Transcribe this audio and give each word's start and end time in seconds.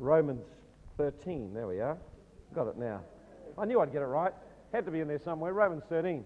Romans 0.00 0.46
13. 0.96 1.52
There 1.52 1.66
we 1.66 1.80
are. 1.80 1.98
Got 2.54 2.68
it 2.68 2.78
now. 2.78 3.02
I 3.58 3.66
knew 3.66 3.80
I'd 3.80 3.92
get 3.92 4.02
it 4.02 4.06
right. 4.06 4.32
Had 4.72 4.86
to 4.86 4.90
be 4.90 5.00
in 5.00 5.08
there 5.08 5.20
somewhere. 5.22 5.52
Romans 5.52 5.82
13. 5.88 6.24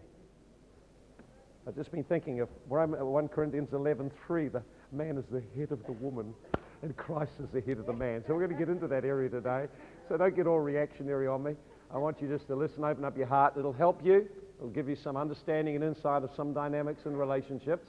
I've 1.66 1.74
just 1.74 1.90
been 1.90 2.04
thinking 2.04 2.40
of 2.40 2.48
1 2.68 3.28
Corinthians 3.28 3.70
11:3. 3.72 4.52
The 4.52 4.62
man 4.92 5.16
is 5.16 5.24
the 5.30 5.42
head 5.56 5.72
of 5.72 5.84
the 5.86 5.92
woman, 5.92 6.34
and 6.82 6.96
Christ 6.96 7.32
is 7.42 7.48
the 7.52 7.60
head 7.62 7.78
of 7.78 7.86
the 7.86 7.92
man. 7.92 8.22
So 8.26 8.34
we're 8.34 8.46
going 8.46 8.58
to 8.58 8.64
get 8.64 8.68
into 8.68 8.86
that 8.86 9.04
area 9.04 9.28
today. 9.28 9.66
So 10.08 10.16
don't 10.16 10.36
get 10.36 10.46
all 10.46 10.60
reactionary 10.60 11.26
on 11.26 11.42
me. 11.42 11.56
I 11.92 11.98
want 11.98 12.20
you 12.20 12.28
just 12.28 12.46
to 12.48 12.54
listen, 12.54 12.84
open 12.84 13.04
up 13.04 13.16
your 13.16 13.26
heart. 13.26 13.54
It'll 13.56 13.72
help 13.72 14.04
you. 14.04 14.28
It'll 14.58 14.68
give 14.68 14.88
you 14.88 14.96
some 14.96 15.16
understanding 15.16 15.74
and 15.74 15.82
insight 15.82 16.22
of 16.22 16.30
some 16.36 16.52
dynamics 16.52 17.06
and 17.06 17.18
relationships. 17.18 17.88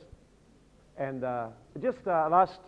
And 0.97 1.23
uh, 1.23 1.47
just 1.81 2.07
uh, 2.07 2.29
last 2.31 2.59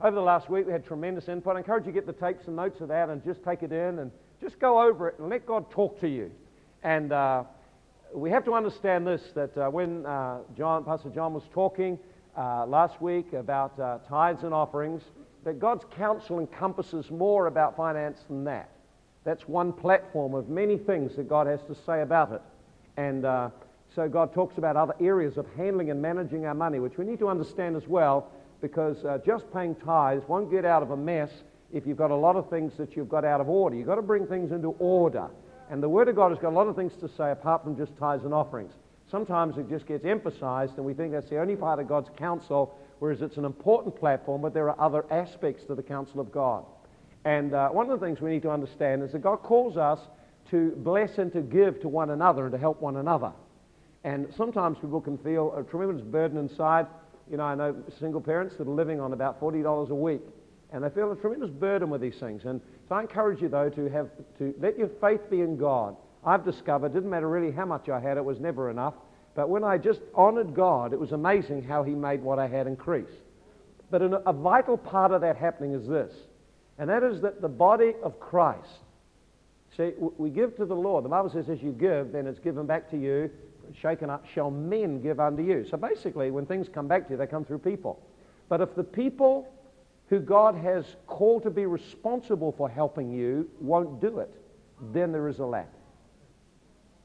over 0.00 0.14
the 0.14 0.22
last 0.22 0.50
week, 0.50 0.66
we 0.66 0.72
had 0.72 0.84
tremendous 0.84 1.28
input. 1.28 1.56
I 1.56 1.60
encourage 1.60 1.86
you 1.86 1.92
to 1.92 1.94
get 1.94 2.06
the 2.06 2.12
tapes 2.12 2.46
and 2.46 2.56
notes 2.56 2.80
of 2.80 2.88
that 2.88 3.08
and 3.08 3.24
just 3.24 3.42
take 3.42 3.62
it 3.62 3.72
in 3.72 3.98
and 3.98 4.10
just 4.40 4.58
go 4.58 4.82
over 4.82 5.08
it 5.08 5.18
and 5.18 5.30
let 5.30 5.46
God 5.46 5.70
talk 5.70 5.98
to 6.00 6.08
you. 6.08 6.30
And 6.82 7.12
uh, 7.12 7.44
we 8.14 8.30
have 8.30 8.44
to 8.44 8.52
understand 8.52 9.06
this 9.06 9.22
that 9.34 9.56
uh, 9.56 9.70
when 9.70 10.04
uh, 10.04 10.40
John, 10.56 10.84
Pastor 10.84 11.08
John 11.08 11.32
was 11.32 11.44
talking 11.52 11.98
uh, 12.36 12.66
last 12.66 13.00
week 13.00 13.32
about 13.32 13.78
uh, 13.80 13.98
tithes 14.08 14.42
and 14.42 14.52
offerings, 14.52 15.02
that 15.44 15.58
God's 15.58 15.84
counsel 15.96 16.40
encompasses 16.40 17.10
more 17.10 17.46
about 17.46 17.76
finance 17.76 18.20
than 18.28 18.44
that. 18.44 18.68
That's 19.24 19.48
one 19.48 19.72
platform 19.72 20.34
of 20.34 20.48
many 20.48 20.76
things 20.76 21.16
that 21.16 21.28
God 21.28 21.46
has 21.46 21.60
to 21.64 21.74
say 21.86 22.02
about 22.02 22.32
it. 22.32 22.42
And 22.98 23.24
uh, 23.24 23.50
so 23.94 24.08
God 24.08 24.34
talks 24.34 24.58
about 24.58 24.76
other 24.76 24.94
areas 25.00 25.38
of 25.38 25.46
handling 25.56 25.90
and 25.90 26.02
managing 26.02 26.44
our 26.44 26.54
money, 26.54 26.80
which 26.80 26.98
we 26.98 27.04
need 27.06 27.18
to 27.20 27.28
understand 27.28 27.76
as 27.76 27.88
well 27.88 28.30
because 28.60 29.04
uh, 29.04 29.18
just 29.24 29.44
paying 29.52 29.74
tithes 29.74 30.22
won't 30.28 30.50
get 30.50 30.64
out 30.64 30.82
of 30.82 30.90
a 30.90 30.96
mess 30.96 31.30
if 31.72 31.86
you've 31.86 31.96
got 31.96 32.10
a 32.10 32.16
lot 32.16 32.36
of 32.36 32.48
things 32.48 32.72
that 32.78 32.96
you've 32.96 33.08
got 33.08 33.24
out 33.24 33.40
of 33.40 33.48
order. 33.48 33.76
You've 33.76 33.86
got 33.86 33.96
to 33.96 34.02
bring 34.02 34.26
things 34.26 34.52
into 34.52 34.68
order. 34.78 35.28
And 35.70 35.82
the 35.82 35.88
Word 35.88 36.08
of 36.08 36.16
God 36.16 36.30
has 36.30 36.38
got 36.38 36.50
a 36.50 36.56
lot 36.56 36.68
of 36.68 36.76
things 36.76 36.92
to 37.00 37.08
say 37.16 37.30
apart 37.30 37.64
from 37.64 37.76
just 37.76 37.96
tithes 37.98 38.24
and 38.24 38.32
offerings. 38.32 38.72
Sometimes 39.10 39.56
it 39.58 39.68
just 39.68 39.86
gets 39.86 40.04
emphasized, 40.04 40.76
and 40.76 40.84
we 40.84 40.94
think 40.94 41.12
that's 41.12 41.30
the 41.30 41.40
only 41.40 41.56
part 41.56 41.78
of 41.78 41.88
God's 41.88 42.08
counsel, 42.16 42.76
whereas 42.98 43.22
it's 43.22 43.36
an 43.36 43.44
important 43.44 43.96
platform, 43.96 44.42
but 44.42 44.52
there 44.54 44.68
are 44.68 44.80
other 44.80 45.04
aspects 45.12 45.64
to 45.64 45.74
the 45.74 45.82
counsel 45.82 46.20
of 46.20 46.32
God. 46.32 46.64
And 47.24 47.54
uh, 47.54 47.68
one 47.68 47.90
of 47.90 47.98
the 47.98 48.06
things 48.06 48.20
we 48.20 48.30
need 48.30 48.42
to 48.42 48.50
understand 48.50 49.02
is 49.02 49.12
that 49.12 49.22
God 49.22 49.38
calls 49.38 49.76
us 49.76 49.98
to 50.50 50.70
bless 50.78 51.18
and 51.18 51.32
to 51.32 51.40
give 51.40 51.80
to 51.80 51.88
one 51.88 52.10
another 52.10 52.44
and 52.44 52.52
to 52.52 52.58
help 52.58 52.80
one 52.80 52.96
another. 52.96 53.32
And 54.04 54.28
sometimes 54.36 54.78
people 54.78 55.00
can 55.00 55.18
feel 55.18 55.52
a 55.56 55.64
tremendous 55.64 56.04
burden 56.06 56.38
inside 56.38 56.86
you 57.30 57.36
know, 57.36 57.44
I 57.44 57.54
know 57.54 57.74
single 57.98 58.20
parents 58.20 58.56
that 58.56 58.66
are 58.66 58.70
living 58.70 59.00
on 59.00 59.12
about 59.12 59.40
$40 59.40 59.90
a 59.90 59.94
week, 59.94 60.22
and 60.72 60.82
they 60.82 60.90
feel 60.90 61.10
a 61.12 61.16
tremendous 61.16 61.50
burden 61.50 61.90
with 61.90 62.00
these 62.00 62.18
things. 62.18 62.44
And 62.44 62.60
so 62.88 62.94
I 62.94 63.02
encourage 63.02 63.40
you, 63.40 63.48
though, 63.48 63.68
to, 63.70 63.88
have, 63.88 64.10
to 64.38 64.54
let 64.60 64.78
your 64.78 64.88
faith 65.00 65.20
be 65.30 65.40
in 65.40 65.56
God. 65.56 65.96
I've 66.24 66.44
discovered, 66.44 66.88
it 66.88 66.94
didn't 66.94 67.10
matter 67.10 67.28
really 67.28 67.52
how 67.52 67.66
much 67.66 67.88
I 67.88 68.00
had, 68.00 68.16
it 68.16 68.24
was 68.24 68.40
never 68.40 68.70
enough. 68.70 68.94
But 69.34 69.48
when 69.48 69.64
I 69.64 69.78
just 69.78 70.00
honored 70.14 70.54
God, 70.54 70.92
it 70.92 70.98
was 70.98 71.12
amazing 71.12 71.62
how 71.62 71.82
He 71.82 71.92
made 71.92 72.22
what 72.22 72.38
I 72.38 72.46
had 72.46 72.66
increase. 72.66 73.10
But 73.90 74.02
a 74.02 74.32
vital 74.32 74.76
part 74.76 75.12
of 75.12 75.20
that 75.20 75.36
happening 75.36 75.72
is 75.72 75.86
this, 75.86 76.12
and 76.78 76.90
that 76.90 77.04
is 77.04 77.20
that 77.22 77.40
the 77.40 77.48
body 77.48 77.92
of 78.02 78.18
Christ, 78.18 78.80
see, 79.76 79.92
we 79.98 80.30
give 80.30 80.56
to 80.56 80.66
the 80.66 80.74
Lord. 80.74 81.04
The 81.04 81.08
Bible 81.08 81.30
says, 81.30 81.48
as 81.48 81.62
you 81.62 81.70
give, 81.70 82.10
then 82.10 82.26
it's 82.26 82.40
given 82.40 82.66
back 82.66 82.90
to 82.90 82.96
you 82.96 83.30
shaken 83.74 84.10
up 84.10 84.26
shall 84.26 84.50
men 84.50 85.00
give 85.00 85.20
unto 85.20 85.42
you. 85.42 85.66
So 85.68 85.76
basically, 85.76 86.30
when 86.30 86.46
things 86.46 86.68
come 86.68 86.86
back 86.88 87.06
to 87.06 87.12
you, 87.12 87.16
they 87.16 87.26
come 87.26 87.44
through 87.44 87.58
people. 87.58 88.00
But 88.48 88.60
if 88.60 88.74
the 88.74 88.84
people 88.84 89.48
who 90.08 90.20
God 90.20 90.54
has 90.54 90.84
called 91.06 91.42
to 91.42 91.50
be 91.50 91.66
responsible 91.66 92.52
for 92.52 92.68
helping 92.68 93.10
you 93.10 93.50
won't 93.60 94.00
do 94.00 94.18
it, 94.18 94.30
then 94.92 95.12
there 95.12 95.28
is 95.28 95.38
a 95.38 95.46
lack. 95.46 95.72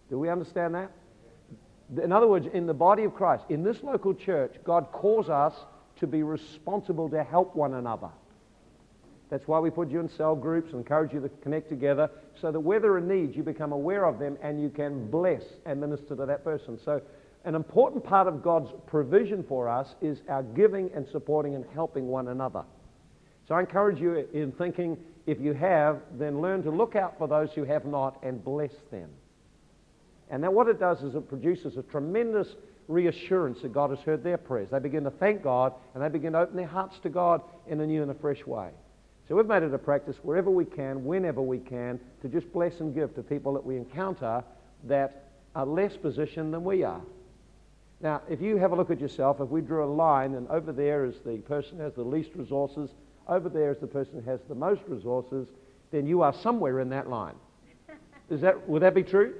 Do 0.09 0.19
we 0.19 0.29
understand 0.29 0.75
that? 0.75 0.91
In 2.01 2.11
other 2.11 2.27
words, 2.27 2.47
in 2.53 2.67
the 2.67 2.73
body 2.73 3.03
of 3.03 3.13
Christ, 3.13 3.43
in 3.49 3.63
this 3.63 3.81
local 3.83 4.13
church, 4.13 4.55
God 4.63 4.87
calls 4.91 5.29
us 5.29 5.53
to 5.97 6.07
be 6.07 6.23
responsible 6.23 7.09
to 7.09 7.23
help 7.23 7.55
one 7.55 7.73
another. 7.73 8.09
That's 9.31 9.47
why 9.47 9.59
we 9.59 9.69
put 9.69 9.89
you 9.89 10.01
in 10.01 10.09
cell 10.09 10.35
groups 10.35 10.73
and 10.73 10.81
encourage 10.81 11.13
you 11.13 11.21
to 11.21 11.29
connect 11.41 11.69
together 11.69 12.11
so 12.41 12.51
that 12.51 12.59
where 12.59 12.81
there 12.81 12.93
are 12.93 13.01
needs, 13.01 13.33
you 13.33 13.43
become 13.43 13.71
aware 13.71 14.03
of 14.03 14.19
them 14.19 14.37
and 14.43 14.61
you 14.61 14.69
can 14.69 15.09
bless 15.09 15.41
and 15.65 15.79
minister 15.79 16.17
to 16.17 16.25
that 16.25 16.43
person. 16.43 16.77
So, 16.83 17.01
an 17.45 17.55
important 17.55 18.03
part 18.03 18.27
of 18.27 18.43
God's 18.43 18.69
provision 18.85 19.43
for 19.47 19.67
us 19.67 19.95
is 20.01 20.19
our 20.29 20.43
giving 20.43 20.91
and 20.93 21.07
supporting 21.07 21.55
and 21.55 21.65
helping 21.73 22.07
one 22.07 22.27
another. 22.27 22.63
So, 23.47 23.55
I 23.55 23.61
encourage 23.61 23.99
you 23.99 24.27
in 24.33 24.51
thinking 24.51 24.97
if 25.25 25.39
you 25.39 25.53
have, 25.53 26.01
then 26.19 26.41
learn 26.41 26.61
to 26.63 26.69
look 26.69 26.97
out 26.97 27.17
for 27.17 27.27
those 27.29 27.51
who 27.53 27.63
have 27.63 27.85
not 27.85 28.21
and 28.23 28.43
bless 28.43 28.73
them. 28.91 29.09
And 30.29 30.43
then 30.43 30.53
what 30.53 30.67
it 30.67 30.77
does 30.77 31.01
is 31.03 31.15
it 31.15 31.29
produces 31.29 31.77
a 31.77 31.83
tremendous 31.83 32.47
reassurance 32.89 33.61
that 33.61 33.71
God 33.71 33.91
has 33.91 33.99
heard 33.99 34.23
their 34.23 34.37
prayers. 34.37 34.69
They 34.71 34.79
begin 34.79 35.05
to 35.05 35.11
thank 35.11 35.41
God 35.41 35.73
and 35.93 36.03
they 36.03 36.09
begin 36.09 36.33
to 36.33 36.39
open 36.39 36.57
their 36.57 36.67
hearts 36.67 36.99
to 37.03 37.09
God 37.09 37.41
in 37.67 37.79
a 37.79 37.87
new 37.87 38.01
and 38.01 38.11
a 38.11 38.15
fresh 38.15 38.45
way. 38.45 38.71
So 39.31 39.37
we've 39.37 39.47
made 39.47 39.63
it 39.63 39.73
a 39.73 39.77
practice 39.77 40.17
wherever 40.23 40.49
we 40.49 40.65
can, 40.65 41.05
whenever 41.05 41.41
we 41.41 41.57
can, 41.57 42.01
to 42.21 42.27
just 42.27 42.51
bless 42.51 42.81
and 42.81 42.93
give 42.93 43.15
to 43.15 43.23
people 43.23 43.53
that 43.53 43.65
we 43.65 43.77
encounter 43.77 44.43
that 44.83 45.29
are 45.55 45.65
less 45.65 45.95
positioned 45.95 46.53
than 46.53 46.65
we 46.65 46.83
are. 46.83 46.99
Now, 48.01 48.23
if 48.29 48.41
you 48.41 48.57
have 48.57 48.73
a 48.73 48.75
look 48.75 48.91
at 48.91 48.99
yourself, 48.99 49.39
if 49.39 49.47
we 49.47 49.61
drew 49.61 49.85
a 49.85 49.87
line 49.87 50.33
and 50.33 50.49
over 50.49 50.73
there 50.73 51.05
is 51.05 51.15
the 51.25 51.37
person 51.37 51.77
who 51.77 51.83
has 51.83 51.93
the 51.93 52.03
least 52.03 52.31
resources, 52.35 52.89
over 53.25 53.47
there 53.47 53.71
is 53.71 53.77
the 53.77 53.87
person 53.87 54.21
who 54.21 54.29
has 54.29 54.41
the 54.49 54.55
most 54.55 54.81
resources, 54.89 55.47
then 55.91 56.05
you 56.05 56.21
are 56.21 56.33
somewhere 56.33 56.81
in 56.81 56.89
that 56.89 57.09
line. 57.09 57.35
Is 58.29 58.41
that, 58.41 58.67
would 58.67 58.81
that 58.81 58.93
be 58.93 59.03
true? 59.03 59.33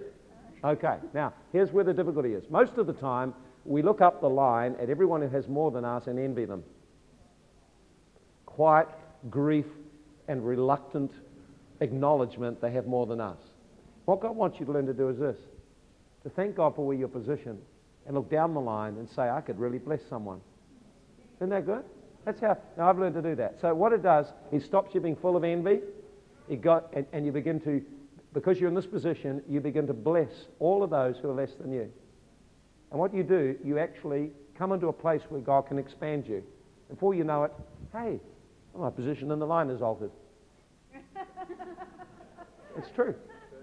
Okay, 0.64 1.00
now 1.14 1.34
here's 1.52 1.74
where 1.74 1.84
the 1.84 1.94
difficulty 1.94 2.32
is. 2.32 2.50
Most 2.50 2.78
of 2.78 2.88
the 2.88 2.94
time, 2.94 3.34
we 3.66 3.82
look 3.82 4.00
up 4.00 4.22
the 4.22 4.30
line 4.30 4.74
at 4.80 4.90
everyone 4.90 5.22
who 5.22 5.28
has 5.28 5.50
more 5.50 5.70
than 5.70 5.84
us 5.84 6.08
and 6.08 6.18
envy 6.18 6.46
them. 6.46 6.64
Quite 8.46 8.88
grief, 9.30 9.66
and 10.28 10.46
reluctant 10.46 11.12
acknowledgement 11.80 12.62
they 12.62 12.72
have 12.72 12.88
more 12.88 13.06
than 13.06 13.20
us. 13.20 13.38
What 14.06 14.22
God 14.22 14.36
wants 14.36 14.60
you 14.60 14.66
to 14.66 14.72
learn 14.72 14.86
to 14.88 14.94
do 14.94 15.10
is 15.10 15.20
this 15.20 15.38
to 16.24 16.30
thank 16.30 16.56
God 16.56 16.76
for 16.76 16.86
where 16.86 16.96
you're 16.96 17.08
positioned 17.08 17.60
and 18.06 18.16
look 18.16 18.30
down 18.30 18.54
the 18.54 18.62
line 18.62 18.98
and 18.98 19.10
say, 19.10 19.30
I 19.30 19.42
could 19.42 19.60
really 19.60 19.80
bless 19.80 20.02
someone. 20.10 20.42
Isn't 21.38 21.50
that 21.50 21.66
good? 21.66 21.84
That's 22.26 22.40
how 22.40 22.58
now 22.78 22.90
I've 22.90 23.00
learned 23.00 23.16
to 23.16 23.22
do 23.22 23.36
that. 23.36 23.58
So 23.62 23.74
what 23.74 23.94
it 23.94 24.04
does, 24.04 24.28
it 24.52 24.64
stops 24.64 24.94
you 24.94 25.02
being 25.02 25.16
full 25.16 25.36
of 25.36 25.44
envy. 25.44 25.80
It 26.50 26.62
got 26.62 26.90
and, 26.94 27.06
and 27.14 27.26
you 27.26 27.32
begin 27.32 27.60
to 27.62 27.84
because 28.34 28.60
you're 28.60 28.70
in 28.70 28.76
this 28.76 28.86
position, 28.86 29.42
you 29.50 29.60
begin 29.60 29.88
to 29.88 29.94
bless 29.94 30.32
all 30.60 30.84
of 30.84 30.90
those 30.90 31.18
who 31.18 31.30
are 31.30 31.34
less 31.34 31.54
than 31.60 31.72
you. 31.72 31.92
And 32.92 33.00
what 33.00 33.14
you 33.14 33.24
do, 33.24 33.58
you 33.64 33.78
actually 33.78 34.32
come 34.58 34.72
into 34.72 34.88
a 34.88 34.94
place 34.94 35.22
where 35.30 35.42
God 35.42 35.68
can 35.68 35.78
expand 35.78 36.28
you. 36.28 36.44
Before 36.90 37.14
you 37.14 37.24
know 37.24 37.46
it, 37.46 37.52
hey, 37.94 38.20
my 38.80 38.90
position 38.90 39.32
in 39.32 39.40
the 39.40 39.46
line 39.46 39.70
is 39.70 39.82
altered. 39.82 40.12
it's 42.78 42.90
true. 42.96 43.16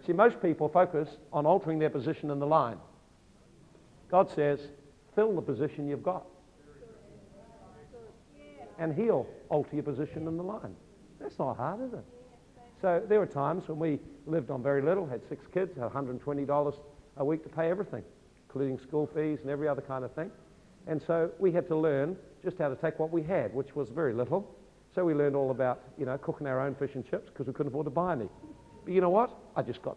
See, 0.06 0.12
most 0.12 0.40
people 0.40 0.68
focus 0.68 1.08
on 1.32 1.46
altering 1.46 1.78
their 1.78 1.90
position 1.90 2.30
in 2.30 2.38
the 2.38 2.46
line. 2.46 2.78
God 4.10 4.30
says, 4.34 4.60
fill 5.14 5.34
the 5.34 5.42
position 5.42 5.88
you've 5.88 6.02
got. 6.02 6.24
And 8.78 8.94
he'll 8.94 9.26
alter 9.48 9.74
your 9.74 9.82
position 9.82 10.28
in 10.28 10.36
the 10.36 10.42
line. 10.42 10.74
That's 11.20 11.38
not 11.38 11.56
hard, 11.56 11.80
is 11.86 11.92
it? 11.92 12.04
So 12.80 13.02
there 13.08 13.18
were 13.18 13.26
times 13.26 13.66
when 13.66 13.78
we 13.78 13.98
lived 14.26 14.50
on 14.50 14.62
very 14.62 14.82
little, 14.82 15.04
had 15.06 15.20
six 15.28 15.44
kids, 15.52 15.76
had 15.76 15.90
$120 15.90 16.74
a 17.16 17.24
week 17.24 17.42
to 17.42 17.48
pay 17.48 17.70
everything, 17.70 18.04
including 18.46 18.78
school 18.78 19.10
fees 19.12 19.40
and 19.42 19.50
every 19.50 19.66
other 19.66 19.82
kind 19.82 20.04
of 20.04 20.12
thing. 20.14 20.30
And 20.86 21.02
so 21.04 21.30
we 21.38 21.50
had 21.50 21.66
to 21.68 21.76
learn 21.76 22.16
just 22.42 22.56
how 22.58 22.68
to 22.68 22.76
take 22.76 22.98
what 22.98 23.10
we 23.10 23.22
had, 23.22 23.52
which 23.52 23.74
was 23.74 23.88
very 23.88 24.14
little, 24.14 24.48
so 24.98 25.04
we 25.04 25.14
learned 25.14 25.36
all 25.36 25.52
about, 25.52 25.80
you 25.96 26.04
know, 26.04 26.18
cooking 26.18 26.48
our 26.48 26.60
own 26.60 26.74
fish 26.74 26.96
and 26.96 27.08
chips 27.08 27.30
because 27.30 27.46
we 27.46 27.52
couldn't 27.52 27.70
afford 27.70 27.86
to 27.86 27.90
buy 27.90 28.14
any. 28.14 28.28
But 28.84 28.92
you 28.92 29.00
know 29.00 29.10
what? 29.10 29.30
I 29.54 29.62
just 29.62 29.80
got, 29.80 29.96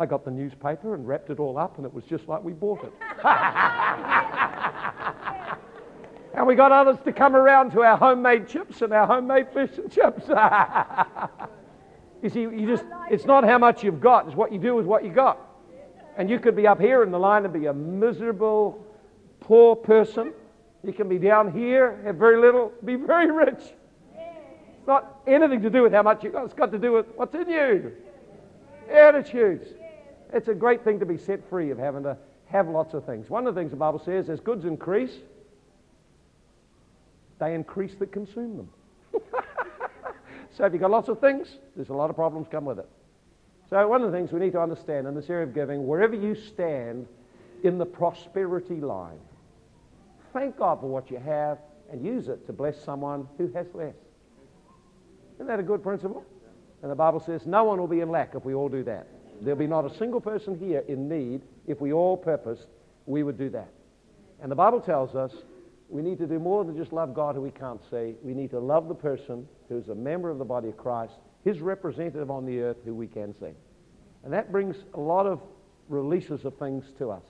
I 0.00 0.06
got 0.06 0.24
the 0.24 0.32
newspaper 0.32 0.96
and 0.96 1.06
wrapped 1.06 1.30
it 1.30 1.38
all 1.38 1.56
up 1.56 1.76
and 1.76 1.86
it 1.86 1.94
was 1.94 2.02
just 2.02 2.26
like 2.26 2.42
we 2.42 2.52
bought 2.52 2.82
it. 2.82 2.92
and 6.34 6.44
we 6.48 6.56
got 6.56 6.72
others 6.72 6.96
to 7.04 7.12
come 7.12 7.36
around 7.36 7.70
to 7.70 7.82
our 7.82 7.96
homemade 7.96 8.48
chips 8.48 8.82
and 8.82 8.92
our 8.92 9.06
homemade 9.06 9.46
fish 9.54 9.70
and 9.78 9.88
chips. 9.88 10.26
you 12.20 12.28
see, 12.28 12.40
you 12.40 12.66
just, 12.66 12.84
it's 13.08 13.26
not 13.26 13.44
how 13.44 13.56
much 13.56 13.84
you've 13.84 14.00
got, 14.00 14.26
it's 14.26 14.34
what 14.34 14.52
you 14.52 14.58
do 14.58 14.74
with 14.74 14.84
what 14.84 15.04
you 15.04 15.12
got. 15.12 15.38
And 16.16 16.28
you 16.28 16.40
could 16.40 16.56
be 16.56 16.66
up 16.66 16.80
here 16.80 17.04
in 17.04 17.12
the 17.12 17.20
line 17.20 17.44
and 17.44 17.54
be 17.54 17.66
a 17.66 17.72
miserable, 17.72 18.84
poor 19.38 19.76
person. 19.76 20.32
You 20.82 20.92
can 20.92 21.08
be 21.08 21.18
down 21.18 21.52
here, 21.52 22.00
have 22.04 22.16
very 22.16 22.40
little, 22.40 22.72
be 22.84 22.96
very 22.96 23.30
rich. 23.30 23.62
Not 24.90 25.20
anything 25.24 25.62
to 25.62 25.70
do 25.70 25.84
with 25.84 25.92
how 25.92 26.02
much 26.02 26.24
you've 26.24 26.32
got. 26.32 26.46
It's 26.46 26.52
got 26.52 26.72
to 26.72 26.78
do 26.78 26.90
with 26.90 27.06
what's 27.14 27.32
in 27.32 27.48
you. 27.48 27.92
Attitudes. 28.90 29.68
It's 30.32 30.48
a 30.48 30.54
great 30.54 30.82
thing 30.82 30.98
to 30.98 31.06
be 31.06 31.16
set 31.16 31.48
free 31.48 31.70
of 31.70 31.78
having 31.78 32.02
to 32.02 32.16
have 32.46 32.66
lots 32.66 32.92
of 32.92 33.04
things. 33.06 33.30
One 33.30 33.46
of 33.46 33.54
the 33.54 33.60
things 33.60 33.70
the 33.70 33.76
Bible 33.76 34.02
says, 34.04 34.28
as 34.28 34.40
goods 34.40 34.64
increase, 34.64 35.14
they 37.38 37.54
increase 37.54 37.94
that 38.00 38.10
consume 38.10 38.56
them. 38.56 38.68
So 40.56 40.64
if 40.64 40.72
you've 40.72 40.82
got 40.82 40.90
lots 40.90 41.08
of 41.08 41.20
things, 41.20 41.58
there's 41.76 41.90
a 41.90 41.94
lot 41.94 42.10
of 42.10 42.16
problems 42.16 42.48
come 42.50 42.64
with 42.64 42.80
it. 42.80 42.88
So 43.70 43.86
one 43.86 44.02
of 44.02 44.10
the 44.10 44.18
things 44.18 44.32
we 44.32 44.40
need 44.40 44.50
to 44.52 44.60
understand 44.60 45.06
in 45.06 45.14
this 45.14 45.30
area 45.30 45.44
of 45.44 45.54
giving, 45.54 45.86
wherever 45.86 46.16
you 46.16 46.34
stand 46.34 47.06
in 47.62 47.78
the 47.78 47.86
prosperity 47.86 48.80
line, 48.80 49.20
thank 50.32 50.58
God 50.58 50.80
for 50.80 50.88
what 50.88 51.08
you 51.08 51.18
have 51.18 51.58
and 51.92 52.04
use 52.04 52.26
it 52.26 52.48
to 52.48 52.52
bless 52.52 52.82
someone 52.82 53.28
who 53.38 53.46
has 53.52 53.68
less. 53.72 53.94
Isn't 55.40 55.48
that 55.48 55.58
a 55.58 55.62
good 55.62 55.82
principle? 55.82 56.22
And 56.82 56.90
the 56.90 56.96
Bible 56.96 57.18
says 57.18 57.46
no 57.46 57.64
one 57.64 57.80
will 57.80 57.86
be 57.86 58.00
in 58.00 58.10
lack 58.10 58.34
if 58.34 58.44
we 58.44 58.52
all 58.52 58.68
do 58.68 58.84
that. 58.84 59.08
There'll 59.40 59.58
be 59.58 59.66
not 59.66 59.90
a 59.90 59.96
single 59.96 60.20
person 60.20 60.58
here 60.58 60.84
in 60.86 61.08
need 61.08 61.40
if 61.66 61.80
we 61.80 61.94
all 61.94 62.14
purposed 62.14 62.66
we 63.06 63.22
would 63.22 63.38
do 63.38 63.48
that. 63.48 63.70
And 64.42 64.52
the 64.52 64.56
Bible 64.56 64.82
tells 64.82 65.14
us 65.14 65.32
we 65.88 66.02
need 66.02 66.18
to 66.18 66.26
do 66.26 66.38
more 66.38 66.62
than 66.66 66.76
just 66.76 66.92
love 66.92 67.14
God 67.14 67.36
who 67.36 67.40
we 67.40 67.52
can't 67.52 67.80
see. 67.90 68.16
We 68.22 68.34
need 68.34 68.50
to 68.50 68.60
love 68.60 68.86
the 68.86 68.94
person 68.94 69.48
who's 69.70 69.88
a 69.88 69.94
member 69.94 70.28
of 70.28 70.36
the 70.36 70.44
body 70.44 70.68
of 70.68 70.76
Christ, 70.76 71.14
his 71.42 71.60
representative 71.60 72.30
on 72.30 72.44
the 72.44 72.60
earth 72.60 72.76
who 72.84 72.94
we 72.94 73.06
can 73.06 73.32
see. 73.40 73.54
And 74.24 74.32
that 74.34 74.52
brings 74.52 74.76
a 74.92 75.00
lot 75.00 75.24
of 75.24 75.40
releases 75.88 76.44
of 76.44 76.54
things 76.58 76.84
to 76.98 77.12
us. 77.12 77.22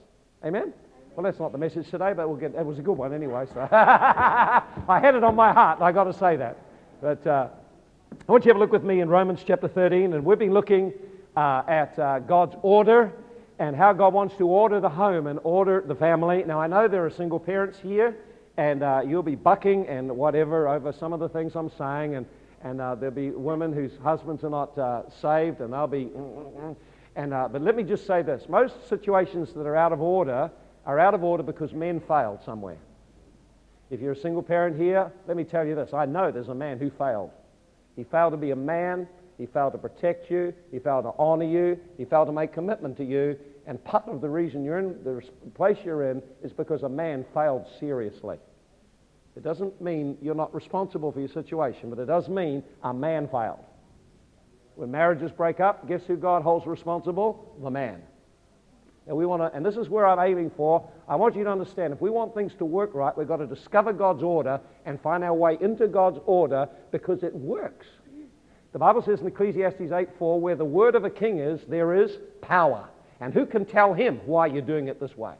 Amen? 0.43 0.73
Well, 1.15 1.23
that's 1.23 1.39
not 1.39 1.53
the 1.53 1.57
message 1.57 1.89
today, 1.89 2.11
but 2.11 2.27
we'll 2.27 2.37
get, 2.37 2.55
it 2.55 2.65
was 2.65 2.77
a 2.77 2.81
good 2.81 2.97
one 2.97 3.13
anyway. 3.13 3.45
So 3.53 3.61
I 3.71 4.99
had 5.01 5.15
it 5.15 5.23
on 5.23 5.33
my 5.33 5.53
heart, 5.53 5.81
i 5.81 5.93
got 5.93 6.03
to 6.03 6.13
say 6.13 6.35
that. 6.35 6.57
But 7.01 7.25
uh, 7.25 7.47
I 8.11 8.31
want 8.31 8.45
you 8.45 8.53
to 8.53 8.53
have 8.53 8.57
a 8.57 8.59
look 8.59 8.71
with 8.71 8.85
me 8.85 9.01
in 9.01 9.09
Romans 9.09 9.43
chapter 9.45 9.67
13, 9.67 10.13
and 10.13 10.23
we've 10.23 10.39
been 10.39 10.53
looking 10.53 10.93
uh, 11.35 11.63
at 11.67 11.99
uh, 11.99 12.19
God's 12.19 12.55
order 12.61 13.11
and 13.59 13.75
how 13.75 13.91
God 13.93 14.13
wants 14.13 14.37
to 14.37 14.47
order 14.47 14.79
the 14.79 14.89
home 14.89 15.27
and 15.27 15.39
order 15.43 15.83
the 15.85 15.95
family. 15.95 16.43
Now, 16.45 16.61
I 16.61 16.67
know 16.67 16.87
there 16.87 17.05
are 17.05 17.09
single 17.09 17.39
parents 17.39 17.77
here, 17.79 18.15
and 18.55 18.83
uh, 18.83 19.01
you'll 19.05 19.21
be 19.21 19.35
bucking 19.35 19.87
and 19.87 20.15
whatever 20.15 20.69
over 20.69 20.93
some 20.93 21.11
of 21.11 21.19
the 21.19 21.27
things 21.27 21.55
I'm 21.55 21.71
saying, 21.77 22.15
and, 22.15 22.25
and 22.63 22.79
uh, 22.79 22.95
there'll 22.95 23.13
be 23.13 23.31
women 23.31 23.73
whose 23.73 23.91
husbands 24.03 24.45
are 24.45 24.49
not 24.49 24.77
uh, 24.77 25.09
saved, 25.09 25.59
and 25.59 25.73
they'll 25.73 25.87
be. 25.87 26.09
And, 27.15 27.33
uh, 27.33 27.49
but 27.51 27.61
let 27.61 27.75
me 27.75 27.83
just 27.83 28.07
say 28.07 28.21
this 28.21 28.47
most 28.47 28.87
situations 28.87 29.51
that 29.53 29.65
are 29.65 29.75
out 29.75 29.91
of 29.91 30.01
order 30.01 30.49
are 30.85 30.99
out 30.99 31.13
of 31.13 31.23
order 31.23 31.43
because 31.43 31.73
men 31.73 31.99
failed 31.99 32.39
somewhere. 32.45 32.77
If 33.89 33.99
you're 33.99 34.13
a 34.13 34.15
single 34.15 34.43
parent 34.43 34.79
here, 34.79 35.11
let 35.27 35.35
me 35.35 35.43
tell 35.43 35.65
you 35.65 35.75
this 35.75 35.93
I 35.93 36.05
know 36.05 36.31
there's 36.31 36.47
a 36.49 36.55
man 36.55 36.77
who 36.79 36.89
failed. 36.91 37.31
He 38.01 38.05
failed 38.05 38.33
to 38.33 38.37
be 38.37 38.49
a 38.49 38.55
man, 38.55 39.07
he 39.37 39.45
failed 39.45 39.73
to 39.73 39.77
protect 39.77 40.31
you, 40.31 40.55
he 40.71 40.79
failed 40.79 41.03
to 41.03 41.11
honor 41.19 41.45
you, 41.45 41.79
he 41.99 42.05
failed 42.05 42.29
to 42.29 42.33
make 42.33 42.51
commitment 42.51 42.97
to 42.97 43.03
you, 43.03 43.37
and 43.67 43.83
part 43.83 44.07
of 44.07 44.21
the 44.21 44.27
reason 44.27 44.63
you're 44.63 44.79
in 44.79 45.03
the 45.03 45.21
place 45.53 45.77
you're 45.85 46.09
in 46.09 46.23
is 46.41 46.51
because 46.51 46.81
a 46.81 46.89
man 46.89 47.23
failed 47.31 47.67
seriously. 47.79 48.37
It 49.35 49.43
doesn't 49.43 49.79
mean 49.79 50.17
you're 50.19 50.33
not 50.33 50.51
responsible 50.51 51.11
for 51.11 51.19
your 51.19 51.29
situation, 51.29 51.91
but 51.91 51.99
it 51.99 52.07
does 52.07 52.27
mean 52.27 52.63
a 52.81 52.91
man 52.91 53.27
failed. 53.27 53.59
When 54.73 54.89
marriages 54.89 55.29
break 55.29 55.59
up, 55.59 55.87
guess 55.87 56.01
who 56.07 56.17
God 56.17 56.41
holds 56.41 56.65
responsible? 56.65 57.55
The 57.61 57.69
man. 57.69 58.01
And 59.07 59.17
we 59.17 59.25
want 59.25 59.41
to, 59.41 59.55
and 59.55 59.65
this 59.65 59.77
is 59.77 59.89
where 59.89 60.05
I'm 60.05 60.19
aiming 60.19 60.51
for. 60.51 60.87
I 61.07 61.15
want 61.15 61.35
you 61.35 61.43
to 61.43 61.49
understand 61.49 61.91
if 61.91 62.01
we 62.01 62.09
want 62.09 62.35
things 62.35 62.53
to 62.59 62.65
work 62.65 62.93
right, 62.93 63.17
we've 63.17 63.27
got 63.27 63.37
to 63.37 63.47
discover 63.47 63.93
God's 63.93 64.21
order 64.21 64.59
and 64.85 65.01
find 65.01 65.23
our 65.23 65.33
way 65.33 65.57
into 65.59 65.87
God's 65.87 66.19
order 66.25 66.69
because 66.91 67.23
it 67.23 67.33
works. 67.35 67.87
The 68.73 68.79
Bible 68.79 69.01
says 69.01 69.19
in 69.19 69.27
Ecclesiastes 69.27 69.81
8:4, 69.81 70.39
where 70.39 70.55
the 70.55 70.63
word 70.63 70.95
of 70.95 71.03
a 71.03 71.09
king 71.09 71.39
is, 71.39 71.61
there 71.67 71.93
is 71.95 72.17
power. 72.41 72.87
And 73.19 73.33
who 73.33 73.45
can 73.45 73.65
tell 73.65 73.93
him 73.93 74.21
why 74.25 74.47
you're 74.47 74.61
doing 74.61 74.87
it 74.87 74.99
this 74.99 75.17
way? 75.17 75.33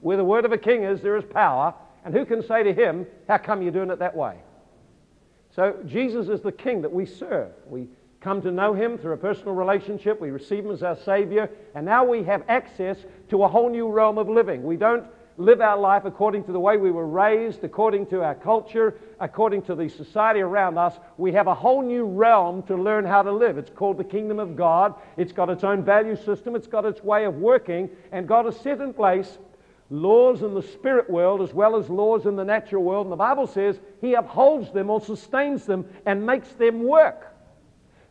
Where 0.00 0.16
the 0.16 0.24
word 0.24 0.44
of 0.44 0.52
a 0.52 0.58
king 0.58 0.84
is, 0.84 1.00
there 1.00 1.16
is 1.16 1.24
power. 1.24 1.74
And 2.04 2.14
who 2.14 2.24
can 2.24 2.42
say 2.42 2.62
to 2.62 2.72
him, 2.72 3.06
how 3.28 3.38
come 3.38 3.60
you're 3.60 3.72
doing 3.72 3.90
it 3.90 3.98
that 3.98 4.16
way? 4.16 4.36
So 5.54 5.76
Jesus 5.84 6.28
is 6.28 6.40
the 6.40 6.52
king 6.52 6.82
that 6.82 6.92
we 6.92 7.04
serve. 7.04 7.50
We 7.66 7.88
come 8.20 8.42
to 8.42 8.50
know 8.50 8.74
Him 8.74 8.98
through 8.98 9.12
a 9.12 9.18
personal 9.18 9.54
relationship. 9.54 10.20
We 10.20 10.30
receive 10.30 10.64
Him 10.64 10.72
as 10.72 10.82
our 10.82 10.96
Savior. 10.96 11.50
And 11.74 11.86
now 11.86 12.04
we 12.04 12.22
have 12.24 12.42
access 12.48 12.98
to 13.30 13.44
a 13.44 13.48
whole 13.48 13.70
new 13.70 13.88
realm 13.88 14.18
of 14.18 14.28
living. 14.28 14.62
We 14.62 14.76
don't 14.76 15.04
live 15.38 15.62
our 15.62 15.78
life 15.78 16.04
according 16.04 16.44
to 16.44 16.52
the 16.52 16.60
way 16.60 16.76
we 16.76 16.90
were 16.90 17.06
raised, 17.06 17.64
according 17.64 18.06
to 18.06 18.22
our 18.22 18.34
culture, 18.34 18.98
according 19.20 19.62
to 19.62 19.74
the 19.74 19.88
society 19.88 20.40
around 20.40 20.76
us. 20.76 20.98
We 21.16 21.32
have 21.32 21.46
a 21.46 21.54
whole 21.54 21.82
new 21.82 22.04
realm 22.04 22.62
to 22.64 22.76
learn 22.76 23.06
how 23.06 23.22
to 23.22 23.32
live. 23.32 23.56
It's 23.56 23.70
called 23.70 23.96
the 23.96 24.04
kingdom 24.04 24.38
of 24.38 24.54
God. 24.54 24.94
It's 25.16 25.32
got 25.32 25.48
its 25.48 25.64
own 25.64 25.82
value 25.82 26.16
system, 26.16 26.54
it's 26.54 26.66
got 26.66 26.84
its 26.84 27.02
way 27.02 27.24
of 27.24 27.36
working, 27.36 27.88
and 28.12 28.28
God 28.28 28.44
has 28.44 28.56
set 28.60 28.80
in 28.80 28.92
place 28.92 29.38
laws 29.88 30.42
in 30.42 30.54
the 30.54 30.62
spirit 30.62 31.10
world 31.10 31.42
as 31.42 31.52
well 31.52 31.74
as 31.74 31.88
laws 31.90 32.26
in 32.26 32.36
the 32.36 32.44
natural 32.44 32.82
world. 32.82 33.06
And 33.06 33.12
the 33.12 33.16
Bible 33.16 33.46
says 33.46 33.80
He 34.00 34.14
upholds 34.14 34.70
them 34.72 34.90
or 34.90 35.00
sustains 35.00 35.64
them 35.64 35.86
and 36.06 36.24
makes 36.24 36.50
them 36.52 36.84
work. 36.84 37.29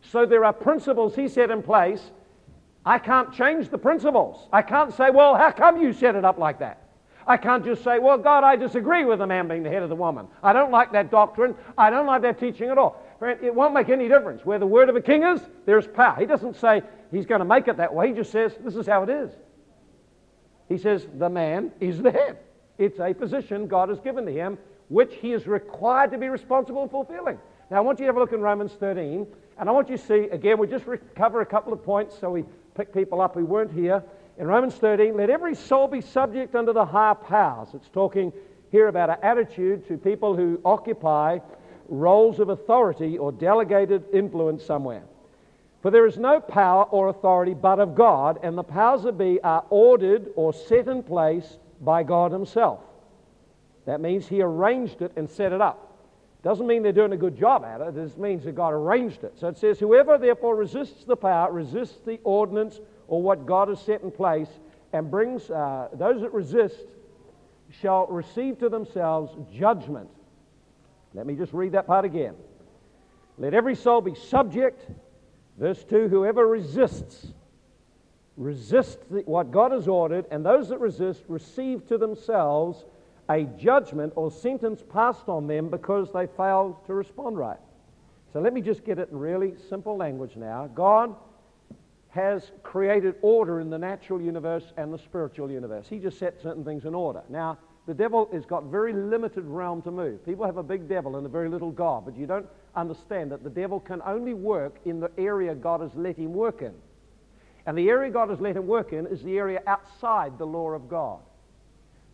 So 0.01 0.25
there 0.25 0.45
are 0.45 0.53
principles 0.53 1.15
he 1.15 1.27
set 1.27 1.51
in 1.51 1.61
place. 1.61 2.11
I 2.85 2.97
can't 2.97 3.33
change 3.33 3.69
the 3.69 3.77
principles. 3.77 4.47
I 4.51 4.61
can't 4.61 4.93
say, 4.93 5.09
well, 5.09 5.35
how 5.35 5.51
come 5.51 5.81
you 5.81 5.93
set 5.93 6.15
it 6.15 6.25
up 6.25 6.37
like 6.37 6.59
that? 6.59 6.83
I 7.27 7.37
can't 7.37 7.63
just 7.63 7.83
say, 7.83 7.99
well, 7.99 8.17
God, 8.17 8.43
I 8.43 8.55
disagree 8.55 9.05
with 9.05 9.19
the 9.19 9.27
man 9.27 9.47
being 9.47 9.61
the 9.61 9.69
head 9.69 9.83
of 9.83 9.89
the 9.89 9.95
woman. 9.95 10.27
I 10.41 10.51
don't 10.51 10.71
like 10.71 10.91
that 10.93 11.11
doctrine. 11.11 11.53
I 11.77 11.91
don't 11.91 12.07
like 12.07 12.23
that 12.23 12.39
teaching 12.39 12.69
at 12.69 12.77
all. 12.77 13.05
It 13.21 13.53
won't 13.53 13.73
make 13.73 13.89
any 13.89 14.07
difference. 14.07 14.45
Where 14.45 14.57
the 14.57 14.65
word 14.65 14.89
of 14.89 14.95
a 14.95 15.01
king 15.01 15.23
is, 15.23 15.41
there's 15.65 15.85
power. 15.85 16.15
He 16.17 16.25
doesn't 16.25 16.55
say 16.55 16.81
he's 17.11 17.27
going 17.27 17.39
to 17.39 17.45
make 17.45 17.67
it 17.67 17.77
that 17.77 17.93
way. 17.93 18.07
He 18.07 18.13
just 18.13 18.31
says, 18.31 18.53
this 18.61 18.75
is 18.75 18.87
how 18.87 19.03
it 19.03 19.09
is. 19.09 19.31
He 20.69 20.77
says, 20.77 21.05
the 21.17 21.29
man 21.29 21.71
is 21.79 22.01
the 22.01 22.11
head. 22.11 22.37
It's 22.77 22.99
a 22.99 23.13
position 23.13 23.67
God 23.67 23.89
has 23.89 23.99
given 23.99 24.25
to 24.25 24.31
him, 24.31 24.57
which 24.87 25.13
he 25.15 25.33
is 25.33 25.45
required 25.45 26.11
to 26.11 26.17
be 26.17 26.29
responsible 26.29 26.87
for 26.87 27.05
fulfilling. 27.05 27.37
Now, 27.69 27.77
I 27.77 27.81
want 27.81 27.99
you 27.99 28.05
to 28.05 28.07
have 28.07 28.15
a 28.15 28.19
look 28.19 28.33
in 28.33 28.41
Romans 28.41 28.71
13 28.79 29.27
and 29.59 29.67
I 29.67 29.71
want 29.73 29.89
you 29.89 29.97
to 29.97 30.03
see, 30.03 30.29
again, 30.31 30.57
we 30.57 30.67
just 30.67 30.85
cover 31.15 31.41
a 31.41 31.45
couple 31.45 31.73
of 31.73 31.83
points 31.83 32.17
so 32.17 32.31
we 32.31 32.45
pick 32.75 32.93
people 32.93 33.19
up 33.19 33.35
who 33.35 33.45
weren't 33.45 33.73
here. 33.73 34.01
In 34.37 34.47
Romans 34.47 34.75
13, 34.75 35.17
let 35.17 35.29
every 35.29 35.53
soul 35.53 35.87
be 35.89 35.99
subject 35.99 36.55
under 36.55 36.71
the 36.71 36.85
higher 36.85 37.15
powers. 37.15 37.67
It's 37.73 37.89
talking 37.89 38.31
here 38.71 38.87
about 38.87 39.09
an 39.09 39.17
attitude 39.21 39.85
to 39.89 39.97
people 39.97 40.33
who 40.33 40.61
occupy 40.63 41.39
roles 41.89 42.39
of 42.39 42.47
authority 42.47 43.17
or 43.17 43.33
delegated 43.33 44.05
influence 44.13 44.63
somewhere. 44.63 45.03
For 45.81 45.91
there 45.91 46.05
is 46.05 46.17
no 46.17 46.39
power 46.39 46.83
or 46.83 47.09
authority 47.09 47.53
but 47.53 47.79
of 47.79 47.95
God, 47.95 48.39
and 48.43 48.57
the 48.57 48.63
powers 48.63 49.03
that 49.03 49.17
be 49.17 49.41
are 49.41 49.65
ordered 49.69 50.27
or 50.35 50.53
set 50.53 50.87
in 50.87 51.03
place 51.03 51.57
by 51.81 52.03
God 52.03 52.31
Himself. 52.31 52.79
That 53.85 53.99
means 53.99 54.27
He 54.27 54.41
arranged 54.41 55.01
it 55.01 55.11
and 55.17 55.29
set 55.29 55.51
it 55.51 55.61
up. 55.61 55.88
Doesn't 56.41 56.67
mean 56.67 56.83
they're 56.83 56.93
doing 56.93 57.11
a 57.11 57.17
good 57.17 57.37
job 57.37 57.65
at 57.65 57.81
it. 57.81 57.97
It 57.97 58.05
just 58.05 58.17
means 58.17 58.45
that 58.45 58.55
God 58.55 58.73
arranged 58.73 59.23
it. 59.23 59.37
So 59.37 59.47
it 59.49 59.57
says, 59.57 59.77
Whoever 59.77 60.17
therefore 60.17 60.55
resists 60.55 61.03
the 61.03 61.17
power, 61.17 61.51
resists 61.51 61.99
the 62.05 62.19
ordinance 62.23 62.79
or 63.07 63.21
what 63.21 63.45
God 63.45 63.67
has 63.67 63.81
set 63.81 64.03
in 64.03 64.11
place, 64.11 64.47
and 64.93 65.11
brings 65.11 65.49
uh, 65.49 65.89
those 65.93 66.21
that 66.21 66.33
resist 66.33 66.85
shall 67.81 68.07
receive 68.07 68.57
to 68.59 68.69
themselves 68.69 69.35
judgment. 69.53 70.09
Let 71.13 71.25
me 71.25 71.35
just 71.35 71.53
read 71.53 71.73
that 71.73 71.87
part 71.87 72.05
again. 72.05 72.35
Let 73.37 73.53
every 73.53 73.75
soul 73.75 74.01
be 74.01 74.15
subject. 74.15 74.85
Verse 75.57 75.83
2 75.83 76.07
Whoever 76.07 76.47
resists, 76.47 77.27
resist 78.37 78.99
the, 79.11 79.21
what 79.21 79.51
God 79.51 79.71
has 79.71 79.87
ordered, 79.87 80.25
and 80.31 80.45
those 80.45 80.69
that 80.69 80.79
resist 80.79 81.23
receive 81.27 81.87
to 81.87 81.97
themselves 81.97 82.85
a 83.29 83.43
judgment 83.43 84.13
or 84.15 84.31
sentence 84.31 84.83
passed 84.91 85.27
on 85.27 85.47
them 85.47 85.69
because 85.69 86.11
they 86.11 86.27
failed 86.27 86.75
to 86.87 86.93
respond 86.93 87.37
right. 87.37 87.59
So 88.33 88.39
let 88.39 88.53
me 88.53 88.61
just 88.61 88.83
get 88.83 88.99
it 88.99 89.09
in 89.09 89.17
really 89.17 89.53
simple 89.69 89.97
language 89.97 90.35
now. 90.35 90.69
God 90.73 91.15
has 92.09 92.51
created 92.63 93.15
order 93.21 93.59
in 93.59 93.69
the 93.69 93.77
natural 93.77 94.19
universe 94.19 94.73
and 94.77 94.91
the 94.91 94.97
spiritual 94.97 95.51
universe. 95.51 95.87
He 95.87 95.99
just 95.99 96.17
set 96.17 96.41
certain 96.41 96.63
things 96.63 96.85
in 96.85 96.95
order. 96.95 97.21
Now, 97.29 97.57
the 97.85 97.93
devil 97.93 98.29
has 98.33 98.45
got 98.45 98.65
very 98.65 98.93
limited 98.93 99.45
realm 99.45 99.81
to 99.83 99.91
move. 99.91 100.23
People 100.25 100.45
have 100.45 100.57
a 100.57 100.63
big 100.63 100.87
devil 100.87 101.17
and 101.17 101.25
a 101.25 101.29
very 101.29 101.49
little 101.49 101.71
God, 101.71 102.05
but 102.05 102.17
you 102.17 102.25
don't 102.25 102.47
understand 102.75 103.31
that 103.31 103.43
the 103.43 103.49
devil 103.49 103.79
can 103.79 104.01
only 104.05 104.33
work 104.33 104.75
in 104.85 104.99
the 104.99 105.11
area 105.17 105.55
God 105.55 105.81
has 105.81 105.91
let 105.95 106.17
him 106.17 106.33
work 106.33 106.61
in. 106.61 106.73
And 107.65 107.77
the 107.77 107.89
area 107.89 108.11
God 108.11 108.29
has 108.29 108.39
let 108.39 108.55
him 108.55 108.67
work 108.67 108.93
in 108.93 109.05
is 109.07 109.21
the 109.21 109.37
area 109.37 109.61
outside 109.67 110.37
the 110.37 110.45
law 110.45 110.71
of 110.71 110.89
God. 110.89 111.19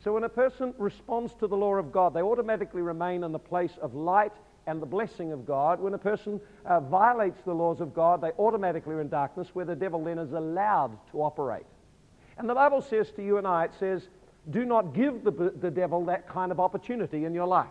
So 0.05 0.13
when 0.13 0.23
a 0.23 0.29
person 0.29 0.75
responds 0.77 1.33
to 1.39 1.47
the 1.47 1.57
law 1.57 1.73
of 1.77 1.91
God, 1.91 2.13
they 2.13 2.21
automatically 2.21 2.83
remain 2.83 3.23
in 3.23 3.31
the 3.31 3.39
place 3.39 3.71
of 3.81 3.95
light 3.95 4.33
and 4.67 4.79
the 4.79 4.85
blessing 4.85 5.31
of 5.31 5.47
God. 5.47 5.79
When 5.79 5.95
a 5.95 5.97
person 5.97 6.39
uh, 6.63 6.79
violates 6.79 7.41
the 7.43 7.55
laws 7.55 7.81
of 7.81 7.95
God, 7.95 8.21
they 8.21 8.29
automatically 8.37 8.93
are 8.93 9.01
in 9.01 9.09
darkness 9.09 9.47
where 9.53 9.65
the 9.65 9.75
devil 9.75 10.03
then 10.03 10.19
is 10.19 10.31
allowed 10.31 10.95
to 11.11 11.23
operate. 11.23 11.65
And 12.37 12.47
the 12.47 12.53
Bible 12.53 12.83
says 12.83 13.09
to 13.15 13.25
you 13.25 13.39
and 13.39 13.47
I, 13.47 13.65
it 13.65 13.73
says, 13.79 14.07
do 14.51 14.63
not 14.63 14.93
give 14.93 15.23
the, 15.23 15.31
the 15.59 15.71
devil 15.71 16.05
that 16.05 16.29
kind 16.29 16.51
of 16.51 16.59
opportunity 16.59 17.25
in 17.25 17.33
your 17.33 17.47
life. 17.47 17.65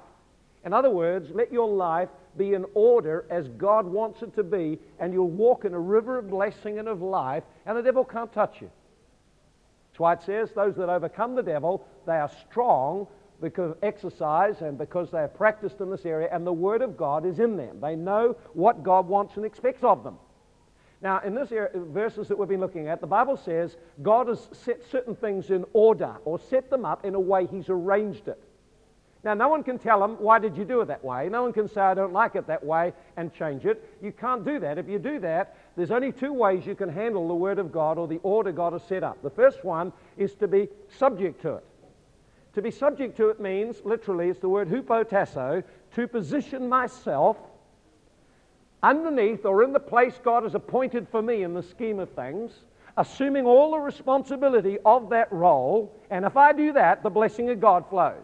In 0.65 0.73
other 0.73 0.91
words, 0.91 1.31
let 1.33 1.53
your 1.53 1.69
life 1.69 2.09
be 2.37 2.55
in 2.55 2.65
order 2.75 3.27
as 3.31 3.47
God 3.47 3.87
wants 3.87 4.23
it 4.23 4.35
to 4.35 4.43
be, 4.43 4.81
and 4.99 5.13
you'll 5.13 5.31
walk 5.31 5.65
in 5.65 5.73
a 5.73 5.79
river 5.79 6.19
of 6.19 6.31
blessing 6.31 6.81
and 6.81 6.89
of 6.89 7.01
life, 7.01 7.45
and 7.65 7.79
the 7.79 7.83
devil 7.83 8.05
can't 8.05 8.33
touch 8.33 8.61
you. 8.61 8.73
That's 9.95 10.01
why 10.01 10.13
it 10.15 10.23
says, 10.23 10.51
Those 10.51 10.75
that 10.75 10.89
overcome 10.89 11.37
the 11.37 11.43
devil, 11.43 11.87
they 12.05 12.17
are 12.17 12.29
strong 12.49 13.07
because 13.41 13.71
of 13.71 13.77
exercise 13.81 14.61
and 14.61 14.77
because 14.77 15.13
they 15.13 15.21
have 15.21 15.37
practiced 15.37 15.81
in 15.81 15.89
this 15.89 16.05
area, 16.05 16.29
and 16.33 16.45
the 16.45 16.53
Word 16.53 16.83
of 16.83 16.97
God 16.97 17.25
is 17.25 17.39
in 17.39 17.57
them. 17.57 17.79
They 17.81 17.95
know 17.95 18.35
what 18.55 18.83
God 18.83 19.07
wants 19.07 19.37
and 19.37 19.47
expects 19.47 19.85
of 19.85 20.03
them. 20.03 20.17
Now, 21.01 21.21
in 21.21 21.37
this 21.37 21.53
area, 21.53 21.71
verses 21.75 22.27
that 22.27 22.37
we've 22.37 22.49
been 22.49 22.59
looking 22.59 22.89
at, 22.89 23.01
the 23.01 23.07
Bible 23.07 23.37
says 23.37 23.77
God 24.03 24.27
has 24.27 24.49
set 24.51 24.83
certain 24.91 25.15
things 25.15 25.51
in 25.51 25.65
order 25.75 26.17
or 26.25 26.41
set 26.41 26.71
them 26.71 26.85
up 26.85 27.05
in 27.05 27.15
a 27.15 27.21
way 27.21 27.47
He's 27.47 27.69
arranged 27.69 28.27
it. 28.27 28.43
Now, 29.23 29.35
no 29.35 29.47
one 29.47 29.63
can 29.63 29.79
tell 29.79 30.01
them, 30.01 30.17
why 30.19 30.41
did 30.41 30.57
you 30.57 30.65
do 30.65 30.81
it 30.81 30.89
that 30.89 31.05
way? 31.05 31.29
No 31.29 31.43
one 31.43 31.53
can 31.53 31.69
say, 31.69 31.81
I 31.81 31.95
don't 31.95 32.13
like 32.13 32.35
it 32.35 32.49
that 32.49 32.65
way 32.65 32.93
and 33.17 33.33
change 33.33 33.65
it. 33.65 33.97
You 34.03 34.11
can't 34.11 34.45
do 34.45 34.59
that. 34.59 34.77
If 34.77 34.89
you 34.89 34.99
do 34.99 35.21
that, 35.21 35.57
there's 35.77 35.91
only 35.91 36.13
two 36.13 36.33
ways 36.33 36.67
you 36.67 36.75
can 36.75 36.89
handle 36.89 37.27
the 37.27 37.35
Word 37.35 37.59
of 37.59 37.73
God 37.73 37.99
or 37.99 38.07
the 38.07 38.21
order 38.23 38.53
God 38.53 38.73
has 38.73 38.83
set 38.85 39.03
up. 39.03 39.21
The 39.23 39.31
first 39.31 39.65
one 39.65 39.93
is 40.17 40.35
to 40.37 40.49
be 40.49 40.69
subject 40.89 41.43
to 41.43 41.55
it. 41.55 41.65
To 42.55 42.63
be 42.63 42.71
subject 42.71 43.17
to 43.17 43.31
it 43.31 43.41
means, 43.41 43.81
literally, 43.85 44.29
it's 44.29 44.39
the 44.39 44.49
word 44.49 44.69
hupotasso, 44.69 45.65
to 45.97 46.07
position 46.07 46.69
myself 46.69 47.37
underneath 48.81 49.45
or 49.45 49.65
in 49.65 49.73
the 49.73 49.81
place 49.81 50.21
God 50.23 50.45
has 50.45 50.55
appointed 50.55 51.09
for 51.09 51.21
me 51.21 51.43
in 51.43 51.55
the 51.55 51.63
scheme 51.63 51.99
of 51.99 52.11
things, 52.11 52.53
assuming 52.97 53.45
all 53.45 53.73
the 53.73 53.79
responsibility 53.79 54.79
of 54.85 55.11
that 55.11 55.33
role. 55.33 56.01
And 56.11 56.25
if 56.25 56.37
I 56.37 56.53
do 56.53 56.73
that, 56.75 57.03
the 57.03 57.11
blessing 57.11 57.51
of 57.51 57.61
God 57.61 57.89
flows. 57.91 58.23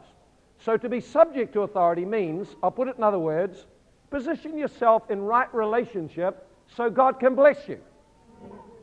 So 0.58 0.76
to 0.76 0.88
be 0.88 1.00
subject 1.00 1.52
to 1.54 1.62
authority 1.62 2.04
means, 2.04 2.54
I'll 2.62 2.70
put 2.70 2.86
it 2.86 2.96
in 2.96 3.02
other 3.02 3.18
words, 3.18 3.66
position 4.10 4.56
yourself 4.56 5.10
in 5.10 5.22
right 5.22 5.52
relationship 5.52 6.46
so 6.76 6.90
God 6.90 7.20
can 7.20 7.34
bless 7.34 7.68
you. 7.68 7.80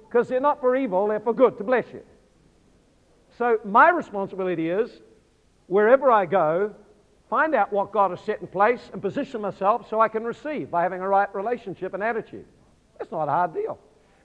Because 0.08 0.28
they're 0.28 0.40
not 0.40 0.62
for 0.62 0.76
evil, 0.76 1.08
they're 1.08 1.20
for 1.20 1.34
good, 1.34 1.58
to 1.58 1.64
bless 1.64 1.86
you. 1.92 2.02
So 3.38 3.60
my 3.66 3.90
responsibility 3.90 4.70
is 4.70 4.90
wherever 5.68 6.12
I 6.12 6.26
go, 6.26 6.74
find 7.30 7.54
out 7.54 7.72
what 7.72 7.92
God 7.92 8.12
has 8.12 8.22
set 8.22 8.42
in 8.42 8.48
place 8.48 8.90
and 8.94 9.02
position 9.02 9.42
myself 9.42 9.90
so 9.90 10.00
I 10.00 10.08
can 10.08 10.24
receive 10.24 10.72
by 10.72 10.84
having 10.84 11.02
a 11.02 11.08
right 11.08 11.34
relationship 11.36 11.94
and 11.94 12.02
attitude. 12.02 12.46
That's 12.98 13.12
not 13.12 13.28
a 13.28 13.32
hard 13.32 13.54
deal. 13.54 13.78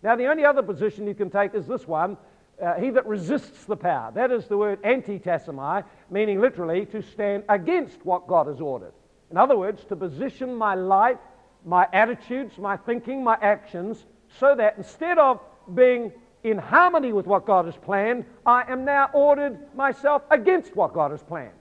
Now, 0.03 0.17
the 0.17 0.27
only 0.27 0.45
other 0.45 0.63
position 0.63 1.07
you 1.07 1.15
can 1.15 1.31
take 1.31 1.55
is 1.55 1.67
this 1.67 1.87
one 1.87 2.17
uh, 2.63 2.75
he 2.75 2.91
that 2.91 3.07
resists 3.07 3.65
the 3.65 3.77
power. 3.77 4.13
That 4.15 4.31
is 4.31 4.47
the 4.47 4.57
word 4.57 4.83
antitassomai, 4.83 5.85
meaning 6.11 6.41
literally 6.41 6.87
to 6.87 7.03
stand 7.03 7.45
against 7.49 8.05
what 8.05 8.29
God 8.29 8.47
has 8.47 8.61
ordered. 8.61 8.93
In 9.31 9.37
other 9.37 9.57
words, 9.57 9.85
to 9.85 9.97
position 9.97 10.55
my 10.55 10.75
life, 10.75 11.19
my 11.65 11.87
attitudes, 11.93 12.59
my 12.59 12.77
thinking, 12.77 13.23
my 13.23 13.39
actions, 13.41 14.05
so 14.39 14.55
that 14.57 14.77
instead 14.77 15.19
of 15.19 15.41
being 15.75 16.13
in 16.43 16.59
harmony 16.59 17.13
with 17.13 17.27
what 17.27 17.47
God 17.47 17.67
has 17.67 17.77
planned, 17.77 18.25
I 18.45 18.65
am 18.71 18.85
now 18.85 19.11
ordered 19.13 19.75
myself 19.75 20.23
against 20.31 20.75
what 20.75 20.93
God 20.93 21.11
has 21.13 21.23
planned. 21.23 21.53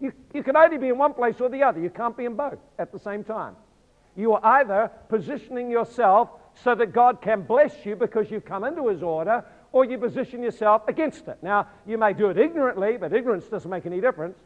You, 0.00 0.12
you 0.32 0.42
can 0.42 0.56
only 0.56 0.78
be 0.78 0.88
in 0.88 0.98
one 0.98 1.14
place 1.14 1.40
or 1.40 1.48
the 1.48 1.62
other. 1.62 1.80
You 1.80 1.90
can't 1.90 2.16
be 2.16 2.24
in 2.24 2.34
both 2.34 2.58
at 2.78 2.92
the 2.92 2.98
same 2.98 3.24
time. 3.24 3.56
You 4.16 4.32
are 4.34 4.44
either 4.60 4.90
positioning 5.08 5.70
yourself 5.70 6.30
so 6.62 6.74
that 6.76 6.92
God 6.92 7.20
can 7.20 7.42
bless 7.42 7.84
you 7.84 7.96
because 7.96 8.30
you've 8.30 8.44
come 8.44 8.64
into 8.64 8.88
His 8.88 9.02
order, 9.02 9.44
or 9.72 9.84
you 9.84 9.98
position 9.98 10.40
yourself 10.40 10.82
against 10.86 11.26
it. 11.26 11.38
Now, 11.42 11.66
you 11.84 11.98
may 11.98 12.12
do 12.12 12.28
it 12.28 12.38
ignorantly, 12.38 12.96
but 12.96 13.12
ignorance 13.12 13.46
doesn't 13.46 13.70
make 13.70 13.86
any 13.86 14.00
difference. 14.00 14.38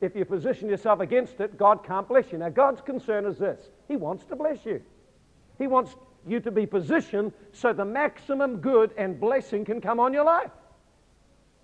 If 0.00 0.14
you 0.14 0.24
position 0.24 0.68
yourself 0.68 1.00
against 1.00 1.40
it, 1.40 1.56
God 1.56 1.84
can't 1.84 2.06
bless 2.06 2.30
you. 2.30 2.38
Now, 2.38 2.50
God's 2.50 2.80
concern 2.80 3.24
is 3.24 3.38
this 3.38 3.68
He 3.88 3.96
wants 3.96 4.24
to 4.26 4.36
bless 4.36 4.64
you. 4.66 4.82
He 5.58 5.66
wants 5.66 5.94
you 6.26 6.40
to 6.40 6.50
be 6.50 6.66
positioned 6.66 7.32
so 7.52 7.72
the 7.72 7.84
maximum 7.84 8.56
good 8.58 8.92
and 8.98 9.18
blessing 9.18 9.64
can 9.64 9.80
come 9.80 10.00
on 10.00 10.12
your 10.12 10.24
life. 10.24 10.50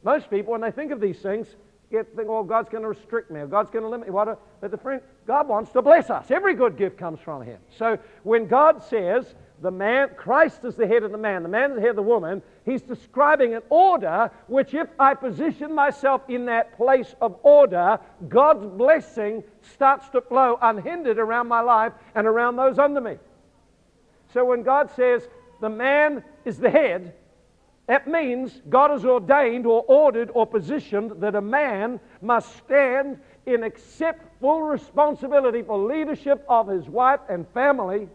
Most 0.02 0.30
people, 0.30 0.52
when 0.52 0.60
they 0.60 0.70
think 0.70 0.92
of 0.92 1.00
these 1.00 1.18
things, 1.18 1.46
get 1.90 2.14
think, 2.16 2.28
oh, 2.28 2.42
God's 2.42 2.70
going 2.70 2.82
to 2.82 2.88
restrict 2.88 3.30
me, 3.30 3.40
or 3.40 3.46
God's 3.46 3.70
going 3.70 3.84
to 3.84 3.88
limit 3.88 4.08
me. 4.08 4.12
What? 4.12 4.40
But 4.60 4.70
the 4.70 4.78
friend, 4.78 5.02
God 5.26 5.46
wants 5.46 5.70
to 5.72 5.82
bless 5.82 6.10
us. 6.10 6.30
Every 6.30 6.54
good 6.54 6.76
gift 6.76 6.96
comes 6.96 7.20
from 7.20 7.42
Him. 7.42 7.58
So 7.76 7.98
when 8.22 8.46
God 8.46 8.82
says 8.82 9.34
the 9.62 9.70
man, 9.70 10.10
Christ 10.16 10.64
is 10.64 10.74
the 10.74 10.86
head 10.86 11.04
of 11.04 11.12
the 11.12 11.18
man, 11.18 11.42
the 11.42 11.48
man 11.48 11.70
is 11.70 11.76
the 11.76 11.80
head 11.80 11.90
of 11.90 11.96
the 11.96 12.02
woman, 12.02 12.42
He's 12.64 12.82
describing 12.82 13.54
an 13.54 13.62
order 13.70 14.30
which, 14.48 14.74
if 14.74 14.88
I 14.98 15.14
position 15.14 15.74
myself 15.74 16.22
in 16.28 16.46
that 16.46 16.76
place 16.76 17.14
of 17.20 17.38
order, 17.42 17.98
God's 18.28 18.66
blessing 18.66 19.44
starts 19.74 20.08
to 20.10 20.20
flow 20.20 20.58
unhindered 20.60 21.18
around 21.18 21.48
my 21.48 21.60
life 21.60 21.92
and 22.14 22.26
around 22.26 22.56
those 22.56 22.78
under 22.78 23.00
me. 23.00 23.16
So 24.32 24.44
when 24.44 24.62
God 24.62 24.90
says 24.96 25.28
the 25.60 25.70
man 25.70 26.24
is 26.44 26.58
the 26.58 26.70
head, 26.70 27.14
that 27.86 28.08
means 28.08 28.62
God 28.68 28.90
has 28.90 29.04
ordained 29.04 29.66
or 29.66 29.84
ordered 29.86 30.30
or 30.34 30.46
positioned 30.46 31.20
that 31.20 31.34
a 31.34 31.40
man 31.40 32.00
must 32.20 32.56
stand 32.56 33.18
and 33.46 33.64
accept 33.64 34.40
full 34.40 34.62
responsibility 34.62 35.62
for 35.62 35.78
leadership 35.78 36.44
of 36.48 36.68
his 36.68 36.88
wife 36.88 37.20
and 37.28 37.46
family. 37.48 38.08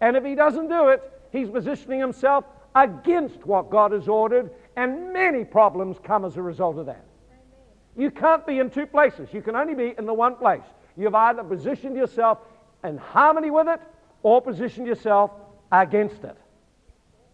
And 0.00 0.16
if 0.16 0.24
he 0.24 0.34
doesn't 0.34 0.68
do 0.68 0.88
it, 0.88 1.02
he's 1.30 1.48
positioning 1.48 2.00
himself 2.00 2.44
against 2.74 3.44
what 3.46 3.70
God 3.70 3.92
has 3.92 4.08
ordered, 4.08 4.50
and 4.76 5.12
many 5.12 5.44
problems 5.44 5.96
come 6.02 6.24
as 6.24 6.36
a 6.36 6.42
result 6.42 6.78
of 6.78 6.86
that. 6.86 7.04
You 7.96 8.10
can't 8.10 8.46
be 8.46 8.60
in 8.60 8.70
two 8.70 8.86
places. 8.86 9.28
You 9.32 9.42
can 9.42 9.56
only 9.56 9.74
be 9.74 9.94
in 9.98 10.06
the 10.06 10.14
one 10.14 10.36
place. 10.36 10.62
You've 10.96 11.14
either 11.14 11.42
positioned 11.42 11.96
yourself 11.96 12.38
in 12.84 12.96
harmony 12.96 13.50
with 13.50 13.68
it 13.68 13.80
or 14.22 14.40
positioned 14.40 14.86
yourself 14.86 15.32
against 15.72 16.24
it. 16.24 16.36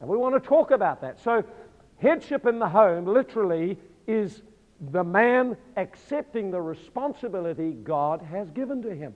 And 0.01 0.09
we 0.09 0.17
want 0.17 0.35
to 0.43 0.49
talk 0.49 0.71
about 0.71 1.01
that. 1.03 1.21
So, 1.21 1.45
headship 1.99 2.47
in 2.47 2.59
the 2.59 2.69
home 2.69 3.07
literally 3.07 3.79
is 4.07 4.43
the 4.93 5.05
man 5.05 5.57
accepting 5.77 6.51
the 6.51 6.61
responsibility 6.61 7.73
God 7.73 8.21
has 8.23 8.51
given 8.51 8.83
to 8.83 8.95
him 8.95 9.15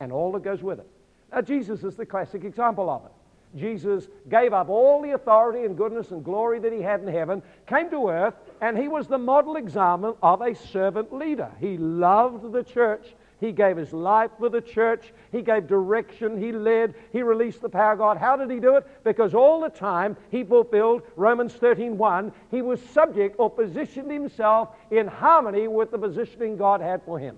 and 0.00 0.12
all 0.12 0.32
that 0.32 0.42
goes 0.42 0.62
with 0.62 0.78
it. 0.78 0.88
Now, 1.32 1.42
Jesus 1.42 1.84
is 1.84 1.96
the 1.96 2.06
classic 2.06 2.44
example 2.44 2.88
of 2.88 3.04
it. 3.04 3.12
Jesus 3.56 4.08
gave 4.28 4.52
up 4.52 4.68
all 4.68 5.00
the 5.02 5.12
authority 5.12 5.64
and 5.64 5.76
goodness 5.76 6.10
and 6.10 6.24
glory 6.24 6.58
that 6.60 6.72
he 6.72 6.82
had 6.82 7.00
in 7.00 7.08
heaven, 7.08 7.42
came 7.66 7.90
to 7.90 8.08
earth, 8.08 8.34
and 8.60 8.76
he 8.76 8.88
was 8.88 9.06
the 9.06 9.18
model 9.18 9.56
example 9.56 10.18
of 10.22 10.42
a 10.42 10.54
servant 10.54 11.12
leader. 11.12 11.50
He 11.58 11.78
loved 11.78 12.52
the 12.52 12.62
church. 12.62 13.14
He 13.40 13.52
gave 13.52 13.76
his 13.76 13.92
life 13.92 14.32
for 14.38 14.48
the 14.48 14.60
church. 14.60 15.12
He 15.30 15.42
gave 15.42 15.68
direction. 15.68 16.40
He 16.40 16.50
led. 16.50 16.94
He 17.12 17.22
released 17.22 17.62
the 17.62 17.68
power 17.68 17.92
of 17.92 17.98
God. 17.98 18.16
How 18.16 18.36
did 18.36 18.50
he 18.50 18.58
do 18.58 18.76
it? 18.76 18.86
Because 19.04 19.32
all 19.32 19.60
the 19.60 19.68
time 19.68 20.16
he 20.30 20.42
fulfilled 20.42 21.02
Romans 21.14 21.54
13:1. 21.54 22.32
He 22.50 22.62
was 22.62 22.82
subject 22.82 23.36
or 23.38 23.48
positioned 23.48 24.10
himself 24.10 24.70
in 24.90 25.06
harmony 25.06 25.68
with 25.68 25.92
the 25.92 25.98
positioning 25.98 26.56
God 26.56 26.80
had 26.80 27.02
for 27.04 27.18
him. 27.18 27.36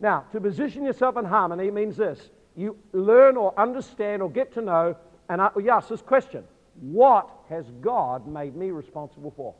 Now, 0.00 0.24
to 0.32 0.40
position 0.40 0.84
yourself 0.84 1.16
in 1.16 1.24
harmony 1.24 1.70
means 1.70 1.96
this 1.96 2.30
you 2.56 2.76
learn 2.92 3.36
or 3.36 3.58
understand 3.58 4.22
or 4.22 4.30
get 4.30 4.52
to 4.54 4.60
know, 4.60 4.96
and 5.28 5.40
you 5.56 5.70
ask 5.70 5.88
this 5.88 6.02
question 6.02 6.44
What 6.80 7.30
has 7.48 7.70
God 7.80 8.26
made 8.26 8.56
me 8.56 8.70
responsible 8.70 9.32
for? 9.36 9.54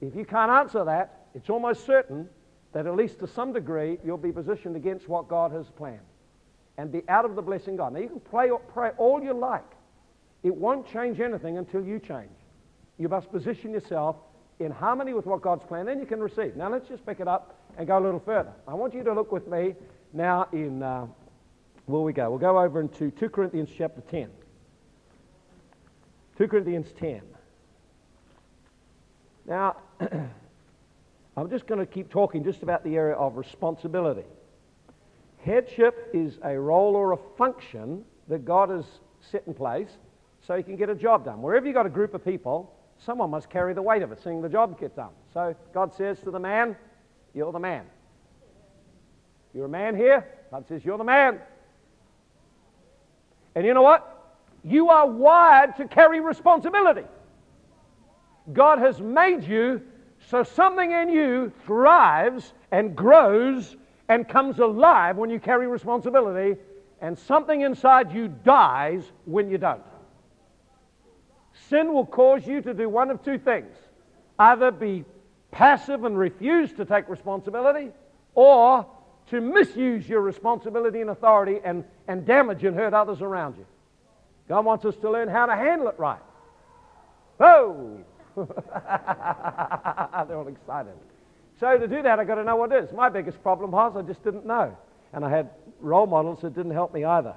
If 0.00 0.14
you 0.14 0.24
can't 0.24 0.50
answer 0.50 0.84
that, 0.84 1.26
it's 1.34 1.50
almost 1.50 1.84
certain 1.86 2.28
that 2.72 2.86
at 2.86 2.96
least 2.96 3.18
to 3.20 3.26
some 3.26 3.52
degree 3.52 3.98
you'll 4.04 4.16
be 4.16 4.32
positioned 4.32 4.76
against 4.76 5.08
what 5.08 5.28
God 5.28 5.52
has 5.52 5.68
planned 5.70 6.00
and 6.78 6.90
be 6.90 7.02
out 7.08 7.24
of 7.24 7.34
the 7.34 7.42
blessing 7.42 7.76
God. 7.76 7.92
Now 7.92 8.00
you 8.00 8.08
can 8.08 8.20
pray, 8.20 8.50
pray 8.72 8.90
all 8.96 9.22
you 9.22 9.34
like. 9.34 9.64
It 10.42 10.54
won't 10.54 10.90
change 10.90 11.20
anything 11.20 11.58
until 11.58 11.84
you 11.84 11.98
change. 11.98 12.30
You 12.98 13.08
must 13.08 13.30
position 13.30 13.72
yourself 13.72 14.16
in 14.58 14.70
harmony 14.70 15.14
with 15.14 15.26
what 15.26 15.42
God's 15.42 15.64
plan, 15.64 15.86
then 15.86 15.98
you 15.98 16.06
can 16.06 16.20
receive. 16.20 16.56
Now 16.56 16.70
let's 16.70 16.88
just 16.88 17.04
pick 17.04 17.20
it 17.20 17.28
up 17.28 17.58
and 17.76 17.86
go 17.86 17.98
a 17.98 18.02
little 18.02 18.20
further. 18.20 18.52
I 18.68 18.74
want 18.74 18.94
you 18.94 19.02
to 19.04 19.12
look 19.12 19.32
with 19.32 19.48
me 19.48 19.74
now 20.12 20.48
in, 20.52 20.82
uh, 20.82 21.06
where 21.86 22.02
we 22.02 22.12
go? 22.12 22.30
We'll 22.30 22.38
go 22.38 22.58
over 22.58 22.80
into 22.80 23.10
2 23.10 23.28
Corinthians 23.28 23.70
chapter 23.76 24.00
10. 24.02 24.28
2 26.38 26.48
Corinthians 26.48 26.92
10. 26.98 27.20
Now, 29.46 29.76
I'm 31.36 31.50
just 31.50 31.66
going 31.66 31.80
to 31.80 31.86
keep 31.86 32.10
talking 32.10 32.44
just 32.44 32.62
about 32.62 32.84
the 32.84 32.96
area 32.96 33.14
of 33.14 33.36
responsibility. 33.36 34.24
Headship 35.44 36.10
is 36.12 36.38
a 36.44 36.58
role 36.58 36.94
or 36.96 37.12
a 37.12 37.18
function 37.38 38.04
that 38.28 38.44
God 38.44 38.68
has 38.70 38.84
set 39.20 39.44
in 39.46 39.54
place 39.54 39.88
so 40.46 40.56
he 40.56 40.62
can 40.62 40.76
get 40.76 40.88
a 40.88 40.94
job 40.94 41.24
done. 41.24 41.42
Wherever 41.42 41.66
you've 41.66 41.74
got 41.74 41.86
a 41.86 41.90
group 41.90 42.14
of 42.14 42.24
people, 42.24 42.74
someone 42.98 43.30
must 43.30 43.50
carry 43.50 43.74
the 43.74 43.82
weight 43.82 44.02
of 44.02 44.12
it, 44.12 44.20
seeing 44.22 44.42
the 44.42 44.48
job 44.48 44.78
get 44.78 44.96
done. 44.96 45.12
So 45.32 45.54
God 45.72 45.94
says 45.94 46.20
to 46.20 46.30
the 46.30 46.38
man, 46.38 46.76
You're 47.34 47.52
the 47.52 47.58
man. 47.58 47.86
You're 49.54 49.66
a 49.66 49.68
man 49.68 49.96
here. 49.96 50.26
God 50.50 50.66
says, 50.68 50.84
You're 50.84 50.98
the 50.98 51.04
man. 51.04 51.40
And 53.54 53.66
you 53.66 53.74
know 53.74 53.82
what? 53.82 54.34
You 54.64 54.90
are 54.90 55.06
wired 55.06 55.76
to 55.76 55.88
carry 55.88 56.20
responsibility. 56.20 57.04
God 58.52 58.78
has 58.78 59.00
made 59.00 59.44
you 59.44 59.82
so 60.28 60.42
something 60.42 60.92
in 60.92 61.08
you 61.08 61.52
thrives 61.66 62.52
and 62.70 62.94
grows 62.94 63.76
and 64.08 64.28
comes 64.28 64.58
alive 64.58 65.16
when 65.16 65.30
you 65.30 65.38
carry 65.38 65.66
responsibility, 65.66 66.60
and 67.00 67.16
something 67.16 67.60
inside 67.60 68.12
you 68.12 68.28
dies 68.28 69.04
when 69.24 69.48
you 69.48 69.56
don't. 69.56 69.82
Sin 71.68 71.92
will 71.92 72.06
cause 72.06 72.46
you 72.46 72.60
to 72.60 72.74
do 72.74 72.88
one 72.88 73.10
of 73.10 73.24
two 73.24 73.38
things 73.38 73.74
either 74.38 74.70
be 74.70 75.04
passive 75.50 76.04
and 76.04 76.18
refuse 76.18 76.72
to 76.72 76.84
take 76.84 77.08
responsibility, 77.08 77.90
or 78.34 78.86
to 79.30 79.40
misuse 79.40 80.08
your 80.08 80.20
responsibility 80.20 81.00
and 81.00 81.10
authority 81.10 81.60
and, 81.64 81.84
and 82.08 82.26
damage 82.26 82.64
and 82.64 82.76
hurt 82.76 82.92
others 82.92 83.22
around 83.22 83.56
you. 83.56 83.66
God 84.48 84.64
wants 84.64 84.84
us 84.84 84.96
to 84.96 85.10
learn 85.10 85.28
how 85.28 85.46
to 85.46 85.54
handle 85.54 85.88
it 85.88 85.98
right. 85.98 86.20
Oh! 87.38 87.98
They're 88.36 90.36
all 90.36 90.48
excited. 90.48 90.94
So 91.60 91.78
to 91.78 91.86
do 91.86 92.02
that, 92.02 92.18
I've 92.18 92.26
got 92.26 92.36
to 92.36 92.44
know 92.44 92.56
what 92.56 92.72
it 92.72 92.84
is. 92.84 92.92
My 92.92 93.08
biggest 93.08 93.42
problem 93.42 93.70
was 93.70 93.96
I 93.96 94.02
just 94.02 94.24
didn't 94.24 94.46
know. 94.46 94.76
And 95.12 95.24
I 95.24 95.30
had 95.30 95.50
role 95.80 96.06
models 96.06 96.40
that 96.42 96.54
didn't 96.54 96.72
help 96.72 96.92
me 96.92 97.04
either. 97.04 97.34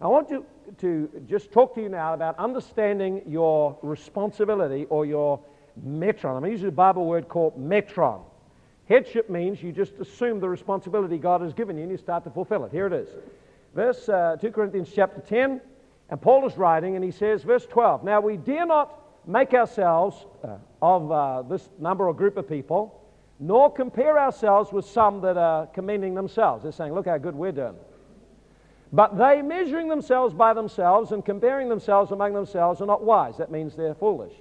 I 0.00 0.08
want 0.08 0.28
to, 0.30 0.44
to 0.78 1.22
just 1.26 1.52
talk 1.52 1.74
to 1.74 1.82
you 1.82 1.88
now 1.88 2.14
about 2.14 2.38
understanding 2.38 3.22
your 3.26 3.78
responsibility 3.82 4.86
or 4.90 5.06
your 5.06 5.40
metron. 5.86 6.36
I'm 6.36 6.40
going 6.40 6.44
to 6.44 6.50
use 6.50 6.64
a 6.64 6.70
Bible 6.70 7.06
word 7.06 7.28
called 7.28 7.58
metron. 7.58 8.22
Headship 8.88 9.30
means 9.30 9.62
you 9.62 9.72
just 9.72 9.94
assume 9.94 10.40
the 10.40 10.48
responsibility 10.48 11.16
God 11.16 11.40
has 11.40 11.54
given 11.54 11.76
you 11.76 11.82
and 11.82 11.90
you 11.90 11.96
start 11.96 12.24
to 12.24 12.30
fulfill 12.30 12.64
it. 12.64 12.72
Here 12.72 12.86
it 12.86 12.92
is. 12.92 13.08
Verse 13.74 14.08
uh, 14.08 14.36
2 14.40 14.50
Corinthians 14.50 14.90
chapter 14.94 15.20
10, 15.20 15.60
and 16.10 16.22
Paul 16.22 16.46
is 16.46 16.56
writing, 16.56 16.94
and 16.94 17.04
he 17.04 17.10
says, 17.10 17.42
verse 17.42 17.66
12, 17.66 18.04
Now 18.04 18.20
we 18.20 18.36
dare 18.36 18.66
not 18.66 19.00
make 19.26 19.54
ourselves 19.54 20.26
uh, 20.42 20.56
of 20.82 21.10
uh, 21.10 21.42
this 21.42 21.68
number 21.78 22.06
or 22.06 22.14
group 22.14 22.36
of 22.36 22.48
people, 22.48 23.00
nor 23.40 23.72
compare 23.72 24.18
ourselves 24.18 24.70
with 24.70 24.84
some 24.84 25.20
that 25.22 25.36
are 25.36 25.66
commending 25.68 26.14
themselves. 26.14 26.62
They're 26.62 26.72
saying, 26.72 26.94
Look 26.94 27.06
how 27.06 27.18
good 27.18 27.34
we're 27.34 27.52
doing. 27.52 27.74
But 28.92 29.18
they, 29.18 29.42
measuring 29.42 29.88
themselves 29.88 30.34
by 30.34 30.54
themselves 30.54 31.10
and 31.10 31.24
comparing 31.24 31.68
themselves 31.68 32.12
among 32.12 32.32
themselves, 32.32 32.80
are 32.80 32.86
not 32.86 33.02
wise. 33.02 33.38
That 33.38 33.50
means 33.50 33.74
they're 33.74 33.94
foolish. 33.94 34.34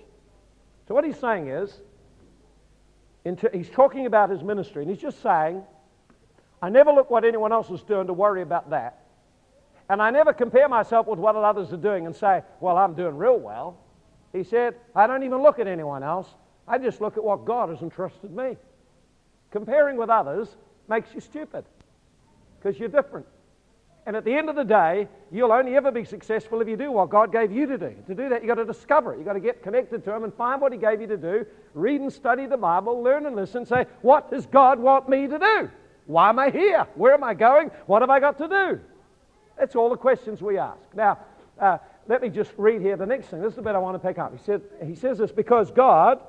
So, 0.88 0.94
what 0.94 1.04
he's 1.06 1.18
saying 1.18 1.48
is, 1.48 1.82
he's 3.54 3.70
talking 3.70 4.06
about 4.06 4.30
his 4.30 4.44
ministry, 4.44 4.82
and 4.84 4.92
he's 4.92 5.02
just 5.02 5.22
saying, 5.22 5.64
I 6.62 6.70
never 6.70 6.92
look 6.92 7.10
what 7.10 7.26
anyone 7.26 7.52
else 7.52 7.70
is 7.70 7.82
doing 7.84 8.08
to 8.08 8.14
worry 8.14 8.42
about 8.42 8.70
that. 8.70 9.00
And 9.90 10.02
I 10.02 10.12
never 10.12 10.34
compare 10.34 10.70
myself 10.70 11.08
with 11.08 11.20
what 11.20 11.36
others 11.36 11.74
are 11.74 11.78
doing 11.78 12.06
and 12.06 12.16
say, 12.16 12.42
well, 12.62 12.78
I'm 12.78 12.94
doing 12.94 13.18
real 13.18 13.38
well. 13.38 13.78
He 14.32 14.44
said, 14.44 14.76
I 14.96 15.08
don't 15.08 15.24
even 15.24 15.42
look 15.44 15.60
at 15.60 15.68
anyone 15.68 16.04
else. 16.04 16.28
I 16.68 16.78
just 16.78 17.02
look 17.02 17.18
at 17.18 17.24
what 17.24 17.46
God 17.46 17.70
has 17.70 17.82
entrusted 17.82 18.32
me. 18.32 18.58
Comparing 19.52 19.98
with 19.98 20.10
others 20.10 20.48
makes 20.88 21.14
you 21.14 21.20
stupid 21.20 21.66
because 22.58 22.80
you're 22.80 22.90
different. 22.90 23.26
And 24.06 24.18
at 24.18 24.26
the 24.26 24.34
end 24.34 24.50
of 24.50 24.56
the 24.56 24.66
day, 24.66 25.08
you'll 25.32 25.54
only 25.54 25.78
ever 25.78 25.90
be 25.90 26.04
successful 26.04 26.60
if 26.62 26.68
you 26.68 26.76
do 26.76 26.92
what 26.92 27.10
God 27.10 27.32
gave 27.32 27.52
you 27.52 27.66
to 27.68 27.78
do. 27.78 27.96
To 28.08 28.14
do 28.14 28.28
that, 28.30 28.42
you've 28.42 28.50
got 28.50 28.56
to 28.56 28.66
discover 28.66 29.14
it. 29.14 29.18
You've 29.18 29.26
got 29.26 29.34
to 29.34 29.40
get 29.40 29.64
connected 29.64 30.04
to 30.04 30.14
Him 30.14 30.26
and 30.26 30.34
find 30.34 30.60
what 30.60 30.74
He 30.74 30.78
gave 30.78 31.00
you 31.00 31.08
to 31.08 31.18
do. 31.18 31.46
Read 31.74 32.02
and 32.02 32.12
study 32.12 32.46
the 32.46 32.58
Bible, 32.58 33.02
learn 33.02 33.26
and 33.26 33.36
listen, 33.36 33.66
say, 33.66 33.86
What 34.02 34.30
does 34.30 34.46
God 34.46 34.80
want 34.80 35.08
me 35.08 35.28
to 35.28 35.40
do? 35.40 35.72
Why 36.06 36.30
am 36.30 36.38
I 36.38 36.50
here? 36.50 36.86
Where 36.96 37.14
am 37.14 37.24
I 37.24 37.34
going? 37.34 37.72
What 37.86 38.02
have 38.02 38.10
I 38.10 38.20
got 38.20 38.38
to 38.40 38.48
do? 38.48 38.80
That's 39.58 39.76
all 39.76 39.90
the 39.90 39.98
questions 39.98 40.42
we 40.42 40.58
ask. 40.58 40.82
Now, 40.94 41.20
uh, 41.58 41.78
let 42.08 42.22
me 42.22 42.28
just 42.28 42.52
read 42.58 42.82
here 42.82 42.98
the 42.98 43.06
next 43.06 43.28
thing. 43.28 43.42
This 43.42 43.52
is 43.52 43.56
the 43.56 43.62
bit 43.62 43.76
I 43.76 43.78
want 43.78 44.02
to 44.02 44.06
pick 44.06 44.18
up. 44.18 44.38
He, 44.38 44.44
said, 44.44 44.62
he 44.86 44.96
says 44.96 45.20
this 45.20 45.32
because 45.32 45.72
God, 45.72 46.20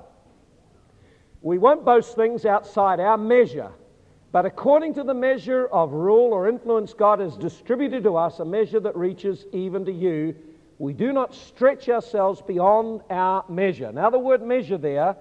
we 1.42 1.58
won't 1.58 1.84
boast 1.84 2.14
things 2.14 2.46
outside 2.46 3.00
our 3.00 3.18
measure 3.18 3.72
but 4.34 4.44
according 4.44 4.94
to 4.94 5.04
the 5.04 5.14
measure 5.14 5.66
of 5.68 5.92
rule 5.92 6.32
or 6.32 6.48
influence 6.48 6.92
God 6.92 7.20
has 7.20 7.36
distributed 7.36 8.02
to 8.02 8.16
us, 8.16 8.40
a 8.40 8.44
measure 8.44 8.80
that 8.80 8.96
reaches 8.96 9.46
even 9.52 9.84
to 9.84 9.92
you, 9.92 10.34
we 10.78 10.92
do 10.92 11.12
not 11.12 11.32
stretch 11.32 11.88
ourselves 11.88 12.42
beyond 12.42 13.02
our 13.10 13.44
measure. 13.48 13.92
Now, 13.92 14.10
the 14.10 14.18
word 14.18 14.42
measure 14.42 14.76
there 14.76 15.14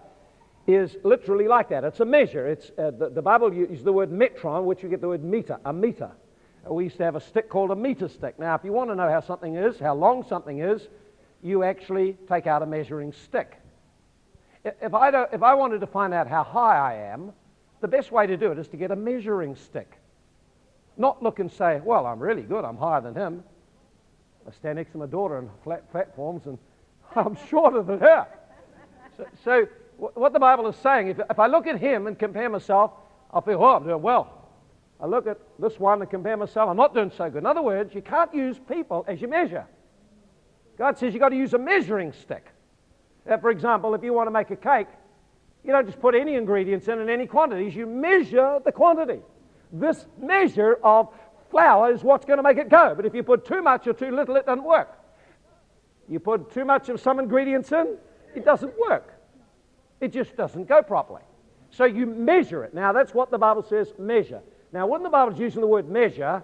is 0.65 0.97
literally 1.03 1.47
like 1.47 1.69
that. 1.69 1.83
It's 1.83 1.99
a 1.99 2.05
measure. 2.05 2.47
It's, 2.47 2.71
uh, 2.75 2.89
the, 2.89 3.11
the, 3.11 3.21
Bible 3.21 3.53
uses 3.53 3.83
the 3.83 3.93
word 3.93 4.09
metron, 4.09 4.63
which 4.63 4.81
you 4.81 4.89
get 4.89 4.99
the 4.99 5.09
word 5.09 5.23
meter, 5.23 5.59
a 5.63 5.71
meter. 5.71 6.09
We 6.67 6.85
used 6.85 6.97
to 6.97 7.03
have 7.03 7.15
a 7.15 7.21
stick 7.21 7.49
called 7.49 7.69
a 7.69 7.75
meter 7.75 8.07
stick. 8.07 8.39
Now, 8.39 8.55
if 8.55 8.63
you 8.63 8.71
want 8.71 8.89
to 8.89 8.95
know 8.95 9.11
how 9.11 9.19
something 9.19 9.53
is, 9.53 9.77
how 9.77 9.93
long 9.93 10.25
something 10.27 10.57
is, 10.57 10.87
you 11.43 11.61
actually 11.61 12.17
take 12.27 12.47
out 12.47 12.63
a 12.63 12.65
measuring 12.65 13.13
stick. 13.13 13.59
If 14.65 14.95
I, 14.95 15.09
if 15.31 15.43
I 15.43 15.53
wanted 15.53 15.81
to 15.81 15.87
find 15.87 16.15
out 16.15 16.27
how 16.27 16.43
high 16.43 16.79
I 16.79 16.95
am, 17.11 17.31
the 17.83 17.87
best 17.89 18.13
way 18.13 18.25
to 18.25 18.37
do 18.37 18.49
it 18.49 18.57
is 18.57 18.69
to 18.69 18.77
get 18.77 18.91
a 18.91 18.95
measuring 18.95 19.57
stick. 19.57 19.99
Not 20.95 21.21
look 21.21 21.39
and 21.39 21.51
say, 21.51 21.81
well, 21.83 22.05
I'm 22.05 22.19
really 22.19 22.41
good, 22.41 22.63
I'm 22.63 22.77
higher 22.77 23.01
than 23.01 23.13
him. 23.13 23.43
I 24.47 24.51
stand 24.51 24.77
next 24.77 24.93
to 24.93 24.99
my 24.99 25.05
daughter 25.05 25.37
on 25.37 25.49
flat 25.65 25.91
platforms 25.91 26.45
and 26.45 26.57
I'm 27.15 27.35
shorter 27.49 27.83
than 27.83 27.99
her. 27.99 28.25
So, 29.17 29.25
so 29.43 29.67
what 29.97 30.31
the 30.31 30.39
Bible 30.39 30.65
is 30.67 30.77
saying, 30.77 31.09
if, 31.09 31.19
if 31.29 31.39
I 31.39 31.47
look 31.47 31.67
at 31.67 31.77
him 31.77 32.07
and 32.07 32.17
compare 32.17 32.49
myself, 32.49 32.91
I'll 33.31 33.41
feel, 33.41 33.61
oh, 33.61 33.75
I'm 33.75 33.83
doing 33.83 34.01
well. 34.01 34.47
I 35.01 35.05
look 35.05 35.27
at 35.27 35.37
this 35.59 35.77
one 35.77 36.01
and 36.01 36.09
compare 36.09 36.37
myself, 36.37 36.69
I'm 36.69 36.77
not 36.77 36.93
doing 36.93 37.11
so 37.17 37.29
good. 37.29 37.39
In 37.39 37.45
other 37.45 37.61
words, 37.61 37.93
you 37.93 38.01
can't 38.01 38.33
use 38.33 38.57
people 38.69 39.03
as 39.09 39.21
you 39.21 39.27
measure. 39.27 39.65
God 40.77 40.97
says 40.97 41.13
you've 41.13 41.19
got 41.19 41.29
to 41.29 41.35
use 41.35 41.53
a 41.53 41.59
measuring 41.59 42.13
stick. 42.13 42.47
Uh, 43.29 43.37
for 43.37 43.49
example, 43.49 43.93
if 43.93 44.03
you 44.03 44.13
want 44.13 44.27
to 44.27 44.31
make 44.31 44.51
a 44.51 44.55
cake, 44.55 44.87
you 45.63 45.71
don't 45.71 45.85
just 45.85 45.99
put 45.99 46.15
any 46.15 46.35
ingredients 46.35 46.87
in 46.87 46.99
in 46.99 47.09
any 47.09 47.25
quantities, 47.25 47.75
you 47.75 47.85
measure 47.85 48.59
the 48.63 48.71
quantity. 48.71 49.21
This 49.71 50.05
measure 50.17 50.77
of 50.83 51.09
flour 51.49 51.91
is 51.91 52.03
what's 52.03 52.25
going 52.25 52.37
to 52.37 52.43
make 52.43 52.57
it 52.57 52.69
go. 52.69 52.93
But 52.95 53.05
if 53.05 53.15
you 53.15 53.23
put 53.23 53.45
too 53.45 53.61
much 53.61 53.87
or 53.87 53.93
too 53.93 54.11
little, 54.11 54.35
it 54.35 54.45
doesn't 54.45 54.63
work. 54.63 54.99
You 56.09 56.19
put 56.19 56.51
too 56.51 56.65
much 56.65 56.89
of 56.89 56.99
some 56.99 57.19
ingredients 57.19 57.71
in, 57.71 57.97
it 58.35 58.43
doesn't 58.43 58.73
work. 58.77 59.13
It 60.01 60.11
just 60.11 60.35
doesn't 60.35 60.67
go 60.67 60.81
properly. 60.81 61.21
So 61.69 61.85
you 61.85 62.05
measure 62.05 62.63
it. 62.63 62.73
Now, 62.73 62.91
that's 62.91 63.13
what 63.13 63.31
the 63.31 63.37
Bible 63.37 63.63
says 63.63 63.93
measure. 63.97 64.41
Now, 64.73 64.85
when 64.85 65.01
the 65.01 65.09
Bible 65.09 65.33
is 65.33 65.39
using 65.39 65.61
the 65.61 65.67
word 65.67 65.89
measure, 65.89 66.43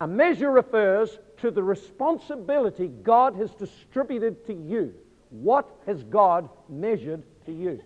a 0.00 0.06
measure 0.06 0.50
refers 0.50 1.18
to 1.38 1.50
the 1.50 1.62
responsibility 1.62 2.88
God 2.88 3.36
has 3.36 3.54
distributed 3.54 4.44
to 4.46 4.54
you. 4.54 4.94
What 5.30 5.68
has 5.86 6.02
God 6.02 6.48
measured 6.68 7.22
to 7.46 7.52
you? 7.52 7.80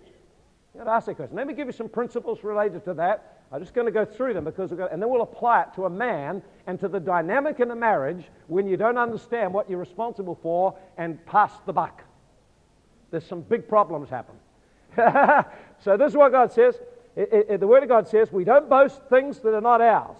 That 0.74 0.86
question. 0.86 1.28
Let 1.32 1.46
me 1.46 1.54
give 1.54 1.66
you 1.66 1.72
some 1.72 1.88
principles 1.88 2.44
related 2.44 2.84
to 2.84 2.94
that. 2.94 3.40
I'm 3.52 3.60
just 3.60 3.74
going 3.74 3.86
to 3.86 3.92
go 3.92 4.04
through 4.04 4.34
them 4.34 4.44
because, 4.44 4.70
got, 4.70 4.92
and 4.92 5.02
then 5.02 5.10
we'll 5.10 5.22
apply 5.22 5.62
it 5.62 5.74
to 5.74 5.86
a 5.86 5.90
man 5.90 6.40
and 6.68 6.78
to 6.80 6.88
the 6.88 7.00
dynamic 7.00 7.58
in 7.58 7.70
a 7.72 7.76
marriage 7.76 8.24
when 8.46 8.68
you 8.68 8.76
don't 8.76 8.96
understand 8.96 9.52
what 9.52 9.68
you're 9.68 9.80
responsible 9.80 10.38
for 10.40 10.78
and 10.96 11.24
pass 11.26 11.52
the 11.66 11.72
buck. 11.72 12.04
There's 13.10 13.26
some 13.26 13.40
big 13.40 13.66
problems 13.68 14.08
happen. 14.08 14.36
so 15.80 15.96
this 15.96 16.10
is 16.10 16.16
what 16.16 16.30
God 16.30 16.52
says. 16.52 16.80
It, 17.16 17.46
it, 17.48 17.60
the 17.60 17.66
Word 17.66 17.82
of 17.82 17.88
God 17.88 18.06
says 18.06 18.30
we 18.30 18.44
don't 18.44 18.68
boast 18.68 19.00
things 19.10 19.40
that 19.40 19.52
are 19.52 19.60
not 19.60 19.80
ours, 19.80 20.16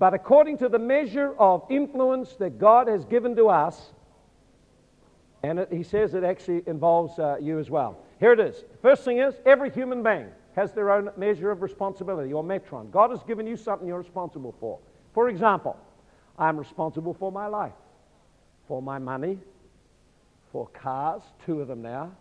but 0.00 0.12
according 0.12 0.58
to 0.58 0.68
the 0.68 0.78
measure 0.78 1.34
of 1.38 1.64
influence 1.70 2.34
that 2.34 2.58
God 2.58 2.88
has 2.88 3.04
given 3.04 3.36
to 3.36 3.48
us, 3.48 3.92
and 5.44 5.64
He 5.70 5.84
says 5.84 6.14
it 6.14 6.24
actually 6.24 6.64
involves 6.66 7.16
uh, 7.20 7.36
you 7.40 7.60
as 7.60 7.70
well. 7.70 8.02
Here 8.20 8.32
it 8.32 8.40
is. 8.40 8.64
First 8.82 9.02
thing 9.04 9.18
is, 9.18 9.34
every 9.46 9.70
human 9.70 10.02
being 10.02 10.28
has 10.54 10.72
their 10.72 10.90
own 10.90 11.10
measure 11.16 11.50
of 11.50 11.62
responsibility 11.62 12.34
or 12.34 12.44
metron. 12.44 12.90
God 12.90 13.10
has 13.10 13.22
given 13.22 13.46
you 13.46 13.56
something 13.56 13.88
you're 13.88 13.98
responsible 13.98 14.54
for. 14.60 14.78
For 15.14 15.30
example, 15.30 15.76
I'm 16.38 16.58
responsible 16.58 17.14
for 17.14 17.32
my 17.32 17.46
life, 17.46 17.72
for 18.68 18.82
my 18.82 18.98
money, 18.98 19.38
for 20.52 20.68
cars, 20.68 21.22
two 21.46 21.62
of 21.62 21.68
them 21.68 21.80
now. 21.80 22.12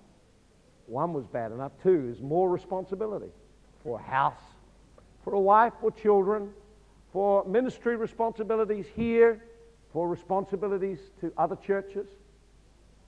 One 0.85 1.13
was 1.13 1.27
bad 1.27 1.51
enough, 1.51 1.73
two 1.83 2.09
is 2.15 2.21
more 2.21 2.49
responsibility. 2.49 3.31
For 3.83 3.99
a 3.99 4.01
house, 4.01 4.41
for 5.23 5.33
a 5.33 5.39
wife, 5.39 5.73
for 5.81 5.91
children, 5.91 6.51
for 7.11 7.43
ministry 7.45 7.97
responsibilities 7.97 8.85
here, 8.95 9.43
for 9.91 10.07
responsibilities 10.07 10.99
to 11.19 11.33
other 11.37 11.57
churches. 11.57 12.07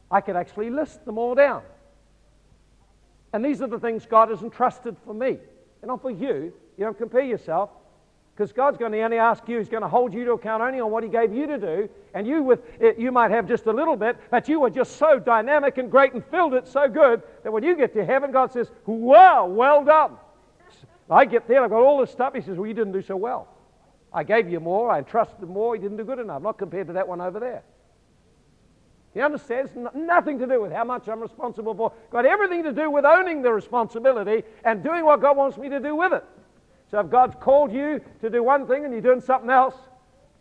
I 0.09 0.19
could 0.19 0.35
actually 0.35 0.69
list 0.69 1.05
them 1.05 1.17
all 1.17 1.35
down. 1.35 1.61
And 3.33 3.43
these 3.43 3.61
are 3.61 3.67
the 3.67 3.79
things 3.79 4.05
God 4.05 4.29
has 4.29 4.41
entrusted 4.41 4.97
for 5.05 5.13
me. 5.13 5.37
And 5.81 5.87
not 5.87 6.01
for 6.01 6.11
you. 6.11 6.53
You 6.77 6.85
don't 6.85 6.97
compare 6.97 7.23
yourself. 7.23 7.69
Because 8.35 8.53
God's 8.53 8.77
going 8.77 8.91
to 8.93 9.01
only 9.01 9.17
ask 9.17 9.47
you, 9.47 9.57
He's 9.59 9.69
going 9.69 9.83
to 9.83 9.89
hold 9.89 10.13
you 10.13 10.25
to 10.25 10.31
account 10.31 10.63
only 10.63 10.79
on 10.79 10.89
what 10.89 11.03
He 11.03 11.09
gave 11.09 11.33
you 11.33 11.47
to 11.47 11.57
do. 11.57 11.89
And 12.13 12.25
you, 12.25 12.41
with 12.43 12.61
it, 12.79 12.97
you 12.97 13.11
might 13.11 13.31
have 13.31 13.47
just 13.47 13.65
a 13.65 13.71
little 13.71 13.95
bit, 13.95 14.17
but 14.31 14.47
you 14.47 14.59
were 14.59 14.69
just 14.69 14.97
so 14.97 15.19
dynamic 15.19 15.77
and 15.77 15.91
great 15.91 16.13
and 16.13 16.25
filled 16.25 16.53
it 16.53 16.67
so 16.67 16.87
good 16.87 17.21
that 17.43 17.51
when 17.51 17.63
you 17.63 17.75
get 17.75 17.93
to 17.93 18.05
heaven, 18.05 18.31
God 18.31 18.51
says, 18.51 18.71
Wow, 18.85 19.47
well 19.47 19.83
done. 19.83 20.13
I 21.09 21.25
get 21.25 21.47
there, 21.47 21.63
I've 21.63 21.69
got 21.69 21.83
all 21.83 21.99
this 21.99 22.09
stuff. 22.09 22.33
He 22.33 22.41
says, 22.41 22.57
Well, 22.57 22.67
you 22.67 22.73
didn't 22.73 22.93
do 22.93 23.01
so 23.01 23.17
well. 23.17 23.47
I 24.13 24.23
gave 24.23 24.49
you 24.49 24.59
more, 24.59 24.89
I 24.89 24.99
entrusted 24.99 25.47
more, 25.47 25.75
you 25.75 25.81
didn't 25.81 25.97
do 25.97 26.03
good 26.03 26.19
enough. 26.19 26.41
Not 26.41 26.57
compared 26.57 26.87
to 26.87 26.93
that 26.93 27.07
one 27.07 27.21
over 27.21 27.39
there. 27.39 27.63
You 29.13 29.23
understand? 29.23 29.69
It's 29.73 29.95
nothing 29.95 30.39
to 30.39 30.47
do 30.47 30.61
with 30.61 30.71
how 30.71 30.83
much 30.83 31.09
I'm 31.09 31.19
responsible 31.19 31.73
for. 31.75 31.91
Got 32.11 32.25
everything 32.25 32.63
to 32.63 32.71
do 32.71 32.89
with 32.89 33.05
owning 33.05 33.41
the 33.41 33.51
responsibility 33.51 34.43
and 34.63 34.83
doing 34.83 35.03
what 35.03 35.21
God 35.21 35.35
wants 35.35 35.57
me 35.57 35.69
to 35.69 35.79
do 35.79 35.95
with 35.95 36.13
it. 36.13 36.23
So 36.89 36.99
if 36.99 37.09
God's 37.09 37.35
called 37.39 37.73
you 37.73 38.01
to 38.21 38.29
do 38.29 38.43
one 38.43 38.67
thing 38.67 38.85
and 38.85 38.93
you're 38.93 39.01
doing 39.01 39.21
something 39.21 39.49
else, 39.49 39.75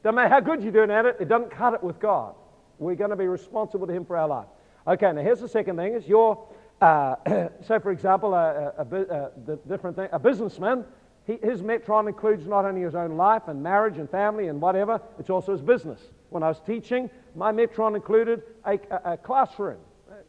no 0.05 0.13
matter 0.13 0.29
how 0.29 0.41
good 0.41 0.63
you're 0.63 0.73
doing 0.73 0.91
at 0.91 1.05
it, 1.05 1.17
it 1.21 1.29
doesn't 1.29 1.51
cut 1.51 1.75
it 1.75 1.83
with 1.83 1.99
God. 1.99 2.35
We're 2.79 2.95
going 2.95 3.11
to 3.11 3.17
be 3.17 3.27
responsible 3.27 3.87
to 3.87 3.93
Him 3.93 4.05
for 4.05 4.17
our 4.17 4.29
life. 4.29 4.47
Okay, 4.87 5.13
now 5.13 5.23
here's 5.23 5.41
the 5.41 5.49
second 5.49 5.77
thing: 5.77 5.95
is 5.95 6.07
your 6.07 6.49
Uh, 6.81 7.17
so, 7.67 7.79
for 7.79 7.93
example, 7.93 8.35
a, 8.35 8.73
a, 8.79 8.87
a, 8.97 9.53
a 9.53 9.57
different 9.69 9.97
thing, 9.97 10.09
a 10.13 10.19
businessman, 10.19 10.85
he, 11.27 11.39
his 11.43 11.63
metron 11.63 12.09
includes 12.09 12.47
not 12.47 12.65
only 12.65 12.81
his 12.81 12.95
own 12.95 13.17
life 13.17 13.49
and 13.49 13.63
marriage 13.63 13.99
and 13.99 14.09
family 14.09 14.49
and 14.49 14.61
whatever, 14.61 15.01
it's 15.19 15.31
also 15.31 15.53
his 15.53 15.61
business. 15.61 16.01
When 16.31 16.43
I 16.43 16.49
was 16.49 16.61
teaching, 16.61 17.11
my 17.35 17.53
metron 17.53 17.95
included 17.95 18.43
a, 18.65 19.17
classroom. 19.19 19.79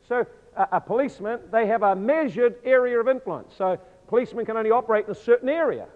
So, 0.08 0.26
a, 0.56 0.82
policeman, 0.82 1.40
they 1.52 1.68
have 1.68 1.84
a 1.84 1.96
measured 1.96 2.56
area 2.66 3.00
of 3.00 3.08
influence. 3.08 3.54
So, 3.58 3.80
policemen 4.08 4.46
can 4.46 4.58
only 4.58 4.72
operate 4.72 5.06
in 5.06 5.12
a 5.12 5.16
certain 5.16 5.48
area. 5.48 5.88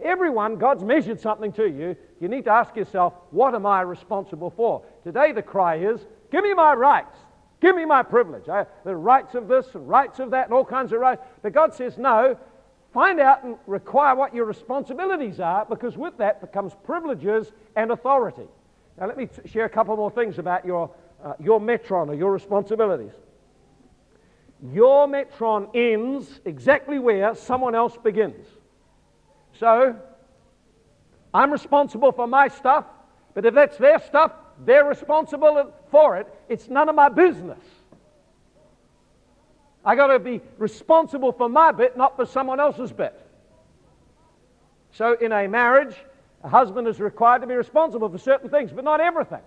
Everyone, 0.00 0.56
God's 0.56 0.82
measured 0.82 1.20
something 1.20 1.52
to 1.52 1.68
you. 1.68 1.96
You 2.20 2.28
need 2.28 2.44
to 2.46 2.50
ask 2.50 2.74
yourself, 2.74 3.14
what 3.30 3.54
am 3.54 3.66
I 3.66 3.82
responsible 3.82 4.50
for? 4.50 4.82
Today, 5.04 5.32
the 5.32 5.42
cry 5.42 5.76
is, 5.76 6.00
give 6.30 6.42
me 6.42 6.54
my 6.54 6.74
rights. 6.74 7.16
Give 7.60 7.76
me 7.76 7.84
my 7.84 8.02
privilege. 8.02 8.48
I, 8.48 8.66
the 8.84 8.96
rights 8.96 9.36
of 9.36 9.46
this 9.46 9.66
and 9.74 9.88
rights 9.88 10.18
of 10.18 10.30
that 10.32 10.46
and 10.46 10.54
all 10.54 10.64
kinds 10.64 10.92
of 10.92 10.98
rights. 10.98 11.22
But 11.42 11.52
God 11.52 11.72
says, 11.72 11.96
no, 11.96 12.36
find 12.92 13.20
out 13.20 13.44
and 13.44 13.56
require 13.68 14.16
what 14.16 14.34
your 14.34 14.46
responsibilities 14.46 15.38
are 15.38 15.64
because 15.64 15.96
with 15.96 16.16
that 16.18 16.40
becomes 16.40 16.72
privileges 16.82 17.52
and 17.76 17.92
authority. 17.92 18.48
Now, 18.98 19.06
let 19.06 19.16
me 19.16 19.26
t- 19.26 19.48
share 19.48 19.64
a 19.64 19.70
couple 19.70 19.96
more 19.96 20.10
things 20.10 20.38
about 20.38 20.64
your, 20.64 20.90
uh, 21.24 21.34
your 21.40 21.60
metron 21.60 22.08
or 22.08 22.14
your 22.14 22.32
responsibilities. 22.32 23.12
Your 24.72 25.06
metron 25.06 25.70
ends 25.74 26.40
exactly 26.44 26.98
where 26.98 27.34
someone 27.34 27.74
else 27.74 27.96
begins. 27.96 28.46
So, 29.58 29.96
I'm 31.34 31.50
responsible 31.50 32.12
for 32.12 32.26
my 32.26 32.48
stuff, 32.48 32.84
but 33.34 33.46
if 33.46 33.54
that's 33.54 33.76
their 33.78 33.98
stuff, 33.98 34.32
they're 34.64 34.84
responsible 34.84 35.72
for 35.90 36.18
it. 36.18 36.32
It's 36.48 36.68
none 36.68 36.88
of 36.88 36.94
my 36.94 37.08
business. 37.08 37.64
I 39.84 39.96
got 39.96 40.08
to 40.08 40.18
be 40.18 40.40
responsible 40.58 41.32
for 41.32 41.48
my 41.48 41.72
bit, 41.72 41.96
not 41.96 42.16
for 42.16 42.26
someone 42.26 42.60
else's 42.60 42.92
bit. 42.92 43.18
So, 44.92 45.14
in 45.14 45.32
a 45.32 45.48
marriage, 45.48 45.96
a 46.44 46.48
husband 46.48 46.88
is 46.88 47.00
required 47.00 47.42
to 47.42 47.46
be 47.46 47.54
responsible 47.54 48.08
for 48.08 48.18
certain 48.18 48.50
things, 48.50 48.72
but 48.72 48.84
not 48.84 49.00
everything. 49.00 49.42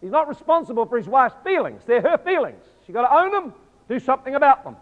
He's 0.00 0.10
not 0.10 0.28
responsible 0.28 0.86
for 0.86 0.96
his 0.96 1.06
wife's 1.06 1.34
feelings. 1.44 1.82
They're 1.86 2.00
her 2.00 2.18
feelings. 2.18 2.64
She's 2.86 2.94
got 2.94 3.06
to 3.06 3.14
own 3.14 3.32
them, 3.32 3.54
do 3.88 4.00
something 4.00 4.34
about 4.34 4.64
them. 4.64 4.76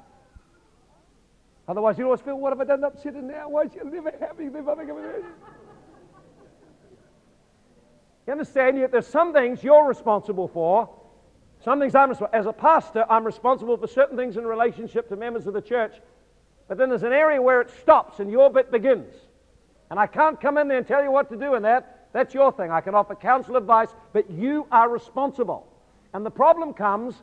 Otherwise, 1.66 1.98
you 1.98 2.04
always 2.04 2.20
feel, 2.20 2.38
what 2.38 2.52
have 2.52 2.60
I 2.60 2.64
done 2.64 2.84
upsetting 2.84 3.26
now? 3.26 3.48
Why 3.48 3.62
is 3.62 3.72
she 3.72 3.80
never 3.84 4.12
happy? 4.18 4.44
Never 4.44 4.74
You 8.26 8.32
understand? 8.32 8.78
Yet 8.78 8.92
there's 8.92 9.06
some 9.06 9.32
things 9.32 9.62
you're 9.62 9.86
responsible 9.86 10.48
for. 10.48 10.88
Some 11.64 11.80
things 11.80 11.94
I'm 11.94 12.10
responsible 12.10 12.38
As 12.38 12.46
a 12.46 12.52
pastor, 12.52 13.04
I'm 13.10 13.24
responsible 13.24 13.76
for 13.76 13.86
certain 13.86 14.16
things 14.16 14.36
in 14.36 14.46
relationship 14.46 15.08
to 15.08 15.16
members 15.16 15.46
of 15.46 15.54
the 15.54 15.60
church. 15.60 15.96
But 16.68 16.78
then 16.78 16.88
there's 16.88 17.02
an 17.02 17.12
area 17.12 17.42
where 17.42 17.60
it 17.60 17.70
stops 17.80 18.20
and 18.20 18.30
your 18.30 18.50
bit 18.50 18.70
begins. 18.70 19.12
And 19.90 19.98
I 19.98 20.06
can't 20.06 20.40
come 20.40 20.58
in 20.58 20.68
there 20.68 20.78
and 20.78 20.86
tell 20.86 21.02
you 21.02 21.10
what 21.10 21.30
to 21.30 21.36
do 21.36 21.54
in 21.54 21.62
that. 21.62 22.08
That's 22.12 22.34
your 22.34 22.52
thing. 22.52 22.70
I 22.70 22.80
can 22.80 22.94
offer 22.94 23.14
counsel 23.14 23.56
advice, 23.56 23.88
but 24.12 24.30
you 24.30 24.66
are 24.70 24.88
responsible. 24.88 25.66
And 26.14 26.24
the 26.24 26.30
problem 26.30 26.72
comes 26.74 27.22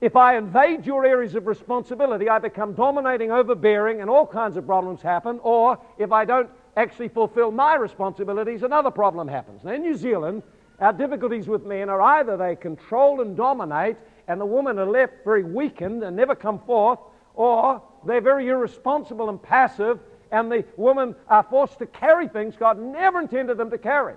if 0.00 0.16
I 0.16 0.36
invade 0.36 0.84
your 0.84 1.06
areas 1.06 1.36
of 1.36 1.46
responsibility, 1.46 2.28
I 2.28 2.40
become 2.40 2.72
dominating, 2.72 3.30
overbearing, 3.30 4.00
and 4.00 4.10
all 4.10 4.26
kinds 4.26 4.56
of 4.56 4.66
problems 4.66 5.00
happen. 5.00 5.38
Or 5.44 5.78
if 5.96 6.10
I 6.10 6.24
don't 6.24 6.50
actually 6.76 7.08
fulfill 7.08 7.52
my 7.52 7.76
responsibilities, 7.76 8.64
another 8.64 8.90
problem 8.90 9.28
happens. 9.28 9.62
Now, 9.62 9.72
in 9.72 9.82
New 9.82 9.94
Zealand, 9.94 10.42
our 10.80 10.92
difficulties 10.92 11.46
with 11.46 11.64
men 11.64 11.88
are 11.88 12.00
either 12.00 12.36
they 12.36 12.56
control 12.56 13.20
and 13.20 13.36
dominate, 13.36 13.96
and 14.26 14.40
the 14.40 14.46
women 14.46 14.80
are 14.80 14.90
left 14.90 15.12
very 15.24 15.44
weakened 15.44 16.02
and 16.02 16.16
never 16.16 16.34
come 16.34 16.58
forth, 16.58 16.98
or 17.34 17.80
they're 18.04 18.20
very 18.20 18.48
irresponsible 18.48 19.28
and 19.28 19.40
passive, 19.40 20.00
and 20.32 20.50
the 20.50 20.64
women 20.76 21.14
are 21.28 21.40
uh, 21.40 21.42
forced 21.42 21.78
to 21.78 21.86
carry 21.86 22.26
things 22.26 22.56
God 22.56 22.80
never 22.80 23.20
intended 23.20 23.58
them 23.58 23.70
to 23.70 23.78
carry. 23.78 24.14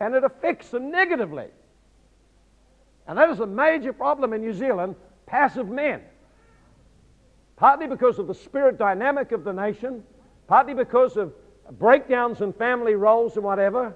And 0.00 0.14
it 0.14 0.22
affects 0.22 0.70
them 0.70 0.90
negatively. 0.92 1.48
And 3.08 3.18
that 3.18 3.28
is 3.28 3.40
a 3.40 3.46
major 3.46 3.92
problem 3.92 4.32
in 4.32 4.40
New 4.40 4.54
Zealand 4.54 4.94
passive 5.26 5.68
men. 5.68 6.00
Partly 7.56 7.88
because 7.88 8.20
of 8.20 8.28
the 8.28 8.34
spirit 8.34 8.78
dynamic 8.78 9.32
of 9.32 9.42
the 9.42 9.52
nation, 9.52 10.04
partly 10.46 10.74
because 10.74 11.16
of 11.16 11.32
breakdowns 11.72 12.40
in 12.40 12.52
family 12.52 12.94
roles 12.94 13.34
and 13.34 13.44
whatever. 13.44 13.94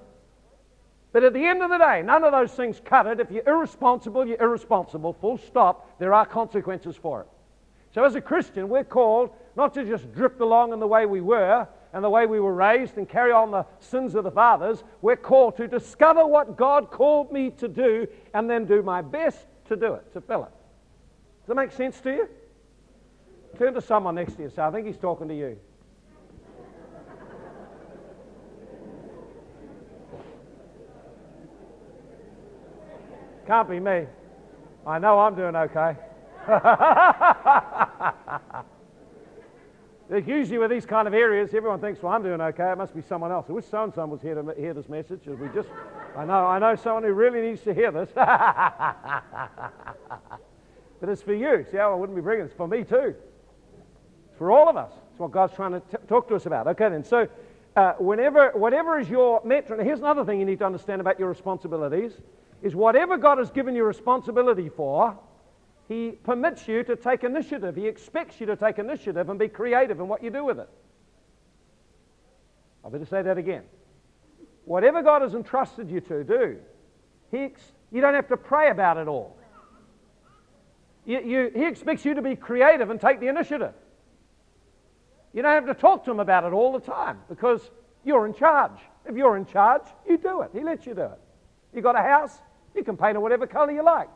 But 1.12 1.23
at 1.23 1.33
the 1.33 1.45
end 1.45 1.62
of 1.62 1.71
the 1.71 1.79
day, 1.79 2.03
none 2.03 2.25
of 2.25 2.33
those 2.33 2.53
things 2.53 2.81
cut 2.85 3.07
it. 3.07 3.21
If 3.21 3.31
you're 3.31 3.49
irresponsible, 3.49 4.27
you're 4.27 4.42
irresponsible. 4.42 5.12
Full 5.21 5.38
stop. 5.38 5.99
There 6.01 6.12
are 6.12 6.27
consequences 6.27 6.97
for 6.97 7.21
it. 7.21 7.29
So 7.95 8.03
as 8.03 8.16
a 8.16 8.21
Christian, 8.21 8.68
we're 8.68 8.85
called 8.85 9.31
not 9.56 9.74
to 9.74 9.84
just 9.84 10.12
drift 10.12 10.40
along 10.40 10.72
in 10.72 10.80
the 10.80 10.86
way 10.86 11.06
we 11.06 11.20
were 11.20 11.66
and 11.92 12.02
the 12.02 12.10
way 12.10 12.26
we 12.26 12.40
were 12.40 12.54
raised 12.54 12.96
and 12.96 13.08
carry 13.08 13.32
on 13.32 13.50
the 13.50 13.66
sins 13.80 14.14
of 14.14 14.24
the 14.24 14.30
fathers. 14.30 14.82
We're 15.02 15.16
called 15.16 15.56
to 15.58 15.68
discover 15.68 16.26
what 16.26 16.56
God 16.56 16.90
called 16.90 17.32
me 17.32 17.50
to 17.58 17.68
do 17.68 18.06
and 18.32 18.48
then 18.48 18.64
do 18.64 18.82
my 18.82 19.02
best 19.02 19.46
to 19.66 19.76
do 19.76 19.94
it, 19.94 20.12
to 20.14 20.20
fill 20.20 20.44
it. 20.44 20.50
Does 21.42 21.48
that 21.48 21.54
make 21.54 21.72
sense 21.72 22.00
to 22.00 22.10
you? 22.10 22.28
Turn 23.58 23.74
to 23.74 23.82
someone 23.82 24.14
next 24.14 24.36
to 24.36 24.44
you. 24.44 24.52
So 24.54 24.62
I 24.62 24.70
think 24.70 24.86
he's 24.86 24.96
talking 24.96 25.28
to 25.28 25.34
you. 25.34 25.58
Can't 33.46 33.68
be 33.68 33.80
me. 33.80 34.06
I 34.86 34.98
know 34.98 35.18
I'm 35.18 35.34
doing 35.34 35.56
okay. 35.56 35.96
Usually 40.12 40.59
with 40.59 40.70
these 40.70 40.85
kind 40.85 41.09
of 41.09 41.14
areas, 41.14 41.55
everyone 41.55 41.81
thinks, 41.81 42.03
well, 42.03 42.12
I'm 42.12 42.22
doing 42.22 42.38
okay. 42.38 42.70
It 42.70 42.77
must 42.77 42.94
be 42.94 43.01
someone 43.01 43.33
else. 43.33 43.46
I 43.48 43.53
wish 43.53 43.64
so-and-so 43.64 44.05
was 44.05 44.20
here 44.20 44.35
to 44.35 44.55
hear 44.59 44.75
this 44.75 44.87
message. 44.90 45.20
We 45.27 45.48
just, 45.55 45.70
I 46.14 46.27
know, 46.27 46.46
I 46.46 46.59
know 46.59 46.77
someone 46.77 47.03
who 47.03 47.14
really 47.14 47.40
needs 47.40 47.62
to 47.62 47.72
hear 47.72 47.90
this. 47.90 48.11
but 48.14 48.29
it's 51.03 51.22
for 51.22 51.33
you. 51.33 51.64
See 51.70 51.79
I 51.79 51.88
wouldn't 51.94 52.14
be 52.14 52.20
bringing 52.20 52.44
it. 52.44 52.48
It's 52.48 52.55
for 52.55 52.68
me 52.68 52.85
too. 52.85 53.14
It's 54.29 54.37
for 54.37 54.53
all 54.53 54.68
of 54.68 54.77
us. 54.77 54.92
It's 55.11 55.18
what 55.18 55.31
God's 55.31 55.55
trying 55.55 55.72
to 55.72 55.81
t- 55.81 55.96
talk 56.09 56.29
to 56.29 56.35
us 56.35 56.44
about. 56.44 56.66
Okay, 56.66 56.90
then. 56.90 57.05
So 57.05 57.27
uh, 57.75 57.94
whenever, 57.94 58.51
whatever 58.51 58.98
is 58.98 59.09
your 59.09 59.40
metron, 59.44 59.83
here's 59.83 60.01
another 60.01 60.27
thing 60.27 60.38
you 60.38 60.44
need 60.44 60.59
to 60.59 60.66
understand 60.66 61.01
about 61.01 61.18
your 61.18 61.31
responsibilities, 61.31 62.12
is 62.61 62.75
whatever 62.75 63.16
God 63.16 63.38
has 63.38 63.51
given 63.51 63.75
you 63.75 63.85
responsibility 63.85 64.68
for, 64.68 65.18
he 65.92 66.12
permits 66.12 66.66
you 66.66 66.83
to 66.85 66.96
take 66.96 67.22
initiative. 67.24 67.76
He 67.76 67.87
expects 67.87 68.40
you 68.40 68.46
to 68.46 68.57
take 68.57 68.78
initiative 68.78 69.28
and 69.28 69.38
be 69.38 69.48
creative 69.48 70.00
in 70.00 70.09
what 70.09 70.22
you 70.22 70.31
do 70.31 70.44
with 70.44 70.59
it. 70.59 70.68
I 72.85 72.88
better 72.88 73.05
say 73.05 73.22
that 73.22 73.38
again. 73.38 73.62
Whatever 74.64 75.02
God 75.02 75.22
has 75.22 75.35
entrusted 75.35 75.90
you 75.90 76.00
to 76.00 76.24
do, 76.24 76.59
he 77.31 77.38
ex- 77.38 77.72
you 77.90 78.00
don't 78.00 78.14
have 78.14 78.28
to 78.28 78.37
pray 78.37 78.70
about 78.70 78.96
it 78.96 79.07
all. 79.07 79.37
You, 81.05 81.20
you, 81.20 81.52
he 81.55 81.66
expects 81.66 82.05
you 82.05 82.14
to 82.14 82.22
be 82.22 82.37
creative 82.37 82.90
and 82.90 83.00
take 83.00 83.20
the 83.20 83.28
initiative. 83.28 83.74
You 85.35 85.42
don't 85.42 85.52
have 85.52 85.66
to 85.66 85.74
talk 85.74 86.05
to 86.05 86.11
him 86.11 86.20
about 86.20 86.44
it 86.44 86.52
all 86.52 86.72
the 86.72 86.81
time 86.81 87.20
because 87.28 87.70
you're 88.05 88.26
in 88.26 88.35
charge. 88.35 88.78
If 89.05 89.16
you're 89.16 89.37
in 89.37 89.46
charge, 89.46 89.83
you 90.09 90.16
do 90.16 90.42
it. 90.42 90.50
He 90.52 90.61
lets 90.61 90.87
you 90.87 90.94
do 90.94 91.02
it. 91.02 91.20
You 91.74 91.83
got 91.83 91.98
a 91.98 92.02
house, 92.02 92.38
you 92.74 92.85
can 92.85 92.96
paint 92.96 93.16
it 93.16 93.20
whatever 93.20 93.46
color 93.46 93.72
you 93.72 93.83
like 93.83 94.09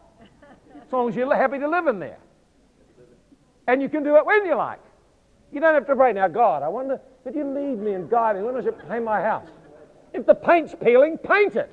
as 0.87 0.92
long 0.92 1.09
as 1.09 1.16
you're 1.16 1.35
happy 1.35 1.59
to 1.59 1.68
live 1.68 1.87
in 1.87 1.99
there. 1.99 2.18
And 3.66 3.83
you 3.83 3.88
can 3.88 4.05
do 4.05 4.16
it 4.16 4.25
when 4.25 4.46
you 4.46 4.55
like. 4.55 4.81
You 5.53 5.61
don't 5.61 5.75
have 5.75 5.87
to 5.87 5.96
pray, 5.96 6.12
now, 6.12 6.29
God, 6.29 6.62
I 6.62 6.68
wonder, 6.68 7.01
could 7.25 7.35
you 7.35 7.44
lead 7.44 7.79
me 7.79 7.94
and 7.94 8.09
guide 8.09 8.37
me 8.37 8.42
when 8.42 8.57
I 8.57 8.62
should 8.62 8.79
paint 8.88 9.05
my 9.05 9.20
house? 9.20 9.49
If 10.12 10.27
the 10.27 10.35
paint's 10.35 10.75
peeling, 10.81 11.18
paint 11.18 11.57
it. 11.57 11.72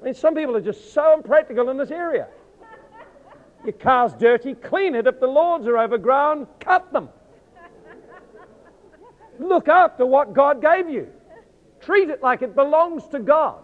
I 0.00 0.04
mean, 0.04 0.14
some 0.14 0.34
people 0.34 0.56
are 0.56 0.60
just 0.60 0.94
so 0.94 1.14
impractical 1.14 1.68
in 1.70 1.76
this 1.76 1.90
area. 1.90 2.28
Your 3.64 3.72
car's 3.72 4.12
dirty, 4.14 4.54
clean 4.54 4.94
it. 4.94 5.06
If 5.06 5.20
the 5.20 5.26
lawns 5.26 5.66
are 5.66 5.78
overgrown, 5.78 6.46
cut 6.60 6.92
them. 6.92 7.08
Look 9.38 9.68
after 9.68 10.06
what 10.06 10.32
God 10.32 10.62
gave 10.62 10.88
you. 10.88 11.08
Treat 11.80 12.08
it 12.08 12.22
like 12.22 12.42
it 12.42 12.54
belongs 12.54 13.06
to 13.08 13.18
God. 13.18 13.62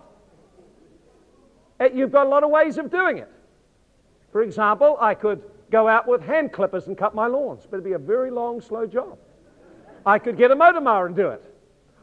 Uh, 1.83 1.89
you've 1.93 2.13
got 2.13 2.27
a 2.27 2.29
lot 2.29 2.45
of 2.45 2.51
ways 2.51 2.79
of 2.79 2.91
doing 2.91 3.19
it. 3.19 3.29
For 4.31 4.43
example, 4.43 4.97
I 5.01 5.15
could 5.15 5.43
go 5.71 5.89
out 5.89 6.07
with 6.07 6.23
hand 6.23 6.53
clippers 6.53 6.87
and 6.87 6.97
cut 6.97 7.15
my 7.15 7.27
lawns, 7.27 7.67
but 7.69 7.79
it'd 7.79 7.85
be 7.85 7.93
a 7.93 7.99
very 7.99 8.31
long, 8.31 8.61
slow 8.61 8.87
job. 8.87 9.19
I 10.07 10.19
could 10.19 10.37
get 10.37 10.51
a 10.51 10.55
motor 10.55 10.81
mower 10.81 11.07
and 11.07 11.17
do 11.17 11.29
it. 11.29 11.43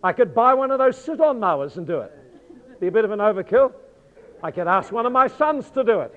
I 0.04 0.12
could 0.14 0.36
buy 0.36 0.54
one 0.54 0.72
of 0.72 0.80
those 0.80 0.98
sit 0.98 1.22
on 1.22 1.40
mowers 1.40 1.78
and 1.78 1.88
do 1.88 2.00
it. 2.02 2.12
Be 2.80 2.88
a 2.88 2.92
bit 2.92 3.06
of 3.06 3.12
an 3.12 3.20
overkill. 3.20 3.74
I 4.44 4.52
could 4.52 4.68
ask 4.68 4.92
one 4.92 5.06
of 5.06 5.12
my 5.12 5.28
sons 5.28 5.70
to 5.72 5.84
do 5.84 6.02
it. 6.02 6.14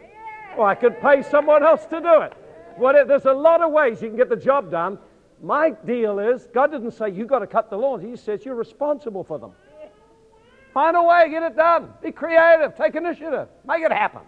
Or 0.57 0.67
I 0.67 0.75
could 0.75 1.01
pay 1.01 1.23
someone 1.23 1.63
else 1.63 1.85
to 1.87 2.01
do 2.01 2.21
it. 2.23 2.33
Whatever, 2.77 3.09
there's 3.09 3.27
a 3.27 3.33
lot 3.33 3.61
of 3.63 3.73
ways 3.73 4.03
you 4.03 4.09
can 4.09 4.17
get 4.17 4.29
the 4.29 4.37
job 4.37 4.71
done. 4.71 4.99
My 5.43 5.71
deal 5.71 6.19
is 6.19 6.49
God 6.55 6.71
didn't 6.71 6.93
say 6.93 7.11
you've 7.11 7.29
got 7.29 7.41
to 7.41 7.47
cut 7.47 7.71
the 7.71 7.77
lawns, 7.77 8.03
He 8.03 8.17
says 8.17 8.45
you're 8.45 8.55
responsible 8.55 9.25
for 9.25 9.39
them. 9.39 9.53
Find 10.73 10.97
a 10.97 11.03
way, 11.03 11.29
get 11.31 11.43
it 11.43 11.57
done. 11.57 11.91
Be 12.03 12.13
creative, 12.13 12.77
take 12.77 12.95
initiative, 12.95 13.49
make 13.67 13.83
it 13.83 13.93
happen. 13.93 14.23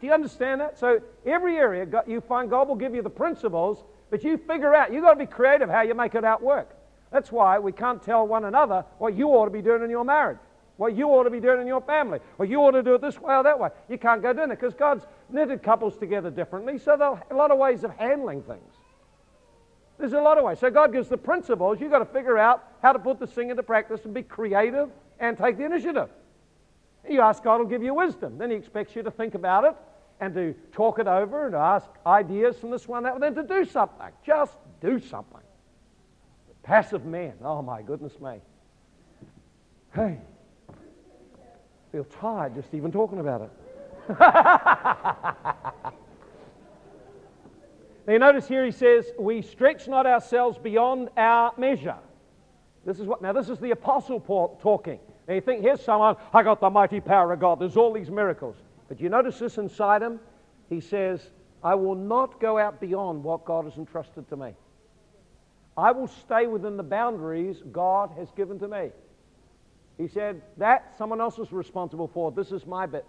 Do 0.00 0.06
you 0.06 0.12
understand 0.12 0.60
that? 0.60 0.78
So 0.78 1.00
every 1.26 1.56
area 1.56 1.86
you 2.06 2.20
find 2.20 2.48
God 2.48 2.68
will 2.68 2.76
give 2.76 2.94
you 2.94 3.02
the 3.02 3.10
principles, 3.10 3.82
but 4.10 4.22
you 4.22 4.36
figure 4.36 4.74
out. 4.74 4.92
You've 4.92 5.02
got 5.02 5.14
to 5.14 5.18
be 5.18 5.26
creative 5.26 5.68
how 5.68 5.82
you 5.82 5.94
make 5.94 6.14
it 6.14 6.24
out 6.24 6.42
work. 6.42 6.76
That's 7.10 7.32
why 7.32 7.58
we 7.58 7.72
can't 7.72 8.00
tell 8.00 8.26
one 8.26 8.44
another 8.44 8.84
what 8.98 9.16
you 9.16 9.28
ought 9.28 9.46
to 9.46 9.50
be 9.50 9.62
doing 9.62 9.82
in 9.82 9.90
your 9.90 10.04
marriage, 10.04 10.38
what 10.76 10.94
you 10.94 11.08
ought 11.08 11.24
to 11.24 11.30
be 11.30 11.40
doing 11.40 11.60
in 11.60 11.66
your 11.66 11.80
family, 11.80 12.20
or 12.38 12.46
you 12.46 12.60
ought 12.60 12.70
to 12.70 12.84
do 12.84 12.94
it 12.94 13.00
this 13.00 13.20
way 13.20 13.34
or 13.34 13.42
that 13.42 13.58
way. 13.58 13.70
You 13.88 13.98
can't 13.98 14.22
go 14.22 14.32
doing 14.32 14.52
it 14.52 14.60
because 14.60 14.74
God's 14.74 15.04
knitted 15.28 15.64
couples 15.64 15.96
together 15.98 16.30
differently, 16.30 16.78
so 16.78 16.96
there 16.96 17.08
are 17.08 17.24
a 17.32 17.34
lot 17.34 17.50
of 17.50 17.58
ways 17.58 17.82
of 17.82 17.90
handling 17.96 18.42
things. 18.42 18.74
There's 19.98 20.12
a 20.12 20.20
lot 20.20 20.38
of 20.38 20.44
ways. 20.44 20.60
So 20.60 20.70
God 20.70 20.92
gives 20.92 21.08
the 21.08 21.18
principles. 21.18 21.80
You've 21.80 21.90
got 21.90 21.98
to 21.98 22.06
figure 22.06 22.38
out 22.38 22.64
how 22.80 22.92
to 22.92 22.98
put 22.98 23.18
this 23.18 23.30
thing 23.30 23.50
into 23.50 23.62
practice 23.62 24.04
and 24.04 24.14
be 24.14 24.22
creative 24.22 24.88
and 25.20 25.36
take 25.38 25.56
the 25.56 25.64
initiative. 25.64 26.08
You 27.08 27.20
ask 27.20 27.42
God 27.42 27.58
will 27.58 27.66
give 27.66 27.82
you 27.82 27.94
wisdom. 27.94 28.38
Then 28.38 28.50
He 28.50 28.56
expects 28.56 28.96
you 28.96 29.02
to 29.02 29.10
think 29.10 29.34
about 29.34 29.64
it 29.64 29.74
and 30.20 30.34
to 30.34 30.54
talk 30.72 30.98
it 30.98 31.06
over 31.06 31.44
and 31.44 31.52
to 31.52 31.58
ask 31.58 31.88
ideas 32.06 32.58
from 32.58 32.70
this 32.70 32.86
one, 32.86 33.02
that 33.04 33.12
one, 33.12 33.20
then 33.20 33.34
to 33.34 33.42
do 33.42 33.64
something. 33.64 34.08
Just 34.24 34.56
do 34.80 34.98
something. 34.98 35.40
The 36.48 36.54
Passive 36.62 37.06
man. 37.06 37.34
Oh 37.42 37.62
my 37.62 37.82
goodness 37.82 38.20
me. 38.20 38.40
Hey, 39.94 40.18
I 40.68 40.72
feel 41.92 42.04
tired 42.04 42.54
just 42.54 42.74
even 42.74 42.92
talking 42.92 43.18
about 43.18 43.42
it. 43.42 43.50
now 48.06 48.12
you 48.12 48.18
notice 48.18 48.46
here 48.46 48.64
he 48.64 48.70
says, 48.70 49.06
We 49.18 49.42
stretch 49.42 49.88
not 49.88 50.06
ourselves 50.06 50.58
beyond 50.58 51.08
our 51.16 51.52
measure. 51.56 51.98
This 52.84 53.00
is 53.00 53.06
what 53.06 53.22
now 53.22 53.32
this 53.32 53.48
is 53.48 53.58
the 53.58 53.72
apostle 53.72 54.20
Paul 54.20 54.58
talking. 54.62 55.00
You 55.28 55.40
think, 55.40 55.62
here's 55.62 55.82
someone, 55.82 56.16
I 56.32 56.42
got 56.42 56.60
the 56.60 56.70
mighty 56.70 57.00
power 57.00 57.32
of 57.32 57.40
God. 57.40 57.60
There's 57.60 57.76
all 57.76 57.92
these 57.92 58.10
miracles. 58.10 58.56
But 58.88 59.00
you 59.00 59.08
notice 59.08 59.38
this 59.38 59.58
inside 59.58 60.02
him? 60.02 60.18
He 60.68 60.80
says, 60.80 61.20
I 61.62 61.74
will 61.74 61.94
not 61.94 62.40
go 62.40 62.58
out 62.58 62.80
beyond 62.80 63.22
what 63.22 63.44
God 63.44 63.64
has 63.64 63.76
entrusted 63.76 64.28
to 64.30 64.36
me. 64.36 64.54
I 65.76 65.92
will 65.92 66.08
stay 66.08 66.46
within 66.46 66.76
the 66.76 66.82
boundaries 66.82 67.62
God 67.70 68.10
has 68.18 68.30
given 68.32 68.58
to 68.58 68.68
me. 68.68 68.90
He 69.98 70.08
said, 70.08 70.42
That 70.56 70.94
someone 70.98 71.20
else 71.20 71.38
is 71.38 71.52
responsible 71.52 72.08
for. 72.08 72.32
This 72.32 72.52
is 72.52 72.66
my 72.66 72.86
bit. 72.86 73.06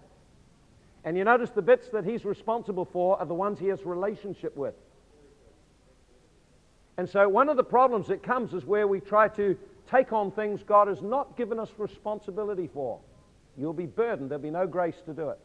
And 1.03 1.17
you 1.17 1.23
notice 1.23 1.49
the 1.49 1.61
bits 1.61 1.89
that 1.89 2.05
he's 2.05 2.25
responsible 2.25 2.85
for 2.85 3.17
are 3.19 3.25
the 3.25 3.33
ones 3.33 3.57
he 3.57 3.67
has 3.67 3.85
relationship 3.85 4.55
with. 4.55 4.75
And 7.01 7.09
so 7.09 7.27
one 7.27 7.49
of 7.49 7.57
the 7.57 7.63
problems 7.63 8.09
that 8.09 8.21
comes 8.21 8.53
is 8.53 8.63
where 8.63 8.85
we 8.85 8.99
try 8.99 9.27
to 9.29 9.57
take 9.89 10.13
on 10.13 10.29
things 10.29 10.61
God 10.61 10.87
has 10.87 11.01
not 11.01 11.35
given 11.35 11.59
us 11.59 11.71
responsibility 11.79 12.69
for. 12.71 12.99
You'll 13.57 13.73
be 13.73 13.87
burdened. 13.87 14.29
There'll 14.29 14.43
be 14.43 14.51
no 14.51 14.67
grace 14.67 15.01
to 15.07 15.13
do 15.13 15.29
it. 15.29 15.39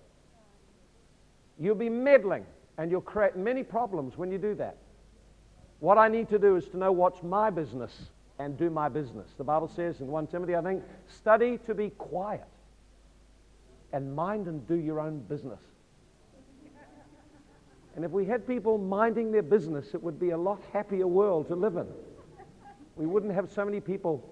You'll 1.59 1.75
be 1.75 1.89
meddling, 1.89 2.45
and 2.77 2.91
you'll 2.91 3.01
create 3.01 3.37
many 3.37 3.63
problems 3.63 4.19
when 4.19 4.31
you 4.31 4.37
do 4.37 4.55
that. 4.57 4.77
What 5.81 5.97
I 5.97 6.09
need 6.09 6.29
to 6.29 6.39
do 6.39 6.57
is 6.57 6.67
to 6.67 6.77
know 6.77 6.93
what's 6.93 7.23
my 7.23 7.49
business 7.49 8.11
and 8.39 8.59
do 8.59 8.69
my 8.69 8.91
business. 8.91 9.31
The 9.39 9.45
Bible 9.45 9.69
says 9.75 10.03
in 10.03 10.09
1 10.09 10.27
Timothy, 10.27 10.57
I 10.57 10.61
think, 10.61 10.85
study 11.09 11.57
to 11.65 11.75
be 11.75 11.89
quiet 11.89 12.45
and 13.95 14.15
mind 14.15 14.47
and 14.47 14.69
do 14.69 14.75
your 14.75 15.01
own 15.01 15.21
business. 15.21 15.61
And 17.97 18.05
if 18.05 18.11
we 18.11 18.27
had 18.27 18.47
people 18.47 18.77
minding 18.77 19.33
their 19.33 19.43
business, 19.43 19.95
it 19.95 20.03
would 20.03 20.21
be 20.21 20.31
a 20.31 20.37
lot 20.37 20.61
happier 20.73 21.07
world 21.07 21.49
to 21.49 21.57
live 21.57 21.79
in. 21.79 21.87
We 22.95 23.07
wouldn't 23.07 23.33
have 23.33 23.51
so 23.51 23.65
many 23.65 23.81
people 23.81 24.23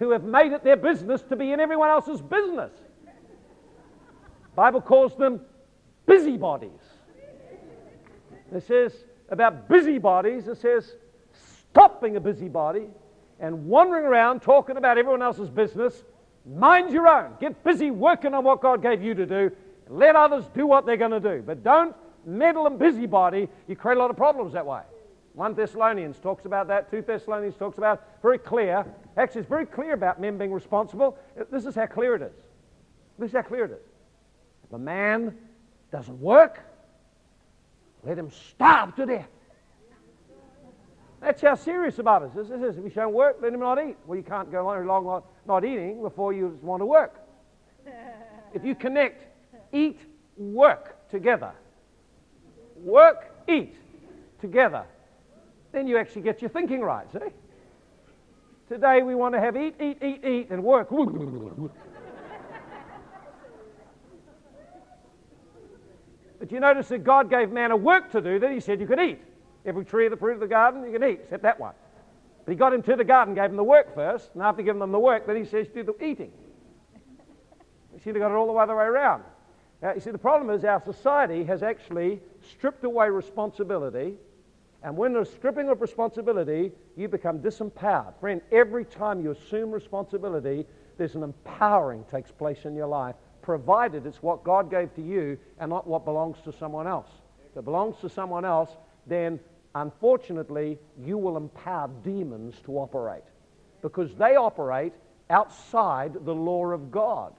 who 0.00 0.10
have 0.10 0.24
made 0.24 0.52
it 0.52 0.64
their 0.64 0.76
business 0.76 1.22
to 1.22 1.36
be 1.36 1.52
in 1.52 1.60
everyone 1.60 1.88
else's 1.88 2.20
business. 2.20 2.72
Bible 4.56 4.80
calls 4.80 5.16
them 5.16 5.40
busybodies. 6.06 6.70
It 8.52 8.66
says 8.66 8.92
about 9.28 9.68
busybodies, 9.68 10.48
it 10.48 10.56
says 10.56 10.96
stop 11.70 12.02
being 12.02 12.16
a 12.16 12.20
busybody 12.20 12.88
and 13.38 13.66
wandering 13.66 14.04
around 14.04 14.42
talking 14.42 14.76
about 14.76 14.98
everyone 14.98 15.22
else's 15.22 15.48
business. 15.48 16.02
Mind 16.44 16.90
your 16.90 17.06
own. 17.06 17.34
Get 17.40 17.62
busy 17.62 17.92
working 17.92 18.34
on 18.34 18.42
what 18.42 18.60
God 18.60 18.82
gave 18.82 19.02
you 19.02 19.14
to 19.14 19.24
do. 19.24 19.52
Let 19.90 20.14
others 20.14 20.44
do 20.54 20.66
what 20.66 20.86
they're 20.86 20.96
going 20.96 21.10
to 21.10 21.20
do. 21.20 21.42
But 21.44 21.64
don't 21.64 21.96
meddle 22.24 22.66
and 22.66 22.78
busybody. 22.78 23.48
You 23.66 23.74
create 23.74 23.96
a 23.96 24.00
lot 24.00 24.10
of 24.10 24.16
problems 24.16 24.52
that 24.52 24.64
way. 24.64 24.82
1 25.34 25.54
Thessalonians 25.54 26.18
talks 26.18 26.44
about 26.44 26.68
that. 26.68 26.90
2 26.90 27.02
Thessalonians 27.02 27.56
talks 27.56 27.76
about 27.76 28.02
very 28.22 28.38
clear. 28.38 28.86
Actually, 29.16 29.40
it's 29.40 29.50
very 29.50 29.66
clear 29.66 29.94
about 29.94 30.20
men 30.20 30.38
being 30.38 30.52
responsible. 30.52 31.18
Uh, 31.38 31.44
this 31.50 31.66
is 31.66 31.74
how 31.74 31.86
clear 31.86 32.14
it 32.14 32.22
is. 32.22 32.36
This 33.18 33.30
is 33.30 33.36
how 33.36 33.42
clear 33.42 33.64
it 33.64 33.72
is. 33.72 33.86
If 34.64 34.72
a 34.72 34.78
man 34.78 35.36
doesn't 35.90 36.20
work, 36.20 36.60
let 38.04 38.16
him 38.16 38.30
starve 38.30 38.94
to 38.96 39.06
death. 39.06 39.28
That's 41.20 41.42
how 41.42 41.54
serious 41.54 41.98
about 41.98 42.22
it. 42.22 42.34
This 42.34 42.48
is, 42.48 42.78
if 42.78 42.84
you 42.84 42.90
don't 42.90 43.12
work, 43.12 43.38
let 43.42 43.52
him 43.52 43.60
not 43.60 43.82
eat. 43.84 43.96
Well, 44.06 44.16
you 44.16 44.22
can't 44.22 44.50
go 44.50 44.70
very 44.70 44.86
long 44.86 45.22
not 45.46 45.64
eating 45.64 46.00
before 46.00 46.32
you 46.32 46.58
want 46.62 46.80
to 46.80 46.86
work. 46.86 47.20
If 48.54 48.64
you 48.64 48.74
connect 48.74 49.29
eat, 49.72 50.00
work 50.36 51.08
together, 51.10 51.52
work, 52.76 53.34
eat 53.48 53.74
together, 54.40 54.84
then 55.72 55.86
you 55.86 55.98
actually 55.98 56.22
get 56.22 56.40
your 56.40 56.50
thinking 56.50 56.80
right, 56.80 57.10
see? 57.12 57.18
Eh? 57.18 57.28
Today 58.68 59.02
we 59.02 59.14
want 59.14 59.34
to 59.34 59.40
have 59.40 59.56
eat, 59.56 59.74
eat, 59.80 60.02
eat, 60.02 60.24
eat, 60.24 60.50
and 60.50 60.62
work. 60.62 60.90
But 66.38 66.50
you 66.50 66.58
notice 66.58 66.88
that 66.88 67.04
God 67.04 67.28
gave 67.28 67.50
man 67.50 67.70
a 67.70 67.76
work 67.76 68.10
to 68.12 68.20
do 68.20 68.38
that 68.38 68.50
he 68.50 68.60
said 68.60 68.80
you 68.80 68.86
could 68.86 68.98
eat. 68.98 69.20
Every 69.66 69.84
tree 69.84 70.06
of 70.06 70.10
the 70.10 70.16
fruit 70.16 70.34
of 70.34 70.40
the 70.40 70.48
garden 70.48 70.84
you 70.84 70.98
can 70.98 71.08
eat, 71.08 71.20
except 71.24 71.42
that 71.42 71.60
one. 71.60 71.74
But 72.46 72.52
he 72.52 72.56
got 72.56 72.72
him 72.72 72.82
to 72.84 72.96
the 72.96 73.04
garden, 73.04 73.34
gave 73.34 73.50
him 73.50 73.56
the 73.56 73.64
work 73.64 73.94
first, 73.94 74.30
and 74.32 74.42
after 74.42 74.62
giving 74.62 74.80
them 74.80 74.90
the 74.90 74.98
work, 74.98 75.26
then 75.26 75.36
he 75.36 75.44
says 75.44 75.68
do 75.68 75.82
the 75.82 75.94
eating. 76.02 76.32
You 77.92 78.00
see, 78.02 78.10
they 78.10 78.18
got 78.18 78.30
it 78.30 78.34
all 78.34 78.46
the 78.46 78.54
other 78.54 78.74
way 78.74 78.84
around. 78.84 79.22
Now, 79.82 79.94
you 79.94 80.00
see, 80.00 80.10
the 80.10 80.18
problem 80.18 80.54
is 80.54 80.64
our 80.64 80.82
society 80.84 81.44
has 81.44 81.62
actually 81.62 82.20
stripped 82.50 82.84
away 82.84 83.08
responsibility, 83.08 84.14
and 84.82 84.96
when 84.96 85.12
there's 85.12 85.30
stripping 85.30 85.68
of 85.68 85.80
responsibility, 85.80 86.72
you 86.96 87.08
become 87.08 87.40
disempowered. 87.40 88.18
Friend, 88.20 88.40
every 88.52 88.84
time 88.84 89.22
you 89.22 89.30
assume 89.30 89.70
responsibility, 89.70 90.66
there's 90.98 91.14
an 91.14 91.22
empowering 91.22 92.04
takes 92.10 92.30
place 92.30 92.64
in 92.64 92.74
your 92.74 92.86
life 92.86 93.14
provided 93.42 94.06
it's 94.06 94.22
what 94.22 94.44
God 94.44 94.70
gave 94.70 94.94
to 94.94 95.02
you 95.02 95.38
and 95.58 95.70
not 95.70 95.86
what 95.86 96.04
belongs 96.04 96.36
to 96.44 96.52
someone 96.52 96.86
else. 96.86 97.08
If 97.50 97.56
it 97.56 97.64
belongs 97.64 97.96
to 98.00 98.08
someone 98.08 98.44
else, 98.44 98.70
then 99.06 99.40
unfortunately 99.74 100.78
you 100.98 101.16
will 101.18 101.36
empower 101.36 101.90
demons 102.04 102.56
to 102.64 102.78
operate 102.78 103.24
because 103.82 104.14
they 104.14 104.36
operate 104.36 104.92
outside 105.30 106.12
the 106.24 106.34
law 106.34 106.66
of 106.66 106.90
God. 106.90 107.32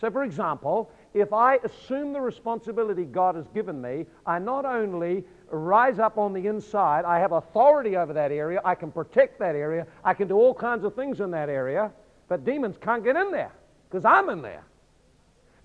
So, 0.00 0.10
for 0.10 0.24
example, 0.24 0.90
if 1.20 1.32
I 1.32 1.56
assume 1.56 2.12
the 2.12 2.20
responsibility 2.20 3.04
God 3.04 3.34
has 3.34 3.46
given 3.54 3.80
me, 3.80 4.06
I 4.26 4.38
not 4.38 4.64
only 4.64 5.24
rise 5.50 5.98
up 5.98 6.18
on 6.18 6.32
the 6.32 6.46
inside, 6.46 7.04
I 7.04 7.18
have 7.18 7.32
authority 7.32 7.96
over 7.96 8.12
that 8.12 8.32
area, 8.32 8.60
I 8.64 8.74
can 8.74 8.90
protect 8.90 9.38
that 9.38 9.54
area, 9.54 9.86
I 10.04 10.14
can 10.14 10.28
do 10.28 10.36
all 10.36 10.54
kinds 10.54 10.84
of 10.84 10.94
things 10.94 11.20
in 11.20 11.30
that 11.30 11.48
area, 11.48 11.90
but 12.28 12.44
demons 12.44 12.76
can't 12.80 13.02
get 13.02 13.16
in 13.16 13.30
there 13.30 13.52
because 13.88 14.04
I'm 14.04 14.28
in 14.28 14.42
there. 14.42 14.64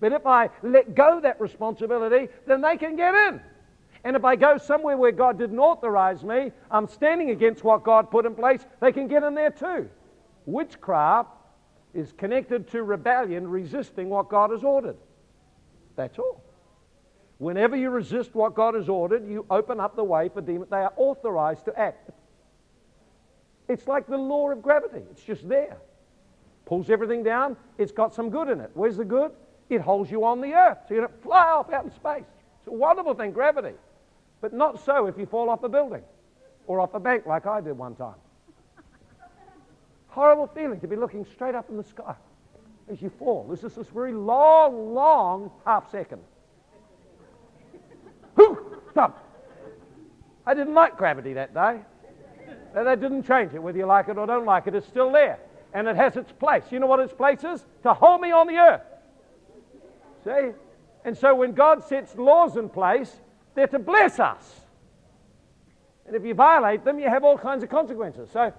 But 0.00 0.12
if 0.12 0.26
I 0.26 0.50
let 0.62 0.94
go 0.94 1.20
that 1.20 1.40
responsibility, 1.40 2.28
then 2.46 2.60
they 2.60 2.76
can 2.76 2.96
get 2.96 3.14
in. 3.14 3.40
And 4.04 4.16
if 4.16 4.24
I 4.24 4.36
go 4.36 4.58
somewhere 4.58 4.96
where 4.96 5.12
God 5.12 5.38
didn't 5.38 5.58
authorize 5.58 6.22
me, 6.22 6.52
I'm 6.70 6.86
standing 6.88 7.30
against 7.30 7.64
what 7.64 7.84
God 7.84 8.10
put 8.10 8.26
in 8.26 8.34
place, 8.34 8.64
they 8.80 8.92
can 8.92 9.08
get 9.08 9.22
in 9.22 9.34
there 9.34 9.50
too. 9.50 9.88
Witchcraft 10.46 11.30
is 11.94 12.12
connected 12.12 12.68
to 12.68 12.82
rebellion, 12.82 13.48
resisting 13.48 14.10
what 14.10 14.28
God 14.28 14.50
has 14.50 14.62
ordered. 14.62 14.96
That's 15.96 16.18
all. 16.18 16.42
Whenever 17.38 17.76
you 17.76 17.90
resist 17.90 18.34
what 18.34 18.54
God 18.54 18.74
has 18.74 18.88
ordered, 18.88 19.28
you 19.28 19.44
open 19.50 19.80
up 19.80 19.96
the 19.96 20.04
way 20.04 20.28
for 20.28 20.40
demons. 20.40 20.70
They 20.70 20.78
are 20.78 20.92
authorized 20.96 21.64
to 21.66 21.78
act. 21.78 22.10
It's 23.68 23.88
like 23.88 24.06
the 24.06 24.18
law 24.18 24.50
of 24.50 24.62
gravity, 24.62 25.02
it's 25.10 25.22
just 25.22 25.48
there. 25.48 25.78
Pulls 26.66 26.90
everything 26.90 27.22
down, 27.22 27.56
it's 27.78 27.92
got 27.92 28.14
some 28.14 28.30
good 28.30 28.48
in 28.48 28.60
it. 28.60 28.70
Where's 28.74 28.96
the 28.96 29.04
good? 29.04 29.32
It 29.68 29.80
holds 29.80 30.10
you 30.10 30.24
on 30.24 30.40
the 30.40 30.52
earth. 30.52 30.78
So 30.88 30.94
you 30.94 31.00
don't 31.00 31.22
fly 31.22 31.46
off 31.48 31.72
out 31.72 31.84
in 31.84 31.90
space. 31.90 32.24
It's 32.58 32.68
a 32.68 32.72
wonderful 32.72 33.14
thing, 33.14 33.32
gravity. 33.32 33.74
But 34.40 34.52
not 34.52 34.84
so 34.84 35.06
if 35.06 35.18
you 35.18 35.26
fall 35.26 35.48
off 35.48 35.62
a 35.64 35.68
building 35.68 36.02
or 36.66 36.80
off 36.80 36.94
a 36.94 37.00
bank 37.00 37.26
like 37.26 37.46
I 37.46 37.60
did 37.60 37.76
one 37.76 37.94
time. 37.94 38.14
Horrible 40.08 40.46
feeling 40.46 40.80
to 40.80 40.86
be 40.86 40.96
looking 40.96 41.24
straight 41.24 41.54
up 41.54 41.68
in 41.70 41.76
the 41.76 41.84
sky 41.84 42.14
as 42.90 43.00
you 43.00 43.10
fall. 43.10 43.46
This 43.48 43.64
is 43.64 43.74
this 43.74 43.88
very 43.88 44.12
long, 44.12 44.94
long 44.94 45.50
half 45.64 45.90
second. 45.90 46.22
Stop. 48.90 49.20
I 50.46 50.54
didn't 50.54 50.74
like 50.74 50.96
gravity 50.96 51.32
that 51.34 51.54
day. 51.54 51.80
That 52.74 53.00
didn't 53.00 53.26
change 53.26 53.54
it. 53.54 53.62
Whether 53.62 53.78
you 53.78 53.86
like 53.86 54.08
it 54.08 54.18
or 54.18 54.26
don't 54.26 54.44
like 54.44 54.66
it, 54.66 54.74
it's 54.74 54.86
still 54.86 55.10
there. 55.12 55.38
And 55.72 55.88
it 55.88 55.96
has 55.96 56.16
its 56.16 56.32
place. 56.32 56.64
You 56.70 56.80
know 56.80 56.86
what 56.86 57.00
its 57.00 57.12
place 57.12 57.42
is? 57.44 57.64
To 57.84 57.94
hold 57.94 58.20
me 58.20 58.32
on 58.32 58.46
the 58.46 58.56
earth. 58.56 58.82
See? 60.24 60.50
And 61.04 61.16
so 61.16 61.34
when 61.34 61.52
God 61.52 61.84
sets 61.84 62.16
laws 62.16 62.56
in 62.56 62.68
place, 62.68 63.14
they're 63.54 63.66
to 63.68 63.78
bless 63.78 64.18
us. 64.18 64.60
And 66.06 66.16
if 66.16 66.24
you 66.24 66.34
violate 66.34 66.84
them, 66.84 66.98
you 66.98 67.08
have 67.08 67.24
all 67.24 67.38
kinds 67.38 67.62
of 67.62 67.70
consequences. 67.70 68.28
So 68.32 68.52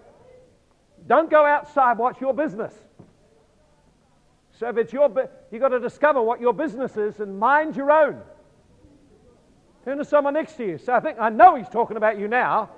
don't 1.08 1.30
go 1.30 1.46
outside 1.46 1.98
what's 1.98 2.20
your 2.22 2.34
business. 2.34 2.74
So 4.60 4.70
if 4.70 4.78
it's 4.78 4.94
your, 4.94 5.30
you've 5.52 5.62
got 5.62 5.70
to 5.70 5.80
discover 5.80 6.22
what 6.22 6.40
your 6.40 6.54
business 6.54 6.96
is 6.96 7.20
and 7.20 7.38
mind 7.38 7.76
your 7.76 7.92
own. 7.92 8.22
Turn 9.84 9.98
to 9.98 10.06
someone 10.06 10.34
next 10.34 10.54
to 10.58 10.66
you. 10.66 10.78
So 10.78 10.94
I 10.94 11.00
think 11.00 11.18
I 11.20 11.30
know 11.30 11.56
he's 11.56 11.70
talking 11.70 11.98
about 11.98 12.18
you 12.18 12.28
now. 12.28 12.70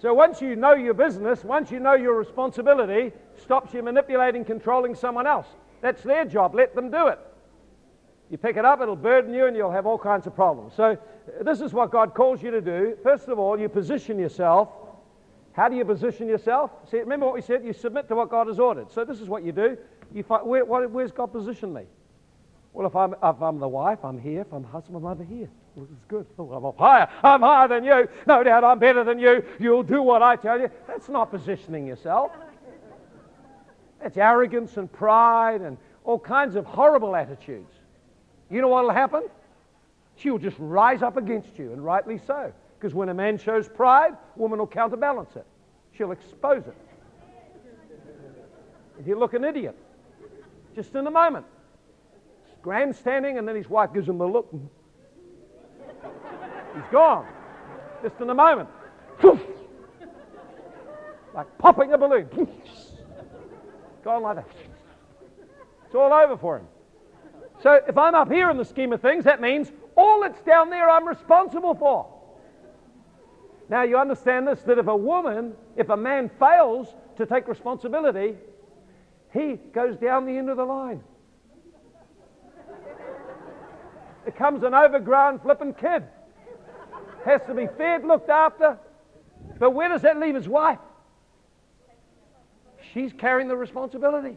So 0.00 0.14
once 0.14 0.40
you 0.40 0.54
know 0.54 0.74
your 0.74 0.94
business, 0.94 1.42
once 1.42 1.72
you 1.72 1.80
know 1.80 1.94
your 1.94 2.16
responsibility, 2.16 3.12
stops 3.42 3.74
you 3.74 3.82
manipulating, 3.82 4.44
controlling 4.44 4.94
someone 4.94 5.26
else. 5.26 5.46
That's 5.80 6.02
their 6.02 6.24
job. 6.24 6.54
Let 6.54 6.74
them 6.74 6.90
do 6.90 7.08
it. 7.08 7.18
You 8.30 8.38
pick 8.38 8.56
it 8.56 8.64
up, 8.64 8.80
it'll 8.80 8.94
burden 8.94 9.34
you, 9.34 9.46
and 9.46 9.56
you'll 9.56 9.72
have 9.72 9.86
all 9.86 9.98
kinds 9.98 10.26
of 10.26 10.34
problems. 10.34 10.74
So 10.74 10.98
this 11.42 11.60
is 11.60 11.72
what 11.72 11.90
God 11.90 12.14
calls 12.14 12.42
you 12.42 12.50
to 12.50 12.60
do. 12.60 12.96
First 13.02 13.28
of 13.28 13.38
all, 13.38 13.58
you 13.58 13.68
position 13.68 14.18
yourself. 14.18 14.68
How 15.52 15.68
do 15.68 15.76
you 15.76 15.84
position 15.84 16.28
yourself? 16.28 16.70
See, 16.90 16.98
remember 16.98 17.26
what 17.26 17.34
we 17.34 17.42
said? 17.42 17.64
You 17.64 17.72
submit 17.72 18.08
to 18.08 18.14
what 18.14 18.30
God 18.30 18.46
has 18.46 18.58
ordered. 18.60 18.90
So 18.92 19.04
this 19.04 19.20
is 19.20 19.28
what 19.28 19.44
you 19.44 19.52
do. 19.52 19.76
You 20.14 20.22
find, 20.22 20.46
where, 20.46 20.64
where's 20.64 21.10
God 21.10 21.26
positioned 21.32 21.74
me? 21.74 21.82
Well, 22.72 22.86
if 22.86 22.94
I'm, 22.94 23.14
if 23.14 23.42
I'm 23.42 23.58
the 23.58 23.68
wife, 23.68 24.04
I'm 24.04 24.20
here. 24.20 24.42
If 24.42 24.52
I'm 24.52 24.62
the 24.62 24.68
husband, 24.68 24.96
I'm 24.96 25.06
over 25.06 25.24
here. 25.24 25.50
Well, 25.74 25.86
is 25.86 26.04
good. 26.06 26.26
Oh, 26.38 26.52
I'm 26.52 26.64
up 26.64 26.78
higher. 26.78 27.08
I'm 27.22 27.40
higher 27.40 27.68
than 27.68 27.84
you. 27.84 28.08
No 28.26 28.42
doubt 28.42 28.64
I'm 28.64 28.78
better 28.78 29.04
than 29.04 29.18
you. 29.18 29.44
You'll 29.58 29.82
do 29.82 30.02
what 30.02 30.22
I 30.22 30.36
tell 30.36 30.60
you. 30.60 30.70
That's 30.86 31.08
not 31.08 31.30
positioning 31.30 31.86
yourself. 31.86 32.32
That's 34.00 34.16
arrogance 34.16 34.76
and 34.76 34.90
pride 34.90 35.60
and 35.60 35.76
all 36.04 36.18
kinds 36.18 36.54
of 36.54 36.64
horrible 36.64 37.16
attitudes. 37.16 37.72
You 38.50 38.60
know 38.60 38.68
what 38.68 38.84
will 38.84 38.90
happen? 38.90 39.24
She 40.18 40.30
will 40.30 40.38
just 40.38 40.56
rise 40.58 41.02
up 41.02 41.16
against 41.16 41.58
you, 41.58 41.72
and 41.72 41.84
rightly 41.84 42.20
so. 42.26 42.52
Because 42.78 42.94
when 42.94 43.08
a 43.08 43.14
man 43.14 43.38
shows 43.38 43.68
pride, 43.68 44.16
woman 44.36 44.58
will 44.58 44.66
counterbalance 44.66 45.34
it. 45.36 45.46
She'll 45.96 46.12
expose 46.12 46.66
it. 46.66 46.76
And 48.96 49.06
he'll 49.06 49.18
look 49.18 49.34
an 49.34 49.44
idiot. 49.44 49.76
Just 50.74 50.94
in 50.94 51.06
a 51.06 51.10
moment 51.10 51.46
grandstanding, 52.62 53.38
and 53.38 53.48
then 53.48 53.56
his 53.56 53.68
wife 53.70 53.94
gives 53.94 54.08
him 54.08 54.18
the 54.18 54.26
look. 54.26 54.50
He's 56.74 56.82
gone. 56.92 57.26
Just 58.02 58.20
in 58.20 58.28
a 58.28 58.34
moment. 58.34 58.68
Like 61.34 61.58
popping 61.58 61.92
a 61.92 61.98
balloon. 61.98 62.28
Gone 64.04 64.22
like 64.22 64.36
that. 64.36 64.48
It's 65.86 65.94
all 65.94 66.12
over 66.12 66.36
for 66.36 66.58
him. 66.58 66.66
So 67.62 67.80
if 67.88 67.96
I'm 67.96 68.14
up 68.14 68.30
here 68.30 68.50
in 68.50 68.56
the 68.56 68.64
scheme 68.64 68.92
of 68.92 69.00
things, 69.00 69.24
that 69.24 69.40
means 69.40 69.72
all 69.98 70.20
that's 70.22 70.40
down 70.42 70.70
there 70.70 70.88
I'm 70.88 71.06
responsible 71.06 71.74
for. 71.74 72.14
Now 73.68 73.82
you 73.82 73.98
understand 73.98 74.48
this 74.48 74.62
that 74.62 74.78
if 74.78 74.86
a 74.86 74.96
woman, 74.96 75.54
if 75.76 75.90
a 75.90 75.96
man 75.96 76.30
fails 76.38 76.94
to 77.16 77.26
take 77.26 77.48
responsibility, 77.48 78.36
he 79.34 79.58
goes 79.72 79.96
down 79.96 80.24
the 80.24 80.38
end 80.38 80.48
of 80.48 80.56
the 80.56 80.64
line 80.64 81.02
becomes 84.32 84.62
an 84.62 84.74
overgrown 84.74 85.38
flippin' 85.38 85.72
kid. 85.72 86.04
Has 87.24 87.40
to 87.46 87.54
be 87.54 87.66
fed, 87.78 88.04
looked 88.04 88.28
after. 88.28 88.78
But 89.58 89.70
where 89.70 89.88
does 89.88 90.02
that 90.02 90.20
leave 90.20 90.34
his 90.34 90.46
wife? 90.46 90.78
She's 92.92 93.10
carrying 93.14 93.48
the 93.48 93.56
responsibility. 93.56 94.36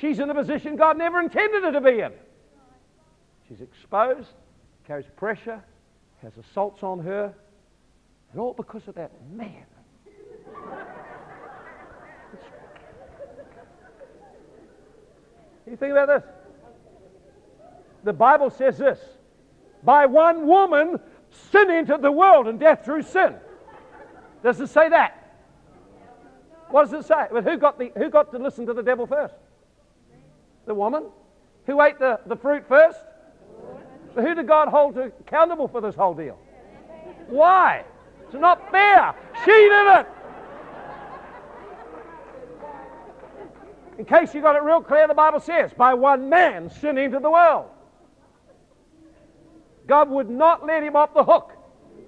She's 0.00 0.20
in 0.20 0.30
a 0.30 0.34
position 0.34 0.76
God 0.76 0.96
never 0.96 1.18
intended 1.18 1.64
her 1.64 1.72
to 1.72 1.80
be 1.80 2.00
in. 2.00 2.12
She's 3.48 3.60
exposed, 3.60 4.28
carries 4.86 5.06
pressure, 5.16 5.62
has 6.22 6.32
assaults 6.36 6.82
on 6.82 7.00
her, 7.00 7.34
and 8.32 8.40
all 8.40 8.52
because 8.52 8.86
of 8.88 8.94
that 8.96 9.10
man. 9.32 9.64
you 15.66 15.76
think 15.76 15.92
about 15.92 16.08
this? 16.08 16.24
the 18.04 18.12
Bible 18.12 18.48
says 18.48 18.78
this 18.78 18.98
by 19.82 20.06
one 20.06 20.46
woman, 20.46 20.98
sin 21.50 21.70
entered 21.70 22.02
the 22.02 22.12
world 22.12 22.48
and 22.48 22.58
death 22.58 22.84
through 22.84 23.02
sin. 23.02 23.34
Does 24.42 24.60
it 24.60 24.68
say 24.68 24.88
that? 24.88 25.14
What 26.70 26.90
does 26.90 27.04
it 27.04 27.06
say? 27.06 27.26
Who 27.30 27.56
got, 27.56 27.78
the, 27.78 27.92
who 27.96 28.10
got 28.10 28.30
to 28.32 28.38
listen 28.38 28.66
to 28.66 28.74
the 28.74 28.82
devil 28.82 29.06
first? 29.06 29.34
The 30.66 30.74
woman. 30.74 31.04
Who 31.66 31.80
ate 31.82 31.98
the, 31.98 32.20
the 32.26 32.36
fruit 32.36 32.66
first? 32.66 32.98
So 34.14 34.22
who 34.22 34.34
did 34.34 34.46
God 34.46 34.68
hold 34.68 34.96
accountable 34.96 35.68
for 35.68 35.80
this 35.80 35.94
whole 35.94 36.14
deal? 36.14 36.38
Why? 37.28 37.84
It's 38.24 38.34
not 38.34 38.70
fair. 38.70 39.14
She 39.44 39.50
did 39.50 40.00
it. 40.00 40.06
In 43.98 44.04
case 44.04 44.32
you 44.32 44.40
got 44.40 44.54
it 44.54 44.62
real 44.62 44.80
clear, 44.80 45.08
the 45.08 45.14
Bible 45.14 45.40
says, 45.40 45.72
by 45.72 45.94
one 45.94 46.28
man 46.28 46.70
sin 46.70 46.98
entered 46.98 47.22
the 47.22 47.30
world. 47.30 47.66
God 49.88 50.08
would 50.10 50.30
not 50.30 50.64
let 50.64 50.82
him 50.82 50.94
off 50.94 51.14
the 51.14 51.24
hook. 51.24 51.52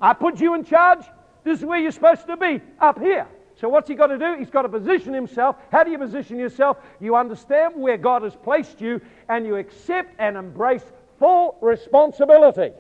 I 0.00 0.12
put 0.12 0.40
you 0.40 0.54
in 0.54 0.64
charge. 0.64 1.04
This 1.42 1.58
is 1.58 1.64
where 1.64 1.80
you're 1.80 1.90
supposed 1.90 2.26
to 2.26 2.36
be, 2.36 2.60
up 2.78 3.00
here. 3.00 3.26
So, 3.56 3.68
what's 3.68 3.88
he 3.88 3.94
got 3.94 4.06
to 4.06 4.18
do? 4.18 4.36
He's 4.38 4.50
got 4.50 4.62
to 4.62 4.68
position 4.68 5.12
himself. 5.12 5.56
How 5.72 5.82
do 5.82 5.90
you 5.90 5.98
position 5.98 6.38
yourself? 6.38 6.78
You 7.00 7.16
understand 7.16 7.74
where 7.76 7.96
God 7.96 8.22
has 8.22 8.34
placed 8.36 8.80
you 8.80 9.00
and 9.28 9.44
you 9.44 9.56
accept 9.56 10.14
and 10.18 10.36
embrace 10.36 10.84
full 11.20 11.56
responsibility. 11.60 12.72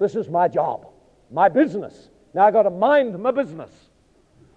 This 0.00 0.16
is 0.16 0.28
my 0.28 0.48
job, 0.48 0.88
my 1.30 1.48
business. 1.48 2.08
Now 2.34 2.46
I've 2.46 2.54
got 2.54 2.64
to 2.64 2.70
mind 2.70 3.16
my 3.18 3.30
business. 3.30 3.70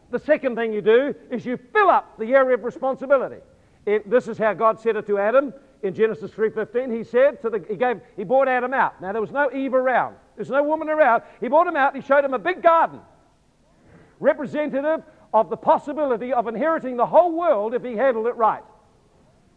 The 0.10 0.20
second 0.20 0.56
thing 0.56 0.74
you 0.74 0.82
do 0.82 1.14
is 1.30 1.46
you 1.46 1.58
fill 1.74 1.90
up 1.90 2.18
the 2.18 2.34
area 2.34 2.56
of 2.56 2.64
responsibility. 2.64 3.42
It, 3.86 4.10
this 4.10 4.28
is 4.28 4.38
how 4.38 4.54
God 4.54 4.80
said 4.80 4.96
it 4.96 5.06
to 5.08 5.20
Adam 5.20 5.54
in 5.84 5.94
Genesis 5.94 6.32
3.15, 6.32 6.96
he 6.96 7.04
said, 7.04 7.42
to 7.42 7.50
the, 7.50 7.66
he, 7.68 7.76
gave, 7.76 8.00
he 8.16 8.24
brought 8.24 8.48
Adam 8.48 8.74
out. 8.74 9.02
Now, 9.02 9.12
there 9.12 9.22
was 9.22 9.32
no 9.32 9.52
Eve 9.52 9.74
around. 9.74 10.16
There's 10.38 10.50
no 10.50 10.64
woman 10.64 10.88
around. 10.88 11.24
He 11.42 11.50
brought 11.50 11.68
him 11.68 11.76
out. 11.76 11.94
He 11.94 12.02
showed 12.02 12.24
him 12.24 12.34
a 12.34 12.40
big 12.40 12.64
garden, 12.64 13.02
representative 14.22 15.04
of 15.34 15.50
the 15.50 15.58
possibility 15.58 16.32
of 16.32 16.48
inheriting 16.48 16.96
the 16.96 17.06
whole 17.06 17.34
world 17.34 17.74
if 17.74 17.84
he 17.84 17.98
handled 17.98 18.28
it 18.28 18.36
right. 18.38 18.64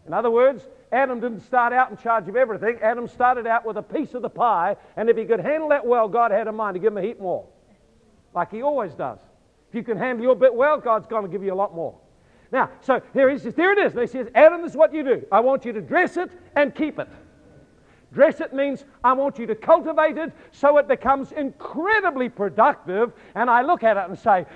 In 0.06 0.12
other 0.12 0.30
words, 0.30 0.66
Adam 0.92 1.20
didn't 1.20 1.40
start 1.40 1.72
out 1.72 1.90
in 1.90 1.96
charge 1.96 2.28
of 2.28 2.36
everything. 2.36 2.78
Adam 2.80 3.08
started 3.08 3.46
out 3.46 3.66
with 3.66 3.76
a 3.76 3.82
piece 3.82 4.14
of 4.14 4.22
the 4.22 4.28
pie, 4.28 4.76
and 4.96 5.10
if 5.10 5.16
he 5.16 5.24
could 5.24 5.40
handle 5.40 5.68
that 5.70 5.84
well, 5.84 6.08
God 6.08 6.30
had 6.30 6.46
in 6.46 6.54
mind 6.54 6.74
to 6.74 6.78
give 6.78 6.92
him 6.92 6.98
a 6.98 7.02
heap 7.02 7.20
more, 7.20 7.46
like 8.34 8.50
he 8.50 8.62
always 8.62 8.94
does. 8.94 9.18
If 9.68 9.74
you 9.74 9.82
can 9.82 9.98
handle 9.98 10.24
your 10.24 10.36
bit 10.36 10.54
well, 10.54 10.78
God's 10.78 11.06
going 11.06 11.24
to 11.24 11.28
give 11.28 11.42
you 11.42 11.52
a 11.52 11.56
lot 11.56 11.74
more. 11.74 11.98
Now, 12.52 12.70
so 12.80 13.02
there 13.12 13.28
he 13.28 13.38
says, 13.38 13.54
there 13.54 13.72
it 13.72 13.78
is. 13.78 13.92
And 13.92 14.02
he 14.02 14.06
says, 14.06 14.28
Adam, 14.34 14.62
this 14.62 14.70
is 14.70 14.76
what 14.76 14.94
you 14.94 15.02
do. 15.02 15.26
I 15.32 15.40
want 15.40 15.64
you 15.64 15.72
to 15.72 15.80
dress 15.80 16.16
it 16.16 16.30
and 16.54 16.74
keep 16.74 16.98
it. 16.98 17.08
Dress 18.12 18.40
it 18.40 18.54
means 18.54 18.84
I 19.02 19.12
want 19.12 19.38
you 19.38 19.46
to 19.46 19.54
cultivate 19.56 20.16
it 20.16 20.32
so 20.52 20.78
it 20.78 20.86
becomes 20.86 21.32
incredibly 21.32 22.28
productive. 22.28 23.12
And 23.34 23.50
I 23.50 23.62
look 23.62 23.82
at 23.82 23.96
it 23.96 24.08
and 24.08 24.16
say, 24.16 24.46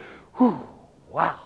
wow. 1.10 1.40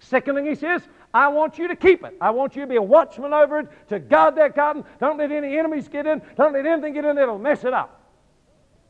Second 0.00 0.34
thing 0.36 0.46
he 0.46 0.54
says, 0.54 0.82
I 1.14 1.28
want 1.28 1.58
you 1.58 1.68
to 1.68 1.76
keep 1.76 2.04
it. 2.04 2.16
I 2.20 2.30
want 2.30 2.56
you 2.56 2.62
to 2.62 2.66
be 2.66 2.74
a 2.74 2.82
watchman 2.82 3.32
over 3.32 3.60
it, 3.60 3.68
to 3.88 4.00
guard 4.00 4.34
that 4.34 4.56
garden. 4.56 4.84
Don't 4.98 5.16
let 5.16 5.30
any 5.30 5.56
enemies 5.56 5.86
get 5.86 6.06
in. 6.06 6.20
Don't 6.36 6.52
let 6.52 6.66
anything 6.66 6.92
get 6.92 7.04
in 7.04 7.14
that'll 7.14 7.38
mess 7.38 7.62
it 7.62 7.72
up. 7.72 8.02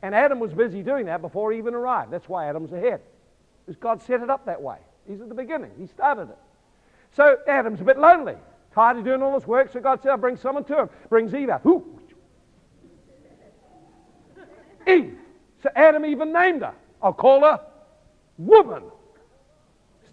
And 0.01 0.15
Adam 0.15 0.39
was 0.39 0.51
busy 0.51 0.81
doing 0.81 1.05
that 1.05 1.21
before 1.21 1.51
he 1.51 1.59
even 1.59 1.75
arrived. 1.75 2.11
That's 2.11 2.27
why 2.27 2.49
Adam's 2.49 2.73
ahead. 2.73 3.01
Because 3.63 3.79
God 3.79 4.01
set 4.01 4.21
it 4.21 4.29
up 4.31 4.45
that 4.47 4.59
way. 4.59 4.77
He's 5.07 5.21
at 5.21 5.29
the 5.29 5.35
beginning. 5.35 5.69
He 5.79 5.85
started 5.85 6.29
it. 6.29 6.37
So 7.11 7.37
Adam's 7.47 7.79
a 7.79 7.83
bit 7.83 7.99
lonely, 7.99 8.35
tired 8.73 8.97
of 8.97 9.05
doing 9.05 9.21
all 9.21 9.39
this 9.39 9.47
work. 9.47 9.71
So 9.71 9.79
God 9.79 10.01
said, 10.01 10.09
I'll 10.09 10.17
bring 10.17 10.35
someone 10.35 10.63
to 10.65 10.81
him. 10.81 10.89
Brings 11.09 11.33
Eve 11.33 11.49
out. 11.49 11.61
Who? 11.61 11.85
Eve. 14.87 15.17
So 15.61 15.69
Adam 15.75 16.05
even 16.05 16.33
named 16.33 16.63
her. 16.63 16.73
I'll 17.01 17.13
call 17.13 17.41
her 17.41 17.61
woman. 18.37 18.83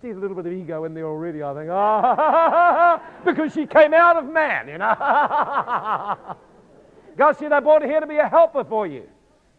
Still 0.02 0.18
a 0.18 0.18
little 0.18 0.34
bit 0.34 0.46
of 0.46 0.52
ego 0.52 0.82
in 0.82 0.94
there 0.94 1.06
already, 1.06 1.44
I 1.44 1.54
think. 1.54 1.70
Ah, 1.72 3.00
because 3.24 3.52
she 3.52 3.66
came 3.66 3.94
out 3.94 4.16
of 4.16 4.24
man, 4.24 4.66
you 4.66 4.76
know. 4.76 4.88
God 7.16 7.36
said, 7.38 7.52
I 7.52 7.60
brought 7.60 7.82
her 7.82 7.88
here 7.88 8.00
to 8.00 8.06
be 8.08 8.16
a 8.16 8.28
helper 8.28 8.64
for 8.64 8.84
you. 8.84 9.08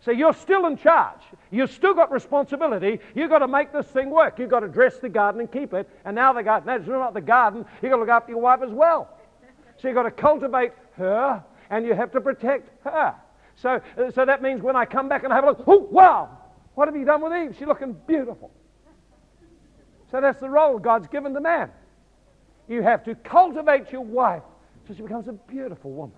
So 0.01 0.11
you're 0.11 0.33
still 0.33 0.65
in 0.65 0.75
charge. 0.75 1.21
You've 1.49 1.71
still 1.71 1.93
got 1.93 2.11
responsibility. 2.11 2.99
You've 3.15 3.29
got 3.29 3.39
to 3.39 3.47
make 3.47 3.71
this 3.71 3.85
thing 3.85 4.09
work. 4.09 4.37
You've 4.37 4.49
got 4.49 4.59
to 4.59 4.67
dress 4.67 4.99
the 4.99 5.07
garden 5.07 5.39
and 5.39 5.49
keep 5.49 5.73
it. 5.73 5.89
And 6.03 6.13
now 6.13 6.33
the 6.33 6.43
garden, 6.43 6.67
that's 6.67 6.85
not 6.89 7.13
the 7.13 7.21
garden. 7.21 7.63
You've 7.81 7.91
got 7.91 7.95
to 7.95 8.01
look 8.01 8.09
after 8.09 8.33
your 8.33 8.41
wife 8.41 8.59
as 8.61 8.71
well. 8.71 9.17
So 9.77 9.87
you've 9.87 9.95
got 9.95 10.03
to 10.03 10.11
cultivate 10.11 10.73
her 10.97 11.41
and 11.69 11.85
you 11.85 11.93
have 11.93 12.11
to 12.11 12.19
protect 12.19 12.69
her. 12.83 13.15
So, 13.55 13.79
uh, 13.97 14.11
so 14.11 14.25
that 14.25 14.41
means 14.41 14.61
when 14.61 14.75
I 14.75 14.83
come 14.83 15.07
back 15.07 15.23
and 15.23 15.31
I 15.31 15.37
have 15.37 15.45
a 15.45 15.51
look, 15.51 15.63
oh, 15.67 15.87
wow, 15.89 16.37
What 16.75 16.89
have 16.89 16.97
you 16.97 17.05
done 17.05 17.21
with 17.21 17.31
Eve? 17.31 17.55
She's 17.57 17.65
looking 17.65 17.93
beautiful. 18.05 18.51
So 20.13 20.21
that's 20.21 20.39
the 20.39 20.49
role 20.49 20.77
God's 20.77 21.07
given 21.07 21.33
the 21.33 21.41
man. 21.41 21.71
You 22.67 22.83
have 22.83 23.03
to 23.05 23.15
cultivate 23.15 23.91
your 23.91 24.01
wife 24.01 24.43
so 24.87 24.93
she 24.93 25.01
becomes 25.01 25.27
a 25.27 25.33
beautiful 25.33 25.91
woman. 25.91 26.15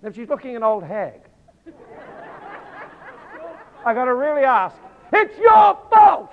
And 0.00 0.10
if 0.10 0.16
she's 0.16 0.30
looking 0.30 0.56
an 0.56 0.62
old 0.62 0.82
hag, 0.82 1.20
I 3.84 3.92
got 3.92 4.06
to 4.06 4.14
really 4.14 4.44
ask, 4.44 4.74
it's 5.12 5.36
your 5.36 5.78
fault. 5.90 6.32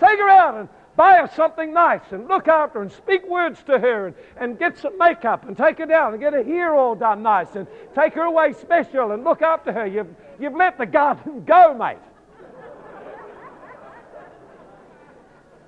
Take 0.00 0.18
her 0.18 0.28
out 0.28 0.56
and 0.56 0.68
buy 0.96 1.18
her 1.18 1.30
something 1.36 1.72
nice 1.72 2.10
and 2.10 2.26
look 2.26 2.48
after 2.48 2.80
her 2.80 2.82
and 2.82 2.90
speak 2.90 3.24
words 3.28 3.62
to 3.66 3.78
her 3.78 4.08
and, 4.08 4.16
and 4.36 4.58
get 4.58 4.76
some 4.78 4.98
makeup 4.98 5.46
and 5.46 5.56
take 5.56 5.78
her 5.78 5.86
down 5.86 6.12
and 6.12 6.20
get 6.20 6.32
her 6.32 6.42
hair 6.42 6.74
all 6.74 6.96
done 6.96 7.22
nice 7.22 7.54
and 7.54 7.68
take 7.94 8.14
her 8.14 8.22
away 8.22 8.52
special 8.52 9.12
and 9.12 9.22
look 9.22 9.42
after 9.42 9.72
her. 9.72 9.86
You've, 9.86 10.12
you've 10.40 10.56
let 10.56 10.76
the 10.76 10.86
garden 10.86 11.44
go, 11.46 11.72
mate. 11.72 11.98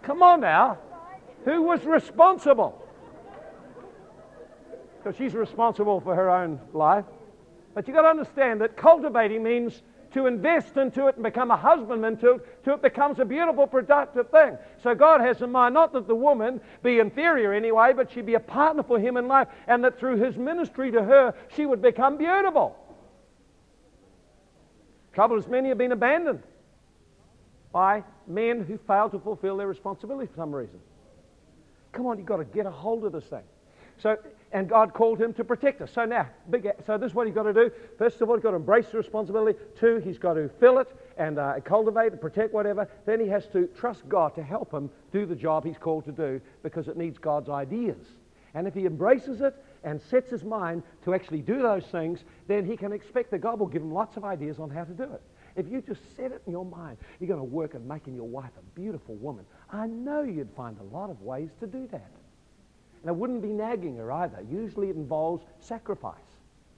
Come 0.07 0.22
on 0.22 0.40
now. 0.40 0.78
Who 1.44 1.62
was 1.62 1.84
responsible? 1.84 2.80
So 5.02 5.11
she's 5.11 5.34
responsible 5.34 6.00
for 6.00 6.14
her 6.14 6.30
own 6.30 6.61
life. 6.72 7.04
But 7.74 7.88
you've 7.88 7.96
got 7.96 8.02
to 8.02 8.09
understand 8.09 8.61
that 8.61 8.76
cultivating 8.76 9.42
means 9.42 9.82
to 10.12 10.26
invest 10.26 10.76
into 10.76 11.09
it 11.09 11.16
and 11.16 11.24
become 11.24 11.50
a 11.50 11.57
husbandman 11.57 12.16
to 12.18 12.34
it, 12.34 12.64
till 12.64 12.74
it 12.74 12.82
becomes 12.82 13.18
a 13.18 13.24
beautiful, 13.24 13.66
productive 13.66 14.30
thing. 14.30 14.57
So 14.80 14.94
God 14.94 15.20
has 15.20 15.42
in 15.42 15.50
mind 15.50 15.74
not 15.74 15.92
that 15.92 16.07
the 16.07 16.14
woman 16.14 16.61
be 16.84 17.00
inferior 17.00 17.52
anyway, 17.52 17.92
but 17.92 18.12
she 18.12 18.22
be 18.22 18.34
a 18.34 18.40
partner 18.40 18.84
for 18.84 19.00
him 19.00 19.16
in 19.16 19.26
life, 19.26 19.48
and 19.66 19.82
that 19.82 19.98
through 19.98 20.18
his 20.18 20.36
ministry 20.36 20.92
to 20.92 21.02
her, 21.02 21.34
she 21.57 21.66
would 21.66 21.82
become 21.82 22.16
beautiful. 22.16 22.76
Trouble 25.12 25.36
is, 25.36 25.48
many 25.48 25.68
have 25.68 25.78
been 25.78 25.92
abandoned 25.92 26.44
by 27.76 28.02
men 28.26 28.64
who 28.64 28.78
fail 28.86 29.10
to 29.10 29.18
fulfill 29.18 29.58
their 29.58 29.66
responsibility 29.66 30.26
for 30.32 30.36
some 30.36 30.50
reason. 30.50 30.80
Come 31.92 32.06
on, 32.06 32.16
you've 32.16 32.26
got 32.26 32.38
to 32.38 32.44
get 32.46 32.64
a 32.64 32.70
hold 32.70 33.04
of 33.04 33.12
this 33.12 33.24
thing. 33.24 33.42
So 33.98 34.16
and 34.50 34.66
God 34.66 34.94
called 34.94 35.20
him 35.20 35.34
to 35.34 35.44
protect 35.44 35.82
us. 35.82 35.90
So 35.92 36.06
now, 36.06 36.26
big, 36.48 36.66
so 36.86 36.96
this 36.96 37.10
is 37.10 37.14
what 37.14 37.26
he's 37.26 37.34
got 37.34 37.42
to 37.42 37.52
do. 37.52 37.70
First 37.98 38.22
of 38.22 38.30
all, 38.30 38.36
he's 38.36 38.42
got 38.42 38.52
to 38.52 38.56
embrace 38.56 38.86
the 38.92 38.96
responsibility. 38.96 39.58
Two, 39.78 39.98
he's 39.98 40.16
got 40.16 40.34
to 40.34 40.48
fill 40.58 40.78
it 40.78 40.88
and 41.18 41.38
uh, 41.38 41.60
cultivate 41.66 42.12
and 42.12 42.20
protect 42.20 42.54
whatever. 42.54 42.88
Then 43.04 43.20
he 43.20 43.28
has 43.28 43.46
to 43.48 43.68
trust 43.78 44.08
God 44.08 44.34
to 44.36 44.42
help 44.42 44.72
him 44.72 44.88
do 45.12 45.26
the 45.26 45.36
job 45.36 45.66
he's 45.66 45.76
called 45.76 46.06
to 46.06 46.12
do 46.12 46.40
because 46.62 46.88
it 46.88 46.96
needs 46.96 47.18
God's 47.18 47.50
ideas. 47.50 48.06
And 48.54 48.66
if 48.66 48.72
he 48.72 48.86
embraces 48.86 49.42
it 49.42 49.54
and 49.84 50.00
sets 50.00 50.30
his 50.30 50.44
mind 50.44 50.82
to 51.04 51.12
actually 51.12 51.42
do 51.42 51.60
those 51.60 51.84
things, 51.84 52.24
then 52.48 52.64
he 52.64 52.74
can 52.74 52.94
expect 52.94 53.32
that 53.32 53.40
God 53.40 53.60
will 53.60 53.66
give 53.66 53.82
him 53.82 53.92
lots 53.92 54.16
of 54.16 54.24
ideas 54.24 54.58
on 54.58 54.70
how 54.70 54.84
to 54.84 54.94
do 54.94 55.02
it. 55.02 55.20
If 55.57 55.70
you 55.70 55.80
just 55.80 56.00
set 56.16 56.32
it 56.32 56.42
in 56.46 56.52
your 56.52 56.64
mind, 56.64 56.98
you're 57.18 57.28
going 57.28 57.40
to 57.40 57.44
work 57.44 57.74
at 57.74 57.82
making 57.82 58.14
your 58.14 58.28
wife 58.28 58.50
a 58.59 58.78
beautiful 58.78 59.14
woman. 59.16 59.44
I 59.70 59.86
know 59.86 60.22
you'd 60.22 60.50
find 60.57 60.76
a 60.78 60.94
lot 60.94 61.11
of 61.11 61.22
ways 61.22 61.50
to 61.61 61.66
do 61.66 61.88
that. 61.92 62.11
And 63.02 63.11
it 63.11 63.16
wouldn't 63.16 63.42
be 63.42 63.48
nagging 63.48 63.96
her 63.96 64.12
either. 64.12 64.44
Usually 64.50 64.90
it 64.90 64.96
involves 64.96 65.44
sacrifice. 65.61 66.14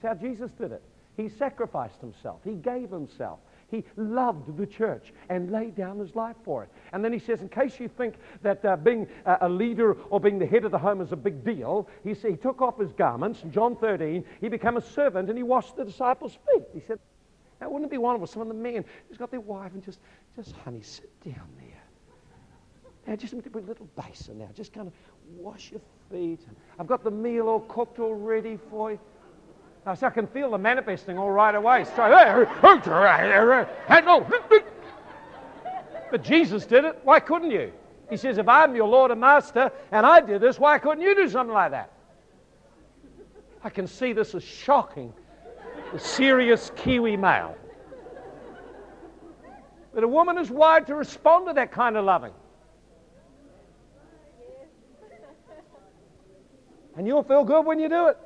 That's 0.01 0.19
how 0.19 0.27
Jesus 0.27 0.51
did 0.51 0.71
it. 0.71 0.81
He 1.17 1.27
sacrificed 1.27 1.99
himself. 1.99 2.39
He 2.45 2.53
gave 2.53 2.89
himself. 2.89 3.39
He 3.69 3.83
loved 3.97 4.57
the 4.57 4.65
church 4.65 5.13
and 5.29 5.51
laid 5.51 5.75
down 5.75 5.99
his 5.99 6.15
life 6.15 6.37
for 6.43 6.63
it. 6.63 6.69
And 6.93 7.03
then 7.03 7.13
he 7.13 7.19
says, 7.19 7.41
in 7.41 7.49
case 7.49 7.79
you 7.79 7.87
think 7.87 8.15
that 8.41 8.63
uh, 8.65 8.77
being 8.77 9.07
a 9.25 9.49
leader 9.49 9.93
or 10.09 10.19
being 10.19 10.39
the 10.39 10.45
head 10.45 10.65
of 10.65 10.71
the 10.71 10.79
home 10.79 11.01
is 11.01 11.11
a 11.11 11.17
big 11.17 11.43
deal, 11.43 11.87
he, 12.03 12.13
he 12.13 12.35
took 12.35 12.61
off 12.61 12.79
his 12.79 12.93
garments. 12.93 13.43
In 13.43 13.51
John 13.51 13.75
13, 13.75 14.23
he 14.41 14.49
became 14.49 14.77
a 14.77 14.81
servant 14.81 15.29
and 15.29 15.37
he 15.37 15.43
washed 15.43 15.75
the 15.75 15.85
disciples' 15.85 16.37
feet. 16.51 16.65
He 16.73 16.81
said, 16.87 16.99
that 17.59 17.71
wouldn't 17.71 17.91
be 17.91 17.97
wonderful. 17.97 18.27
Some 18.27 18.41
of 18.41 18.47
the 18.47 18.53
men 18.53 18.85
who's 19.07 19.17
got 19.17 19.31
their 19.31 19.41
wife 19.41 19.73
and 19.73 19.83
just, 19.83 19.99
just, 20.35 20.55
honey, 20.63 20.81
sit 20.81 21.11
down 21.23 21.47
there. 21.57 21.83
Now, 23.07 23.15
just 23.15 23.33
a 23.33 23.37
little 23.37 23.89
basin 23.95 24.37
now. 24.37 24.49
Just 24.55 24.73
kind 24.73 24.87
of 24.87 24.93
wash 25.37 25.71
your 25.71 25.81
feet. 26.11 26.41
I've 26.77 26.87
got 26.87 27.03
the 27.03 27.11
meal 27.11 27.47
all 27.47 27.61
cooked 27.61 27.99
all 27.99 28.13
ready 28.13 28.57
for 28.69 28.91
you. 28.91 28.99
Now, 29.85 29.95
so 29.95 30.07
I 30.07 30.09
can 30.09 30.27
feel 30.27 30.51
the 30.51 30.57
manifesting 30.57 31.17
all 31.17 31.31
right 31.31 31.55
away. 31.55 31.85
Straight 31.85 32.13
But 36.11 36.23
Jesus 36.23 36.65
did 36.65 36.85
it. 36.85 36.99
Why 37.03 37.19
couldn't 37.19 37.51
you? 37.51 37.71
He 38.09 38.17
says, 38.17 38.37
if 38.37 38.47
I'm 38.47 38.75
your 38.75 38.87
Lord 38.87 39.11
and 39.11 39.21
Master 39.21 39.71
and 39.91 40.05
I 40.05 40.21
did 40.21 40.41
this, 40.41 40.59
why 40.59 40.79
couldn't 40.79 41.01
you 41.01 41.15
do 41.15 41.29
something 41.29 41.53
like 41.53 41.71
that? 41.71 41.91
I 43.63 43.69
can 43.69 43.87
see 43.87 44.13
this 44.13 44.33
as 44.35 44.43
shocking 44.43 45.13
the 45.91 45.99
serious 45.99 46.71
Kiwi 46.75 47.17
male. 47.17 47.55
But 49.93 50.03
a 50.03 50.07
woman 50.07 50.37
is 50.37 50.49
wired 50.49 50.87
to 50.87 50.95
respond 50.95 51.47
to 51.47 51.53
that 51.53 51.71
kind 51.71 51.97
of 51.97 52.05
loving. 52.05 52.33
And 56.95 57.07
you'll 57.07 57.23
feel 57.23 57.43
good 57.43 57.65
when 57.65 57.79
you 57.79 57.89
do 57.89 58.07
it. 58.07 58.17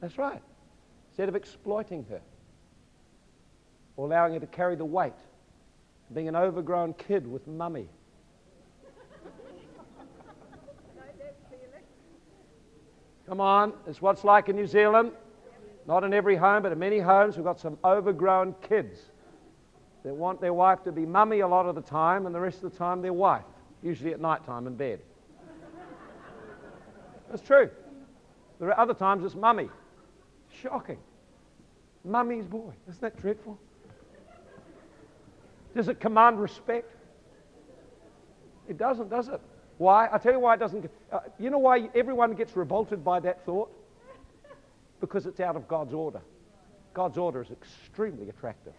That's 0.00 0.16
right. 0.16 0.40
Instead 1.08 1.28
of 1.28 1.34
exploiting 1.34 2.04
her 2.08 2.20
or 3.96 4.06
allowing 4.06 4.34
her 4.34 4.40
to 4.40 4.46
carry 4.46 4.76
the 4.76 4.84
weight, 4.84 5.12
being 6.12 6.28
an 6.28 6.36
overgrown 6.36 6.94
kid 6.94 7.26
with 7.26 7.46
mummy. 7.46 7.88
Come 13.26 13.40
on, 13.40 13.72
it's 13.86 14.02
what's 14.02 14.24
like 14.24 14.48
in 14.48 14.56
New 14.56 14.66
Zealand. 14.66 15.12
Not 15.86 16.04
in 16.04 16.14
every 16.14 16.36
home, 16.36 16.62
but 16.62 16.72
in 16.72 16.78
many 16.78 16.98
homes, 16.98 17.36
we've 17.36 17.44
got 17.44 17.60
some 17.60 17.78
overgrown 17.84 18.54
kids 18.66 18.98
that 20.02 20.14
want 20.14 20.40
their 20.40 20.54
wife 20.54 20.82
to 20.84 20.92
be 20.92 21.04
mummy 21.04 21.40
a 21.40 21.48
lot 21.48 21.66
of 21.66 21.74
the 21.74 21.82
time, 21.82 22.26
and 22.26 22.34
the 22.34 22.40
rest 22.40 22.62
of 22.62 22.72
the 22.72 22.78
time, 22.78 23.02
their 23.02 23.12
wife, 23.12 23.44
usually 23.82 24.12
at 24.12 24.20
night 24.20 24.44
time 24.44 24.66
in 24.66 24.74
bed. 24.74 25.00
That's 27.30 27.42
true. 27.42 27.70
There 28.60 28.68
are 28.68 28.78
other 28.78 28.94
times 28.94 29.24
it's 29.24 29.34
mummy. 29.34 29.68
Shocking. 30.62 30.98
Mummy's 32.04 32.46
boy. 32.46 32.72
Isn't 32.88 33.00
that 33.00 33.20
dreadful? 33.20 33.58
Does 35.74 35.88
it 35.88 36.00
command 36.00 36.38
respect? 36.40 36.94
It 38.68 38.78
doesn't, 38.78 39.10
does 39.10 39.28
it? 39.28 39.40
Why? 39.78 40.06
I'll 40.06 40.18
tell 40.18 40.32
you 40.32 40.38
why 40.38 40.54
it 40.54 40.60
doesn't. 40.60 40.90
Uh, 41.10 41.20
you 41.38 41.50
know 41.50 41.58
why 41.58 41.88
everyone 41.94 42.32
gets 42.34 42.56
revolted 42.56 43.04
by 43.04 43.20
that 43.20 43.44
thought? 43.44 43.70
Because 45.00 45.26
it's 45.26 45.40
out 45.40 45.56
of 45.56 45.68
God's 45.68 45.92
order. 45.92 46.20
God's 46.94 47.18
order 47.18 47.42
is 47.42 47.50
extremely 47.50 48.28
attractive. 48.28 48.72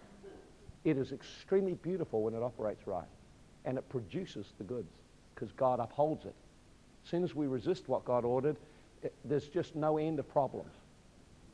It 0.85 0.97
is 0.97 1.11
extremely 1.11 1.73
beautiful 1.73 2.23
when 2.23 2.33
it 2.33 2.41
operates 2.41 2.87
right. 2.87 3.07
And 3.65 3.77
it 3.77 3.87
produces 3.89 4.53
the 4.57 4.63
goods 4.63 4.91
because 5.33 5.51
God 5.51 5.79
upholds 5.79 6.25
it. 6.25 6.35
As 7.03 7.11
soon 7.11 7.23
as 7.23 7.35
we 7.35 7.47
resist 7.47 7.89
what 7.89 8.05
God 8.05 8.23
ordered, 8.23 8.55
it, 9.03 9.13
there's 9.25 9.47
just 9.47 9.75
no 9.75 9.97
end 9.97 10.19
of 10.19 10.31
problems. 10.31 10.71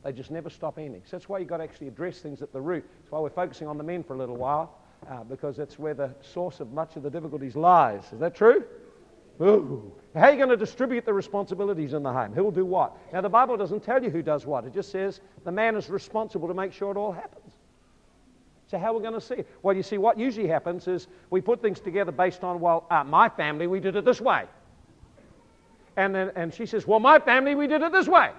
They 0.04 0.12
just 0.12 0.30
never 0.30 0.50
stop 0.50 0.78
ending. 0.78 1.02
So 1.04 1.16
that's 1.16 1.28
why 1.28 1.38
you've 1.38 1.48
got 1.48 1.58
to 1.58 1.64
actually 1.64 1.88
address 1.88 2.18
things 2.18 2.42
at 2.42 2.52
the 2.52 2.60
root. 2.60 2.84
That's 3.00 3.12
why 3.12 3.20
we're 3.20 3.30
focusing 3.30 3.66
on 3.68 3.78
the 3.78 3.84
men 3.84 4.02
for 4.02 4.14
a 4.14 4.18
little 4.18 4.36
while, 4.36 4.78
uh, 5.10 5.24
because 5.24 5.56
that's 5.56 5.78
where 5.78 5.94
the 5.94 6.14
source 6.20 6.60
of 6.60 6.72
much 6.72 6.96
of 6.96 7.02
the 7.02 7.10
difficulties 7.10 7.56
lies. 7.56 8.04
Is 8.12 8.20
that 8.20 8.34
true? 8.34 8.64
Ooh. 9.40 9.92
How 10.14 10.24
are 10.24 10.30
you 10.32 10.36
going 10.36 10.50
to 10.50 10.56
distribute 10.56 11.06
the 11.06 11.14
responsibilities 11.14 11.94
in 11.94 12.02
the 12.02 12.12
home? 12.12 12.34
Who 12.34 12.44
will 12.44 12.50
do 12.50 12.66
what? 12.66 12.96
Now, 13.12 13.22
the 13.22 13.30
Bible 13.30 13.56
doesn't 13.56 13.82
tell 13.82 14.02
you 14.02 14.10
who 14.10 14.22
does 14.22 14.44
what. 14.44 14.64
It 14.64 14.74
just 14.74 14.90
says 14.90 15.20
the 15.44 15.52
man 15.52 15.74
is 15.74 15.88
responsible 15.88 16.48
to 16.48 16.54
make 16.54 16.72
sure 16.72 16.90
it 16.90 16.98
all 16.98 17.12
happens. 17.12 17.52
So 18.70 18.78
how 18.78 18.86
are 18.88 18.94
we 18.94 19.00
going 19.00 19.14
to 19.14 19.20
see 19.20 19.36
it? 19.36 19.48
Well, 19.62 19.74
you 19.74 19.82
see, 19.82 19.98
what 19.98 20.18
usually 20.18 20.48
happens 20.48 20.86
is 20.86 21.06
we 21.30 21.40
put 21.40 21.62
things 21.62 21.80
together 21.80 22.12
based 22.12 22.44
on, 22.44 22.60
well, 22.60 22.86
uh, 22.90 23.04
my 23.04 23.28
family, 23.28 23.66
we 23.66 23.80
did 23.80 23.96
it 23.96 24.04
this 24.04 24.20
way. 24.20 24.44
And, 25.96 26.14
then, 26.14 26.32
and 26.36 26.52
she 26.52 26.66
says, 26.66 26.86
Well, 26.86 27.00
my 27.00 27.18
family, 27.18 27.54
we 27.54 27.66
did 27.66 27.82
it 27.82 27.92
this 27.92 28.08
way. 28.08 28.30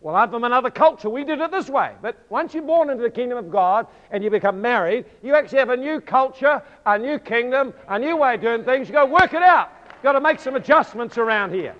Well, 0.00 0.16
I'm 0.16 0.30
from 0.30 0.42
another 0.42 0.70
culture. 0.70 1.08
We 1.08 1.22
did 1.22 1.40
it 1.40 1.52
this 1.52 1.68
way. 1.68 1.92
But 2.02 2.26
once 2.28 2.54
you're 2.54 2.64
born 2.64 2.90
into 2.90 3.04
the 3.04 3.10
kingdom 3.10 3.38
of 3.38 3.50
God 3.50 3.86
and 4.10 4.24
you 4.24 4.30
become 4.30 4.60
married, 4.60 5.04
you 5.22 5.34
actually 5.34 5.58
have 5.58 5.70
a 5.70 5.76
new 5.76 6.00
culture, 6.00 6.60
a 6.84 6.98
new 6.98 7.20
kingdom, 7.20 7.72
a 7.88 8.00
new 8.00 8.16
way 8.16 8.34
of 8.34 8.40
doing 8.40 8.64
things. 8.64 8.88
You 8.88 8.94
go 8.94 9.06
work 9.06 9.32
it 9.32 9.42
out. 9.42 9.70
Got 10.02 10.12
to 10.12 10.20
make 10.20 10.40
some 10.40 10.56
adjustments 10.56 11.16
around 11.16 11.54
here. 11.54 11.76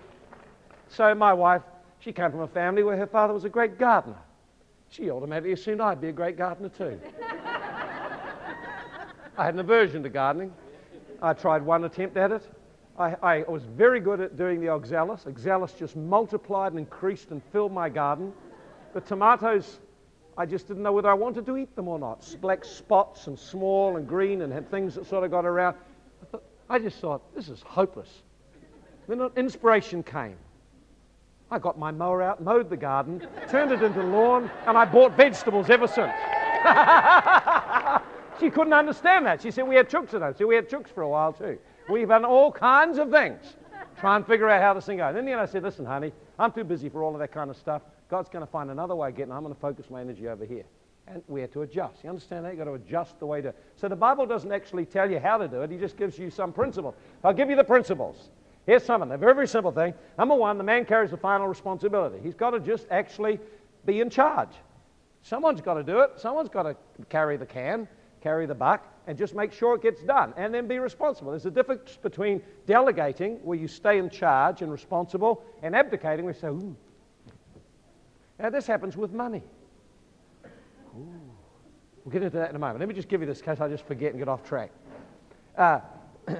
So 0.88 1.12
my 1.14 1.32
wife, 1.32 1.62
she 1.98 2.12
came 2.12 2.30
from 2.30 2.40
a 2.40 2.48
family 2.48 2.84
where 2.84 2.96
her 2.96 3.06
father 3.06 3.34
was 3.34 3.44
a 3.44 3.48
great 3.48 3.78
gardener. 3.78 4.18
She 4.90 5.10
automatically 5.10 5.52
assumed 5.52 5.80
I'd 5.80 6.00
be 6.00 6.08
a 6.08 6.12
great 6.12 6.36
gardener 6.36 6.68
too. 6.68 7.00
I 9.36 9.44
had 9.44 9.54
an 9.54 9.60
aversion 9.60 10.02
to 10.04 10.08
gardening. 10.08 10.52
I 11.20 11.32
tried 11.32 11.62
one 11.62 11.84
attempt 11.84 12.16
at 12.16 12.30
it. 12.30 12.42
I, 12.98 13.16
I, 13.22 13.42
was 13.48 13.64
very 13.64 14.00
good 14.00 14.20
at 14.20 14.36
doing 14.36 14.60
the 14.60 14.68
oxalis. 14.68 15.26
Oxalis 15.26 15.72
just 15.72 15.96
multiplied 15.96 16.72
and 16.72 16.78
increased 16.78 17.30
and 17.30 17.42
filled 17.50 17.72
my 17.72 17.88
garden. 17.88 18.32
The 18.92 19.00
tomatoes, 19.00 19.80
I 20.36 20.44
just 20.44 20.68
didn't 20.68 20.82
know 20.82 20.92
whether 20.92 21.08
I 21.08 21.14
wanted 21.14 21.46
to 21.46 21.56
eat 21.56 21.74
them 21.74 21.88
or 21.88 21.98
not. 21.98 22.36
Black 22.40 22.64
spots 22.64 23.28
and 23.28 23.38
small 23.38 23.96
and 23.96 24.06
green 24.06 24.42
and 24.42 24.52
had 24.52 24.70
things 24.70 24.94
that 24.96 25.06
sort 25.06 25.24
of 25.24 25.30
got 25.30 25.46
around. 25.46 25.76
I, 26.72 26.78
just 26.78 26.98
thought, 26.98 27.34
this 27.34 27.48
is 27.48 27.60
hopeless. 27.62 28.08
Then 29.06 29.28
inspiration 29.36 30.02
came. 30.02 30.36
I 31.50 31.58
got 31.58 31.78
my 31.78 31.90
mower 31.90 32.22
out, 32.22 32.42
mowed 32.42 32.70
the 32.70 32.78
garden, 32.78 33.26
turned 33.50 33.72
it 33.72 33.82
into 33.82 34.02
lawn, 34.02 34.50
and 34.66 34.78
I 34.78 34.86
bought 34.86 35.14
vegetables 35.14 35.68
ever 35.68 35.86
since. 35.86 36.12
she 38.40 38.48
couldn't 38.48 38.72
understand 38.72 39.26
that. 39.26 39.42
She 39.42 39.50
said, 39.50 39.68
We 39.68 39.76
had 39.76 39.90
chooks 39.90 40.14
at 40.14 40.22
home. 40.22 40.34
So 40.38 40.46
we 40.46 40.54
had 40.54 40.70
chooks 40.70 40.88
for 40.88 41.02
a 41.02 41.08
while 41.08 41.34
too. 41.34 41.58
We've 41.90 42.08
done 42.08 42.24
all 42.24 42.50
kinds 42.50 42.96
of 42.96 43.10
things. 43.10 43.56
Try 44.00 44.16
and 44.16 44.26
figure 44.26 44.48
out 44.48 44.62
how 44.62 44.72
this 44.72 44.86
thing 44.86 44.96
goes. 44.96 45.08
And 45.08 45.18
then 45.18 45.26
you 45.26 45.36
know, 45.36 45.42
I 45.42 45.46
said, 45.46 45.62
Listen, 45.62 45.84
honey, 45.84 46.12
I'm 46.38 46.52
too 46.52 46.64
busy 46.64 46.88
for 46.88 47.02
all 47.02 47.12
of 47.12 47.18
that 47.18 47.32
kind 47.32 47.50
of 47.50 47.56
stuff. 47.58 47.82
God's 48.08 48.30
going 48.30 48.44
to 48.44 48.50
find 48.50 48.70
another 48.70 48.94
way 48.94 49.10
of 49.10 49.16
getting. 49.16 49.32
I'm 49.32 49.42
going 49.42 49.54
to 49.54 49.60
focus 49.60 49.90
my 49.90 50.00
energy 50.00 50.28
over 50.28 50.46
here. 50.46 50.64
And 51.09 51.22
we 51.26 51.44
to 51.46 51.62
adjust. 51.62 52.05
You 52.05 52.11
understand 52.11 52.44
that? 52.44 52.50
You've 52.50 52.59
got 52.59 52.64
to 52.64 52.74
adjust 52.74 53.18
the 53.18 53.26
way 53.26 53.40
to. 53.40 53.53
So 53.76 53.88
the 53.88 53.96
Bible 53.96 54.24
doesn't 54.24 54.53
actually 54.53 54.86
tell 54.86 55.11
you 55.11 55.18
how 55.18 55.36
to 55.36 55.48
do 55.48 55.62
it, 55.62 55.70
He 55.70 55.76
just 55.76 55.96
gives 55.96 56.18
you 56.18 56.30
some 56.30 56.53
principles. 56.53 56.94
I'll 57.24 57.34
give 57.34 57.50
you 57.50 57.57
the 57.57 57.64
principles. 57.64 58.30
Here's 58.66 58.84
some 58.84 59.03
of 59.03 59.09
them. 59.09 59.18
Very, 59.18 59.34
very 59.34 59.48
simple 59.48 59.72
thing. 59.72 59.92
Number 60.16 60.36
one, 60.36 60.57
the 60.57 60.64
man 60.64 60.84
carries 60.84 61.11
the 61.11 61.16
final 61.16 61.48
responsibility. 61.48 62.18
He's 62.22 62.34
got 62.34 62.50
to 62.50 62.61
just 62.61 62.86
actually 62.90 63.40
be 63.84 64.00
in 64.00 64.09
charge. 64.09 64.50
Someone's 65.22 65.61
got 65.61 65.74
to 65.74 65.82
do 65.82 66.00
it. 66.00 66.12
Someone's 66.16 66.48
got 66.48 66.62
to 66.62 66.76
carry 67.09 67.36
the 67.36 67.46
can, 67.46 67.88
carry 68.20 68.46
the 68.46 68.55
buck, 68.55 68.86
and 69.09 69.18
just 69.18 69.34
make 69.34 69.53
sure 69.53 69.74
it 69.74 69.82
gets 69.82 70.03
done 70.05 70.32
and 70.36 70.55
then 70.55 70.68
be 70.68 70.78
responsible. 70.78 71.32
There's 71.32 71.46
a 71.46 71.50
difference 71.50 71.98
between 72.00 72.40
delegating, 72.66 73.36
where 73.42 73.59
you 73.59 73.66
stay 73.66 73.98
in 73.98 74.09
charge 74.09 74.62
and 74.62 74.70
responsible, 74.70 75.42
and 75.62 75.74
abdicating, 75.74 76.24
where 76.24 76.34
you 76.34 76.40
say, 76.40 76.48
ooh. 76.48 76.76
Now, 78.38 78.50
this 78.50 78.66
happens 78.66 78.96
with 78.96 79.12
money. 79.12 79.42
Ooh. 80.95 81.32
We'll 82.05 82.12
get 82.12 82.22
into 82.22 82.36
that 82.38 82.51
in 82.51 82.57
a 82.57 82.59
moment. 82.59 82.80
Let 82.80 82.88
me 82.88 82.95
just 82.95 83.09
give 83.09 83.20
you 83.20 83.26
this 83.26 83.38
in 83.38 83.45
case 83.45 83.61
I 83.61 83.68
just 83.68 83.86
forget 83.86 84.11
and 84.11 84.18
get 84.18 84.28
off 84.28 84.45
track. 84.45 84.70
Uh, 85.57 85.80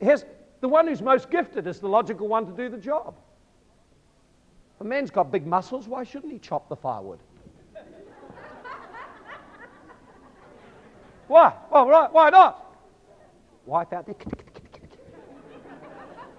here's 0.00 0.24
the 0.60 0.68
one 0.68 0.86
who's 0.86 1.00
most 1.00 1.30
gifted 1.30 1.66
is 1.66 1.80
the 1.80 1.88
logical 1.88 2.28
one 2.28 2.46
to 2.46 2.52
do 2.52 2.68
the 2.68 2.76
job. 2.76 3.16
A 4.80 4.84
man's 4.84 5.10
got 5.10 5.30
big 5.30 5.46
muscles, 5.46 5.88
why 5.88 6.04
shouldn't 6.04 6.32
he 6.32 6.38
chop 6.38 6.68
the 6.68 6.76
firewood? 6.76 7.20
why? 11.28 11.54
Well, 11.70 11.88
right, 11.88 12.12
why 12.12 12.30
not? 12.30 12.76
Wipe 13.64 13.92
out 13.92 14.06
there, 14.06 14.16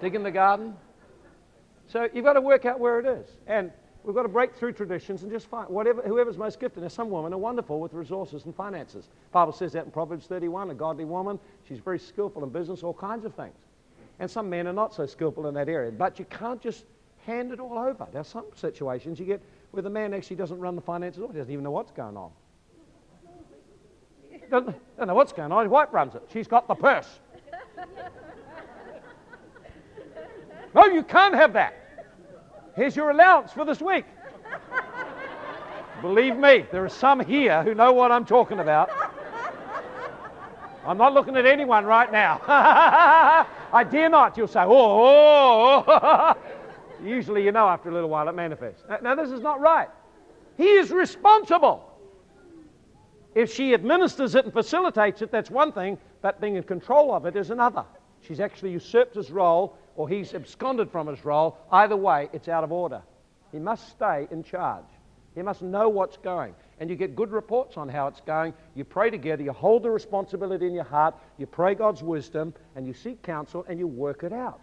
dig 0.02 0.14
in 0.14 0.24
the 0.24 0.32
garden. 0.32 0.76
So 1.88 2.10
you've 2.14 2.26
got 2.26 2.34
to 2.34 2.42
work 2.42 2.66
out 2.66 2.80
where 2.80 3.00
it 3.00 3.06
is. 3.06 3.28
And 3.48 3.72
we've 4.04 4.16
got 4.16 4.24
to 4.24 4.30
break 4.30 4.56
through 4.56 4.74
traditions 4.74 5.24
and 5.24 5.32
just 5.32 5.48
find 5.48 5.70
whatever, 5.70 6.02
whoever's 6.02 6.38
most 6.38 6.60
gifted. 6.60 6.84
Now, 6.84 6.90
some 6.90 7.10
women 7.10 7.34
are 7.34 7.38
wonderful 7.38 7.80
with 7.80 7.94
resources 7.94 8.46
and 8.46 8.56
finances. 8.56 9.06
The 9.06 9.32
Bible 9.32 9.54
says 9.54 9.72
that 9.74 9.86
in 9.86 9.92
Proverbs 9.92 10.26
31, 10.28 10.72
a 10.72 10.74
godly 10.74 11.06
woman, 11.06 11.40
she's 11.68 11.80
very 11.80 12.00
skillful 12.00 12.44
in 12.44 12.50
business, 12.50 12.84
all 12.84 12.94
kinds 12.94 13.26
of 13.26 13.34
things. 13.34 13.56
And 14.20 14.30
some 14.30 14.50
men 14.50 14.68
are 14.68 14.74
not 14.74 14.94
so 14.94 15.06
skillful 15.06 15.48
in 15.48 15.54
that 15.56 15.70
area. 15.70 15.92
But 15.92 16.20
you 16.20 16.26
can't 16.26 16.62
just 16.62 16.86
hand 17.26 17.52
it 17.52 17.60
all 17.60 17.78
over. 17.78 18.08
There 18.12 18.22
are 18.22 18.26
some 18.26 18.46
situations 18.56 19.20
you 19.20 19.26
get 19.26 19.42
where 19.72 19.82
the 19.82 19.90
man 19.90 20.14
actually 20.14 20.36
doesn't 20.36 20.60
run 20.60 20.76
the 20.76 20.82
finances 20.82 21.22
or 21.22 21.32
he 21.32 21.38
doesn't 21.38 21.52
even 21.52 21.64
know 21.64 21.72
what's 21.72 21.92
going 21.92 22.18
on. 22.18 22.32
Doesn't, 24.50 24.76
doesn't 24.98 25.08
know 25.08 25.16
what's 25.16 25.34
going 25.34 25.52
on. 25.52 25.64
His 25.64 25.72
wife 25.72 25.90
runs 25.92 26.14
it. 26.16 26.24
She's 26.32 26.48
got 26.48 26.68
the 26.68 26.76
purse. 26.76 27.08
no, 30.76 30.86
you 30.86 31.02
can't 31.04 31.34
have 31.34 31.54
that. 31.54 31.83
Here's 32.76 32.96
your 32.96 33.12
allowance 33.12 33.52
for 33.52 33.66
this 33.66 33.82
week. 33.82 34.06
Believe 36.02 36.36
me, 36.36 36.66
there 36.72 36.84
are 36.84 36.90
some 36.90 37.20
here 37.20 37.64
who 37.64 37.76
know 37.76 37.94
what 37.94 38.12
I'm 38.12 38.26
talking 38.26 38.60
about. 38.60 38.90
I'm 40.86 40.98
not 40.98 41.14
looking 41.14 41.38
at 41.38 41.46
anyone 41.46 41.86
right 41.86 42.12
now. 42.12 42.42
I 43.74 43.84
dare 43.84 44.10
not. 44.10 44.38
You'll 44.38 44.48
say, 44.48 44.62
oh. 44.62 44.68
oh. 44.68 45.84
oh. 45.88 46.34
Usually, 47.04 47.44
you 47.44 47.52
know, 47.52 47.68
after 47.68 47.90
a 47.90 47.94
little 47.94 48.10
while, 48.10 48.28
it 48.28 48.36
manifests. 48.36 48.84
Now, 49.02 49.16
this 49.16 49.30
is 49.30 49.42
not 49.42 49.60
right. 49.60 49.90
He 50.58 50.68
is 50.68 50.92
responsible. 50.92 51.90
If 53.36 53.54
she 53.54 53.74
administers 53.74 54.36
it 54.36 54.46
and 54.46 54.54
facilitates 54.54 55.22
it, 55.22 55.32
that's 55.32 55.50
one 55.50 55.72
thing, 55.72 55.98
but 56.22 56.40
being 56.40 56.56
in 56.56 56.64
control 56.64 57.14
of 57.14 57.26
it 57.26 57.36
is 57.36 57.50
another. 57.50 57.84
She's 58.22 58.40
actually 58.40 58.72
usurped 58.72 59.16
his 59.16 59.32
role 59.32 59.78
or 59.96 60.10
he's 60.10 60.34
absconded 60.34 60.92
from 60.92 61.08
his 61.08 61.24
role. 61.24 61.58
Either 61.72 61.96
way, 61.96 62.30
it's 62.34 62.48
out 62.48 62.64
of 62.64 62.72
order. 62.72 63.02
He 63.52 63.60
must 63.60 63.90
stay 63.90 64.28
in 64.32 64.44
charge. 64.44 64.86
He 65.36 65.42
must 65.42 65.62
know 65.62 65.90
what's 65.90 66.18
going. 66.18 66.56
And 66.80 66.90
you 66.90 66.96
get 66.96 67.16
good 67.16 67.32
reports 67.32 67.78
on 67.78 67.90
how 67.90 68.08
it's 68.08 68.22
going. 68.22 68.54
You 68.76 68.84
pray 68.84 69.10
together, 69.10 69.44
you 69.44 69.52
hold 69.52 69.84
the 69.84 69.90
responsibility 69.90 70.68
in 70.68 70.74
your 70.74 70.84
heart, 70.84 71.16
you 71.38 71.46
pray 71.46 71.76
God's 71.76 72.04
wisdom, 72.04 72.54
and 72.76 72.86
you 72.86 72.94
seek 72.94 73.22
counsel 73.22 73.66
and 73.68 73.80
you 73.80 73.88
work 73.88 74.24
it 74.24 74.34
out. 74.34 74.62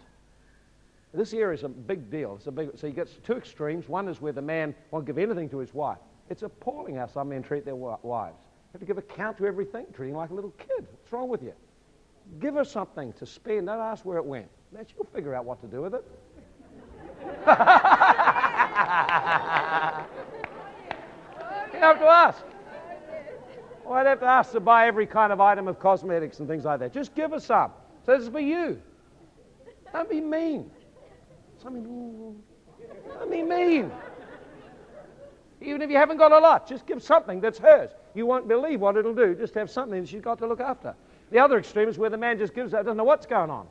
This 1.13 1.33
area 1.33 1.57
is 1.57 1.63
a 1.63 1.69
big 1.69 2.09
deal. 2.09 2.35
It's 2.37 2.47
a 2.47 2.51
big, 2.51 2.69
so 2.77 2.87
you 2.87 2.93
get 2.93 3.09
two 3.25 3.33
extremes. 3.33 3.89
One 3.89 4.07
is 4.07 4.21
where 4.21 4.31
the 4.31 4.41
man 4.41 4.73
won't 4.91 5.05
give 5.05 5.17
anything 5.17 5.49
to 5.49 5.57
his 5.57 5.73
wife. 5.73 5.97
It's 6.29 6.43
appalling 6.43 6.95
how 6.95 7.07
some 7.07 7.29
men 7.29 7.43
treat 7.43 7.65
their 7.65 7.75
wives. 7.75 8.01
You 8.03 8.71
have 8.73 8.79
to 8.79 8.85
give 8.85 8.97
account 8.97 9.37
to 9.39 9.45
everything, 9.45 9.85
treating 9.93 10.15
like 10.15 10.29
a 10.29 10.33
little 10.33 10.51
kid. 10.51 10.87
What's 10.89 11.11
wrong 11.11 11.27
with 11.27 11.43
you? 11.43 11.53
Give 12.39 12.55
her 12.55 12.63
something 12.63 13.13
to 13.13 13.25
spend. 13.25 13.67
Don't 13.67 13.79
ask 13.79 14.05
where 14.05 14.17
it 14.17 14.25
went. 14.25 14.47
Then 14.71 14.85
she'll 14.85 15.05
figure 15.05 15.35
out 15.35 15.45
what 15.45 15.61
to 15.61 15.67
do 15.67 15.81
with 15.81 15.93
it. 15.93 16.05
you 17.23 17.27
have 21.79 21.99
to 21.99 22.05
ask. 22.05 22.43
Well, 23.83 23.95
I'd 23.95 24.07
have 24.07 24.19
to 24.21 24.25
ask 24.25 24.51
to 24.53 24.59
buy 24.59 24.87
every 24.87 25.05
kind 25.05 25.33
of 25.33 25.41
item 25.41 25.67
of 25.67 25.79
cosmetics 25.79 26.39
and 26.39 26.47
things 26.47 26.63
like 26.63 26.79
that. 26.79 26.93
Just 26.93 27.13
give 27.15 27.33
us 27.33 27.45
some. 27.45 27.71
So 28.05 28.13
this 28.13 28.23
is 28.23 28.29
for 28.29 28.39
you. 28.39 28.81
Don't 29.91 30.09
be 30.09 30.21
mean. 30.21 30.71
Don't 31.63 33.29
be 33.29 33.43
mean. 33.43 33.91
Even 35.61 35.81
if 35.81 35.89
you 35.89 35.97
haven't 35.97 36.17
got 36.17 36.31
a 36.31 36.39
lot, 36.39 36.67
just 36.67 36.87
give 36.87 37.03
something 37.03 37.39
that's 37.39 37.59
hers. 37.59 37.91
You 38.15 38.25
won't 38.25 38.47
believe 38.47 38.81
what 38.81 38.97
it'll 38.97 39.13
do. 39.13 39.35
Just 39.35 39.53
have 39.55 39.69
something 39.69 40.01
that 40.01 40.07
she's 40.07 40.21
got 40.21 40.39
to 40.39 40.47
look 40.47 40.59
after. 40.59 40.95
The 41.31 41.39
other 41.39 41.57
extreme 41.57 41.87
is 41.87 41.97
where 41.97 42.09
the 42.09 42.17
man 42.17 42.37
just 42.37 42.53
gives 42.53 42.71
that, 42.73 42.83
doesn't 42.83 42.97
know 42.97 43.05
what's 43.05 43.25
going 43.25 43.49
on. 43.49 43.67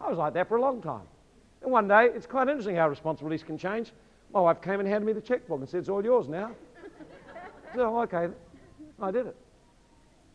I 0.00 0.08
was 0.08 0.18
like 0.18 0.34
that 0.34 0.48
for 0.48 0.56
a 0.56 0.60
long 0.60 0.82
time. 0.82 1.06
And 1.62 1.70
one 1.70 1.86
day, 1.86 2.06
it's 2.06 2.26
quite 2.26 2.48
interesting 2.48 2.74
how 2.74 2.88
responsibilities 2.88 3.44
can 3.44 3.56
change. 3.56 3.92
My 4.32 4.40
wife 4.40 4.60
came 4.60 4.80
and 4.80 4.88
handed 4.88 5.06
me 5.06 5.12
the 5.12 5.20
checkbook 5.20 5.60
and 5.60 5.68
said, 5.68 5.80
It's 5.80 5.88
all 5.88 6.02
yours 6.02 6.28
now. 6.28 6.50
Said, 7.72 7.80
Oh, 7.80 8.00
okay. 8.02 8.28
I 9.00 9.10
did 9.10 9.26
it. 9.26 9.36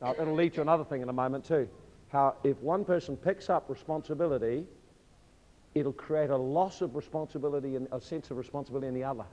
Now, 0.01 0.13
it'll 0.19 0.35
lead 0.35 0.53
to 0.53 0.61
another 0.61 0.83
thing 0.83 1.01
in 1.01 1.09
a 1.09 1.13
moment, 1.13 1.43
too. 1.43 1.67
How 2.09 2.35
if 2.43 2.57
one 2.61 2.85
person 2.85 3.17
picks 3.17 3.49
up 3.49 3.65
responsibility, 3.69 4.65
it'll 5.73 5.93
create 5.93 6.29
a 6.29 6.37
loss 6.37 6.81
of 6.81 6.95
responsibility 6.95 7.75
and 7.75 7.87
a 7.91 7.99
sense 7.99 8.29
of 8.31 8.37
responsibility 8.37 8.87
in 8.87 8.93
the 8.93 9.03
other. 9.03 9.25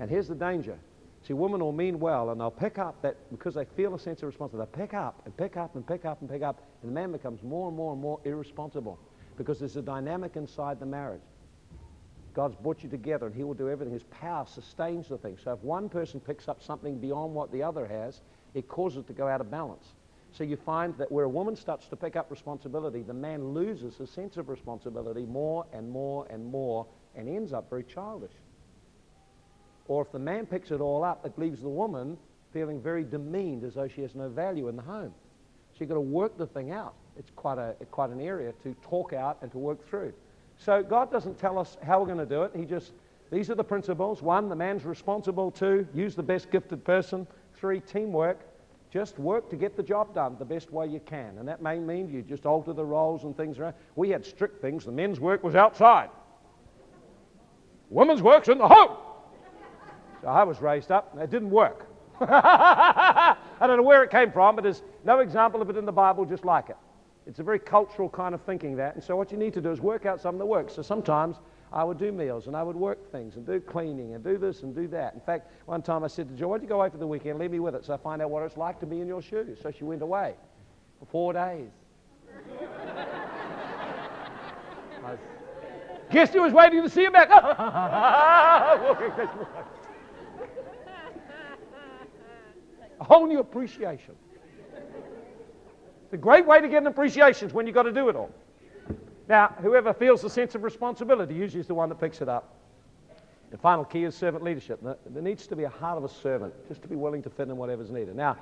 And 0.00 0.10
here's 0.10 0.28
the 0.28 0.34
danger. 0.34 0.76
See, 1.26 1.32
women 1.32 1.60
will 1.60 1.72
mean 1.72 1.98
well, 1.98 2.30
and 2.30 2.40
they'll 2.40 2.50
pick 2.50 2.78
up 2.78 3.00
that 3.00 3.16
because 3.30 3.54
they 3.54 3.64
feel 3.64 3.94
a 3.94 3.98
sense 3.98 4.22
of 4.22 4.26
responsibility. 4.26 4.70
They'll 4.70 4.86
pick 4.86 4.94
up 4.94 5.22
and 5.24 5.34
pick 5.34 5.56
up 5.56 5.74
and 5.74 5.86
pick 5.86 6.04
up 6.04 6.20
and 6.20 6.28
pick 6.28 6.42
up, 6.42 6.62
and 6.82 6.90
the 6.90 6.94
man 6.94 7.12
becomes 7.12 7.42
more 7.42 7.68
and 7.68 7.76
more 7.76 7.92
and 7.92 8.00
more 8.00 8.20
irresponsible 8.24 8.98
because 9.38 9.58
there's 9.58 9.76
a 9.76 9.82
dynamic 9.82 10.36
inside 10.36 10.78
the 10.78 10.86
marriage. 10.86 11.22
God's 12.34 12.56
brought 12.56 12.82
you 12.82 12.90
together, 12.90 13.26
and 13.26 13.34
He 13.34 13.42
will 13.42 13.54
do 13.54 13.70
everything. 13.70 13.94
His 13.94 14.02
power 14.04 14.44
sustains 14.44 15.08
the 15.08 15.16
thing. 15.16 15.38
So 15.42 15.52
if 15.52 15.60
one 15.60 15.88
person 15.88 16.20
picks 16.20 16.46
up 16.46 16.62
something 16.62 16.98
beyond 16.98 17.32
what 17.32 17.50
the 17.52 17.62
other 17.62 17.86
has, 17.86 18.20
it 18.52 18.68
causes 18.68 18.98
it 18.98 19.06
to 19.06 19.12
go 19.14 19.26
out 19.26 19.40
of 19.40 19.50
balance. 19.50 19.94
So 20.32 20.44
you 20.44 20.56
find 20.56 20.98
that 20.98 21.10
where 21.10 21.24
a 21.24 21.28
woman 21.28 21.56
starts 21.56 21.86
to 21.88 21.96
pick 21.96 22.16
up 22.16 22.30
responsibility, 22.30 23.02
the 23.02 23.14
man 23.14 23.54
loses 23.54 23.96
his 23.96 24.10
sense 24.10 24.36
of 24.36 24.48
responsibility 24.48 25.24
more 25.24 25.64
and 25.72 25.88
more 25.88 26.26
and 26.28 26.44
more 26.44 26.86
and 27.14 27.28
ends 27.28 27.52
up 27.52 27.70
very 27.70 27.84
childish. 27.84 28.32
Or 29.86 30.02
if 30.02 30.12
the 30.12 30.18
man 30.18 30.46
picks 30.46 30.70
it 30.70 30.80
all 30.80 31.04
up, 31.04 31.24
it 31.26 31.38
leaves 31.38 31.60
the 31.60 31.68
woman 31.68 32.16
feeling 32.52 32.80
very 32.80 33.04
demeaned 33.04 33.64
as 33.64 33.74
though 33.74 33.88
she 33.88 34.00
has 34.02 34.14
no 34.14 34.28
value 34.28 34.68
in 34.68 34.76
the 34.76 34.82
home. 34.82 35.12
So 35.72 35.78
you've 35.80 35.88
got 35.88 35.96
to 35.96 36.00
work 36.00 36.38
the 36.38 36.46
thing 36.46 36.70
out. 36.70 36.94
It's 37.18 37.30
quite, 37.34 37.58
a, 37.58 37.74
quite 37.90 38.10
an 38.10 38.20
area 38.20 38.52
to 38.62 38.74
talk 38.82 39.12
out 39.12 39.38
and 39.42 39.50
to 39.52 39.58
work 39.58 39.86
through. 39.88 40.12
So 40.56 40.82
God 40.82 41.10
doesn't 41.10 41.38
tell 41.38 41.58
us 41.58 41.76
how 41.82 42.00
we're 42.00 42.06
going 42.06 42.18
to 42.18 42.26
do 42.26 42.44
it. 42.44 42.52
He 42.54 42.64
just, 42.64 42.92
these 43.30 43.50
are 43.50 43.56
the 43.56 43.64
principles. 43.64 44.22
One, 44.22 44.48
the 44.48 44.56
man's 44.56 44.84
responsible. 44.84 45.50
Two, 45.50 45.86
use 45.92 46.14
the 46.14 46.22
best 46.22 46.50
gifted 46.50 46.84
person. 46.84 47.26
Three, 47.54 47.80
teamwork. 47.80 48.38
Just 48.92 49.18
work 49.18 49.50
to 49.50 49.56
get 49.56 49.76
the 49.76 49.82
job 49.82 50.14
done 50.14 50.36
the 50.38 50.44
best 50.44 50.70
way 50.70 50.86
you 50.86 51.00
can. 51.00 51.38
And 51.38 51.48
that 51.48 51.60
may 51.60 51.80
mean 51.80 52.08
you 52.08 52.22
just 52.22 52.46
alter 52.46 52.72
the 52.72 52.84
roles 52.84 53.24
and 53.24 53.36
things 53.36 53.58
around. 53.58 53.74
We 53.96 54.10
had 54.10 54.24
strict 54.24 54.60
things. 54.60 54.84
The 54.84 54.92
men's 54.92 55.18
work 55.18 55.42
was 55.42 55.56
outside. 55.56 56.10
Women's 57.90 58.22
work's 58.22 58.48
in 58.48 58.58
the 58.58 58.68
home. 58.68 58.96
I 60.26 60.44
was 60.44 60.60
raised 60.60 60.90
up. 60.90 61.12
and 61.12 61.22
It 61.22 61.30
didn't 61.30 61.50
work. 61.50 61.86
I 62.20 63.36
don't 63.60 63.76
know 63.76 63.82
where 63.82 64.04
it 64.04 64.10
came 64.10 64.30
from, 64.30 64.56
but 64.56 64.62
there's 64.62 64.82
no 65.04 65.20
example 65.20 65.62
of 65.62 65.70
it 65.70 65.76
in 65.76 65.84
the 65.84 65.92
Bible 65.92 66.24
just 66.24 66.44
like 66.44 66.70
it. 66.70 66.76
It's 67.26 67.38
a 67.38 67.42
very 67.42 67.58
cultural 67.58 68.08
kind 68.08 68.34
of 68.34 68.42
thinking 68.42 68.76
that. 68.76 68.94
And 68.94 69.02
so 69.02 69.16
what 69.16 69.32
you 69.32 69.38
need 69.38 69.54
to 69.54 69.60
do 69.60 69.70
is 69.70 69.80
work 69.80 70.06
out 70.06 70.20
something 70.20 70.38
that 70.38 70.46
works. 70.46 70.74
So 70.74 70.82
sometimes 70.82 71.36
I 71.72 71.82
would 71.82 71.98
do 71.98 72.12
meals 72.12 72.46
and 72.46 72.56
I 72.56 72.62
would 72.62 72.76
work 72.76 73.10
things 73.10 73.36
and 73.36 73.46
do 73.46 73.60
cleaning 73.60 74.14
and 74.14 74.22
do 74.22 74.38
this 74.38 74.62
and 74.62 74.74
do 74.74 74.86
that. 74.88 75.14
In 75.14 75.20
fact, 75.20 75.50
one 75.66 75.82
time 75.82 76.04
I 76.04 76.08
said 76.08 76.28
to 76.28 76.34
Joy, 76.34 76.46
why 76.48 76.56
don't 76.58 76.64
you 76.64 76.68
go 76.68 76.80
away 76.80 76.90
for 76.90 76.98
the 76.98 77.06
weekend? 77.06 77.38
Leave 77.38 77.50
me 77.50 77.60
with 77.60 77.74
it 77.74 77.84
so 77.84 77.94
I 77.94 77.96
find 77.96 78.22
out 78.22 78.30
what 78.30 78.42
it's 78.42 78.56
like 78.56 78.78
to 78.80 78.86
be 78.86 79.00
in 79.00 79.08
your 79.08 79.22
shoes. 79.22 79.58
So 79.62 79.70
she 79.70 79.84
went 79.84 80.02
away 80.02 80.34
for 81.00 81.06
four 81.06 81.32
days. 81.32 81.68
Guess 86.10 86.32
who 86.32 86.42
was 86.42 86.52
waiting 86.52 86.82
to 86.82 86.88
see 86.88 87.02
you 87.02 87.10
back? 87.10 87.28
A 93.00 93.04
whole 93.04 93.26
new 93.26 93.40
appreciation. 93.40 94.14
The 96.10 96.16
great 96.16 96.46
way 96.46 96.60
to 96.60 96.68
get 96.68 96.78
an 96.78 96.86
appreciation 96.86 97.48
is 97.48 97.54
when 97.54 97.66
you've 97.66 97.74
got 97.74 97.84
to 97.84 97.92
do 97.92 98.08
it 98.08 98.16
all. 98.16 98.30
Now, 99.28 99.54
whoever 99.60 99.92
feels 99.92 100.22
the 100.22 100.30
sense 100.30 100.54
of 100.54 100.62
responsibility 100.62 101.34
usually 101.34 101.60
is 101.60 101.66
the 101.66 101.74
one 101.74 101.88
that 101.88 101.98
picks 101.98 102.20
it 102.20 102.28
up. 102.28 102.54
The 103.50 103.58
final 103.58 103.84
key 103.84 104.04
is 104.04 104.14
servant 104.14 104.44
leadership. 104.44 104.80
There 104.82 105.22
needs 105.22 105.46
to 105.46 105.56
be 105.56 105.64
a 105.64 105.68
heart 105.68 105.96
of 105.96 106.04
a 106.04 106.08
servant, 106.08 106.52
just 106.68 106.82
to 106.82 106.88
be 106.88 106.96
willing 106.96 107.22
to 107.22 107.30
fit 107.30 107.48
in 107.48 107.56
whatever's 107.56 107.90
needed. 107.90 108.16
Now, 108.16 108.36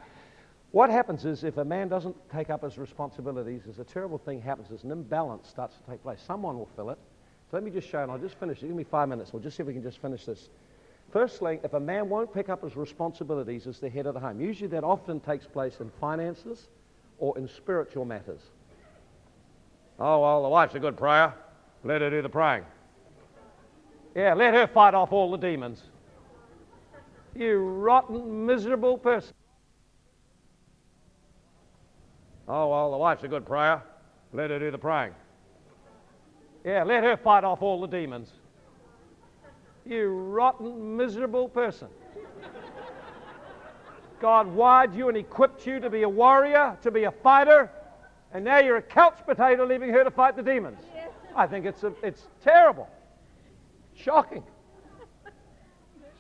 what 0.71 0.91
happens 0.91 1.25
is 1.25 1.45
if 1.45 1.59
a 1.59 1.65
man 1.65 1.89
doesn't 1.89 2.17
take 2.31 2.49
up 2.49 2.63
his 2.63 2.79
responsibilities, 2.79 3.67
is 3.67 3.79
a 3.79 3.85
terrible 3.85 4.19
thing 4.19 4.41
happens. 4.41 4.71
Is 4.71 4.85
an 4.85 4.91
imbalance 4.91 5.49
starts 5.49 5.77
to 5.77 5.83
take 5.91 6.03
place. 6.03 6.19
Someone 6.27 6.57
will 6.57 6.71
fill 6.77 6.91
it. 6.91 6.99
So 7.51 7.57
let 7.59 7.63
me 7.63 7.71
just 7.71 7.89
show, 7.89 8.03
and 8.03 8.11
I'll 8.11 8.19
just 8.19 8.37
finish. 8.37 8.61
Give 8.61 8.71
me 8.71 8.85
five 8.85 9.09
minutes. 9.09 9.33
We'll 9.33 9.43
just 9.43 9.57
see 9.57 9.63
if 9.63 9.67
we 9.67 9.75
can 9.75 9.83
just 9.83 10.01
finish 10.01 10.25
this. 10.25 10.49
Firstly, 11.13 11.61
if 11.63 11.75
a 11.75 11.81
man 11.81 12.09
won't 12.09 12.33
pick 12.33 12.49
up 12.49 12.65
his 12.65 12.75
responsibilities 12.75 13.67
as 13.67 13.79
the 13.79 13.91
head 13.91 14.07
of 14.07 14.15
the 14.15 14.21
home, 14.21 14.41
usually 14.41 14.69
that 14.69 14.83
often 14.83 15.21
takes 15.21 15.47
place 15.47 15.81
in 15.81 15.91
finances 16.01 16.69
or 17.19 17.37
in 17.37 17.47
spiritual 17.47 18.07
matters. 18.07 18.41
Oh, 20.01 20.23
well, 20.23 20.43
the 20.43 20.49
wife's 20.49 20.75
a 20.75 20.81
good 20.81 20.97
prayer. 20.97 21.35
Let 21.85 22.01
her 22.01 22.09
do 22.09 22.23
the 22.23 22.31
praying. 22.31 22.65
Yeah, 24.17 24.33
let 24.33 24.55
her 24.55 24.67
fight 24.67 24.95
off 24.95 25.13
all 25.13 25.31
the 25.31 25.37
demons. 25.37 25.83
You 27.37 27.59
rotten, 27.59 28.47
miserable 28.47 28.97
person. 28.97 29.35
Oh, 32.49 32.69
well, 32.69 32.91
the 32.91 32.97
wife's 32.97 33.23
a 33.23 33.29
good 33.29 33.45
prayer. 33.45 33.83
Let 34.33 34.49
her 34.49 34.59
do 34.59 34.71
the 34.71 34.79
praying. 34.79 35.13
Yeah, 36.65 36.85
let 36.85 37.05
her 37.05 37.19
fight 37.19 37.45
off 37.45 37.61
all 37.61 37.81
the 37.83 37.87
demons. 37.87 38.31
You 39.85 40.09
rotten, 40.09 40.97
miserable 40.97 41.49
person. 41.49 41.89
God 44.21 44.47
wired 44.47 44.95
you 44.95 45.09
and 45.09 45.17
equipped 45.17 45.67
you 45.67 45.81
to 45.81 45.91
be 45.91 46.03
a 46.03 46.09
warrior, 46.09 46.79
to 46.83 46.91
be 46.93 47.05
a 47.05 47.11
fighter, 47.11 47.71
and 48.33 48.45
now 48.45 48.59
you're 48.59 48.77
a 48.77 48.83
couch 48.83 49.19
potato 49.27 49.67
leaving 49.67 49.89
here 49.91 50.05
to 50.05 50.11
fight 50.11 50.37
the 50.37 50.43
demons. 50.43 50.79
I 51.35 51.47
think 51.47 51.67
it's, 51.67 51.83
a, 51.83 51.93
it's 52.03 52.29
terrible. 52.43 52.89
Shocking. 53.97 54.45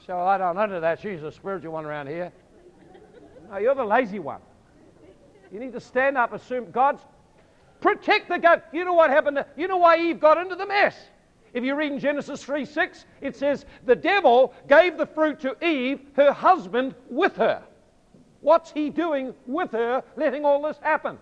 So 0.07 0.19
I 0.19 0.37
don't 0.37 0.59
under 0.59 0.81
that. 0.81 1.01
She's 1.01 1.23
a 1.23 1.31
spiritual 1.31 1.73
one 1.73 1.85
around 1.85 2.09
here. 2.09 2.33
No, 3.49 3.59
you're 3.59 3.75
the 3.75 3.85
lazy 3.85 4.19
one. 4.19 4.41
You 5.53 5.61
need 5.61 5.73
to 5.73 5.81
stand 5.81 6.19
up, 6.19 6.33
assume 6.33 6.71
God's 6.71 7.03
protect 7.81 8.29
the 8.29 8.39
gut. 8.39 8.69
You 8.73 8.85
know 8.85 8.95
what 8.95 9.11
happened? 9.11 9.37
To, 9.37 9.47
you 9.57 9.69
know 9.69 9.77
why 9.77 9.99
Eve 9.99 10.19
got 10.19 10.39
into 10.39 10.57
the 10.57 10.67
mess. 10.67 10.97
If 11.55 11.65
you 11.65 11.75
read 11.75 11.93
in 11.93 11.99
Genesis 11.99 12.43
3 12.45 12.65
6, 12.65 13.05
it 13.21 13.37
says, 13.37 13.67
The 13.85 13.97
devil 13.97 14.55
gave 14.69 14.97
the 14.97 15.07
fruit 15.07 15.41
to 15.41 15.57
Eve, 15.65 16.01
her 16.15 16.33
husband, 16.33 16.95
with 17.11 17.37
her. 17.37 17.63
What's 18.41 18.73
he 18.73 18.91
doing 18.91 19.35
with 19.47 19.73
her, 19.73 20.03
letting 20.17 20.45
all 20.45 20.63
this 20.63 20.79
happen? 20.79 21.19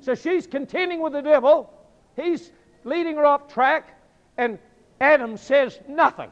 so 0.00 0.14
she's 0.14 0.46
contending 0.46 1.00
with 1.00 1.14
the 1.14 1.22
devil. 1.22 1.72
He's 2.14 2.52
leading 2.84 3.16
her 3.16 3.24
off 3.24 3.52
track, 3.52 3.98
and 4.36 4.58
Adam 5.00 5.36
says 5.36 5.80
nothing. 5.88 6.30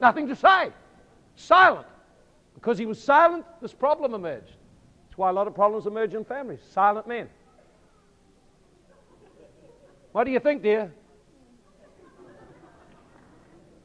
Nothing 0.00 0.28
to 0.28 0.36
say. 0.36 0.70
Silent. 1.36 1.86
Because 2.54 2.78
he 2.78 2.86
was 2.86 3.02
silent, 3.02 3.44
this 3.60 3.72
problem 3.72 4.14
emerged. 4.14 4.52
That's 5.08 5.18
why 5.18 5.30
a 5.30 5.32
lot 5.32 5.48
of 5.48 5.54
problems 5.54 5.86
emerge 5.86 6.14
in 6.14 6.24
families. 6.24 6.60
Silent 6.70 7.06
men. 7.06 7.28
What 10.12 10.24
do 10.24 10.30
you 10.30 10.40
think, 10.40 10.62
dear? 10.62 10.92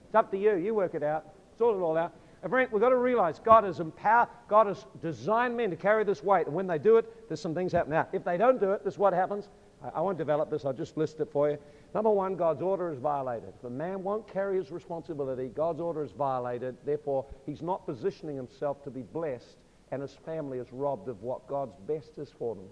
It's 0.06 0.16
up 0.16 0.30
to 0.32 0.38
you. 0.38 0.56
You 0.56 0.74
work 0.74 0.94
it 0.94 1.04
out. 1.04 1.26
Sort 1.58 1.76
it 1.76 1.80
all 1.80 1.98
out. 1.98 2.14
And 2.44 2.52
friend, 2.52 2.70
we've 2.72 2.82
got 2.82 2.90
to 2.90 2.98
realize 2.98 3.40
God 3.40 3.64
has 3.64 3.80
empowered, 3.80 4.30
God 4.48 4.68
has 4.68 4.86
designed 5.02 5.58
men 5.58 5.70
to 5.72 5.76
carry 5.76 6.04
this 6.04 6.24
weight. 6.24 6.46
And 6.46 6.56
when 6.56 6.68
they 6.68 6.78
do 6.78 6.98
it, 6.98 7.28
there's 7.28 7.42
some 7.42 7.56
things 7.56 7.72
happen. 7.72 7.92
Now, 7.92 8.08
if 8.14 8.24
they 8.24 8.38
don't 8.38 8.60
do 8.60 8.72
it, 8.72 8.84
this 8.84 8.94
is 8.94 9.00
what 9.00 9.14
happens. 9.14 9.50
I, 9.84 9.90
I 9.96 10.02
won't 10.02 10.18
develop 10.18 10.52
this, 10.52 10.64
I'll 10.64 10.74
just 10.74 10.98
list 10.98 11.20
it 11.20 11.30
for 11.32 11.50
you. 11.50 11.58
Number 11.96 12.12
one, 12.12 12.36
God's 12.36 12.62
order 12.62 12.92
is 12.92 13.00
violated. 13.00 13.54
If 13.58 13.64
a 13.64 13.70
man 13.70 14.04
won't 14.04 14.28
carry 14.32 14.58
his 14.58 14.72
responsibility, 14.72 15.48
God's 15.48 15.80
order 15.80 16.04
is 16.04 16.12
violated. 16.12 16.78
Therefore, 16.86 17.26
he's 17.46 17.62
not 17.62 17.86
positioning 17.86 18.36
himself 18.36 18.84
to 18.84 18.92
be 18.92 19.02
blessed, 19.02 19.58
and 19.92 20.02
his 20.02 20.14
family 20.14 20.60
is 20.60 20.68
robbed 20.72 21.10
of 21.10 21.24
what 21.24 21.48
God's 21.48 21.76
best 21.88 22.18
is 22.18 22.30
for 22.38 22.56
them. 22.56 22.66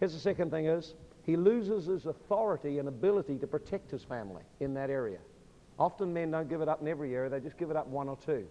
Here's 0.00 0.12
the 0.12 0.20
second 0.20 0.50
thing 0.50 0.66
is, 0.66 0.94
he 1.24 1.36
loses 1.36 1.86
his 1.86 2.06
authority 2.06 2.78
and 2.78 2.88
ability 2.88 3.38
to 3.38 3.46
protect 3.46 3.90
his 3.90 4.02
family 4.04 4.42
in 4.60 4.74
that 4.74 4.90
area. 4.90 5.18
Often 5.78 6.12
men 6.12 6.30
don't 6.30 6.48
give 6.48 6.60
it 6.60 6.68
up 6.68 6.82
in 6.82 6.88
every 6.88 7.14
area, 7.14 7.30
they 7.30 7.40
just 7.40 7.58
give 7.58 7.70
it 7.70 7.76
up 7.76 7.86
one 7.88 8.08
or 8.08 8.16
two. 8.24 8.46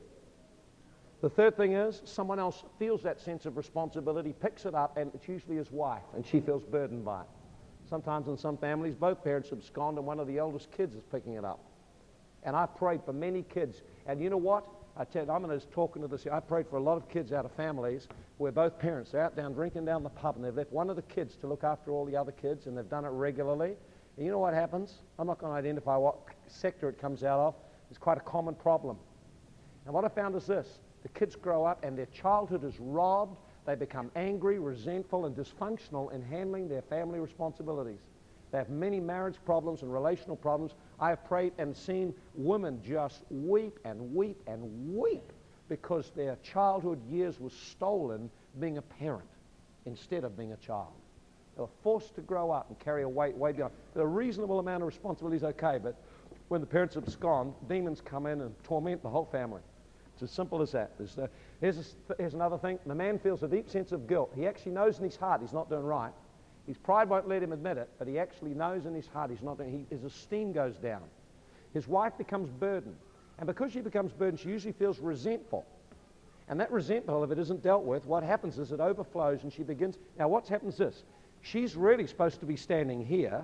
The 1.21 1.30
third 1.30 1.55
thing 1.55 1.74
is 1.74 2.01
someone 2.03 2.38
else 2.38 2.65
feels 2.78 3.01
that 3.03 3.19
sense 3.21 3.45
of 3.45 3.55
responsibility, 3.55 4.34
picks 4.34 4.65
it 4.65 4.76
up, 4.76 4.97
and 4.97 5.09
it's 5.13 5.28
usually 5.28 5.55
his 5.55 5.71
wife, 5.71 6.03
and 6.15 6.26
she 6.26 6.41
feels 6.41 6.63
burdened 6.63 7.05
by 7.05 7.21
it. 7.21 7.28
Sometimes 7.89 8.28
in 8.28 8.38
some 8.38 8.57
families, 8.57 8.95
both 8.95 9.24
parents 9.24 9.51
abscond, 9.51 9.97
and 9.97 10.05
one 10.05 10.19
of 10.19 10.28
the 10.28 10.38
eldest 10.38 10.71
kids 10.71 10.95
is 10.95 11.03
picking 11.11 11.36
it 11.36 11.45
up. 11.45 11.59
And 12.43 12.55
I 12.55 12.65
prayed 12.65 13.03
for 13.05 13.13
many 13.13 13.43
kids. 13.43 13.84
And 14.05 14.21
you 14.21 14.30
know 14.30 14.38
what? 14.38 14.65
I 14.96 15.06
tell 15.06 15.26
you, 15.26 15.32
I'm 15.32 15.41
going 15.41 15.50
to 15.50 15.58
just 15.58 15.72
talking 15.72 16.04
to 16.04 16.08
this. 16.08 16.28
I 16.32 16.39
prayed 16.39 16.68
for 16.68 16.78
a 16.78 16.84
lot 16.84 16.98
of 16.98 17.10
kids 17.10 17.32
out 17.32 17.46
of 17.46 17.52
families 17.54 18.08
where 18.38 18.52
both 18.52 18.78
parents 18.78 19.14
are 19.16 19.22
out 19.22 19.36
down 19.36 19.54
drinking 19.54 19.86
down 19.86 20.04
the 20.04 20.10
pub, 20.10 20.36
and 20.36 20.46
they've 20.46 20.56
left 20.56 20.72
one 20.72 20.89
of 20.89 20.96
the 20.96 21.02
kids 21.04 21.36
to 21.38 21.48
look 21.48 21.64
after 21.64 21.91
all 21.91 22.06
the 22.06 22.16
other 22.16 22.32
kids, 22.32 22.68
and 22.68 22.78
they've 22.78 22.89
done 22.89 23.04
it 23.04 23.10
regularly. 23.10 23.76
And 24.18 24.26
you 24.26 24.32
know 24.32 24.38
what 24.38 24.54
happens? 24.54 25.00
I'm 25.18 25.26
not 25.26 25.39
going 25.39 25.52
to 25.52 25.58
identify 25.58 25.98
what 25.98 26.18
sector 26.48 26.89
it 26.89 27.00
comes 27.00 27.24
out 27.24 27.39
of. 27.39 27.56
It's 27.89 27.98
quite 27.98 28.18
a 28.18 28.22
common 28.22 28.54
problem. 28.54 28.98
And 29.86 29.94
what 29.94 30.06
I 30.06 30.10
found 30.10 30.36
is 30.36 30.46
this 30.46 30.80
the 31.02 31.10
kids 31.10 31.36
grow 31.36 31.66
up 31.66 31.84
and 31.84 31.98
their 31.98 32.06
childhood 32.08 32.64
is 32.64 32.80
robbed. 32.80 33.38
They 33.66 33.76
become 33.76 34.12
angry, 34.16 34.60
resentful, 34.60 35.26
and 35.26 35.36
dysfunctional 35.36 36.14
in 36.14 36.22
handling 36.22 36.68
their 36.68 36.82
family 36.84 37.20
responsibilities. 37.20 38.00
They 38.52 38.60
have 38.60 38.70
many 38.70 39.00
marriage 39.00 39.38
problems 39.46 39.82
and 39.82 39.91
relational 39.91 40.36
problems. 40.36 40.74
I 41.04 41.10
have 41.10 41.26
prayed 41.26 41.51
and 41.58 41.76
seen 41.76 42.14
women 42.34 42.80
just 42.82 43.24
weep 43.30 43.78
and 43.84 44.16
weep 44.16 44.41
and 44.47 44.95
weep 44.95 45.34
because 45.68 46.14
their 46.16 46.38
childhood 46.38 47.01
years 47.10 47.41
were 47.41 47.49
stolen 47.49 48.30
being 48.62 48.78
a 48.78 48.82
parent 48.82 49.28
instead 49.86 50.24
of 50.24 50.38
being 50.38 50.54
a 50.54 50.56
child. 50.56 50.93
They 51.58 51.62
were 51.62 51.68
forced 51.82 52.16
to 52.16 52.22
grow 52.22 52.51
up 52.51 52.70
and 52.70 52.80
carry 52.80 53.04
a 53.04 53.10
weight 53.10 53.36
way 53.36 53.51
beyond. 53.51 53.74
A 53.95 54.08
reasonable 54.08 54.60
amount 54.60 54.82
of 54.82 54.88
responsibility 54.88 55.36
is 55.36 55.43
okay, 55.43 55.78
but 55.78 56.01
when 56.47 56.62
the 56.62 56.68
parents 56.68 56.95
abscond, 56.95 57.54
demons 57.68 57.99
come 57.99 58.26
in 58.26 58.39
and 58.39 58.56
torment 58.64 59.04
the 59.04 59.10
whole 59.10 59.26
family. 59.26 59.62
It's 60.14 60.24
as 60.24 60.32
simple 60.32 60.62
as 60.62 60.72
that. 60.72 60.93
Uh, 61.01 61.28
here's, 61.60 61.97
a, 62.08 62.16
here's 62.18 62.34
another 62.34 62.58
thing. 62.58 62.80
The 62.86 62.95
man 62.95 63.20
feels 63.20 63.43
a 63.43 63.49
deep 63.49 63.70
sense 63.70 63.91
of 63.91 64.08
guilt. 64.08 64.32
He 64.38 64.47
actually 64.47 64.72
knows 64.72 64.99
in 64.99 65.04
his 65.04 65.18
heart 65.18 65.41
he's 65.41 65.51
not 65.51 65.70
doing 65.70 65.84
right. 65.84 66.14
His 66.68 66.78
pride 66.78 67.09
won't 67.09 67.28
let 67.28 67.43
him 67.43 67.51
admit 67.51 67.78
it, 67.78 67.89
but 67.99 68.07
he 68.07 68.18
actually 68.18 68.53
knows 68.53 68.86
in 68.86 68.93
his 68.93 69.07
heart 69.07 69.30
he's 69.30 69.41
not 69.41 69.59
he, 69.61 69.86
His 69.89 70.03
esteem 70.03 70.53
goes 70.53 70.76
down. 70.78 71.03
His 71.74 71.88
wife 71.88 72.18
becomes 72.18 72.49
burdened. 72.49 72.95
And 73.38 73.47
because 73.47 73.72
she 73.72 73.82
becomes 73.82 74.14
burdened, 74.14 74.39
she 74.39 74.49
usually 74.49 74.74
feels 74.74 74.99
resentful. 74.99 75.66
And 76.47 76.59
that 76.59 76.72
resentment, 76.72 77.24
if 77.24 77.32
it 77.32 77.39
isn't 77.39 77.64
dealt 77.64 77.84
with, 77.84 78.05
what 78.05 78.24
happens 78.24 78.59
is 78.59 78.72
it 78.72 78.80
overflows 78.80 79.43
and 79.43 79.51
she 79.51 79.64
begins. 79.64 79.97
Now, 80.20 80.28
what 80.28 80.47
happens 80.47 80.74
is 80.74 80.80
this 80.80 81.03
She's 81.41 81.76
really 81.76 82.07
supposed 82.07 82.39
to 82.39 82.45
be 82.45 82.55
standing 82.55 83.05
here. 83.05 83.43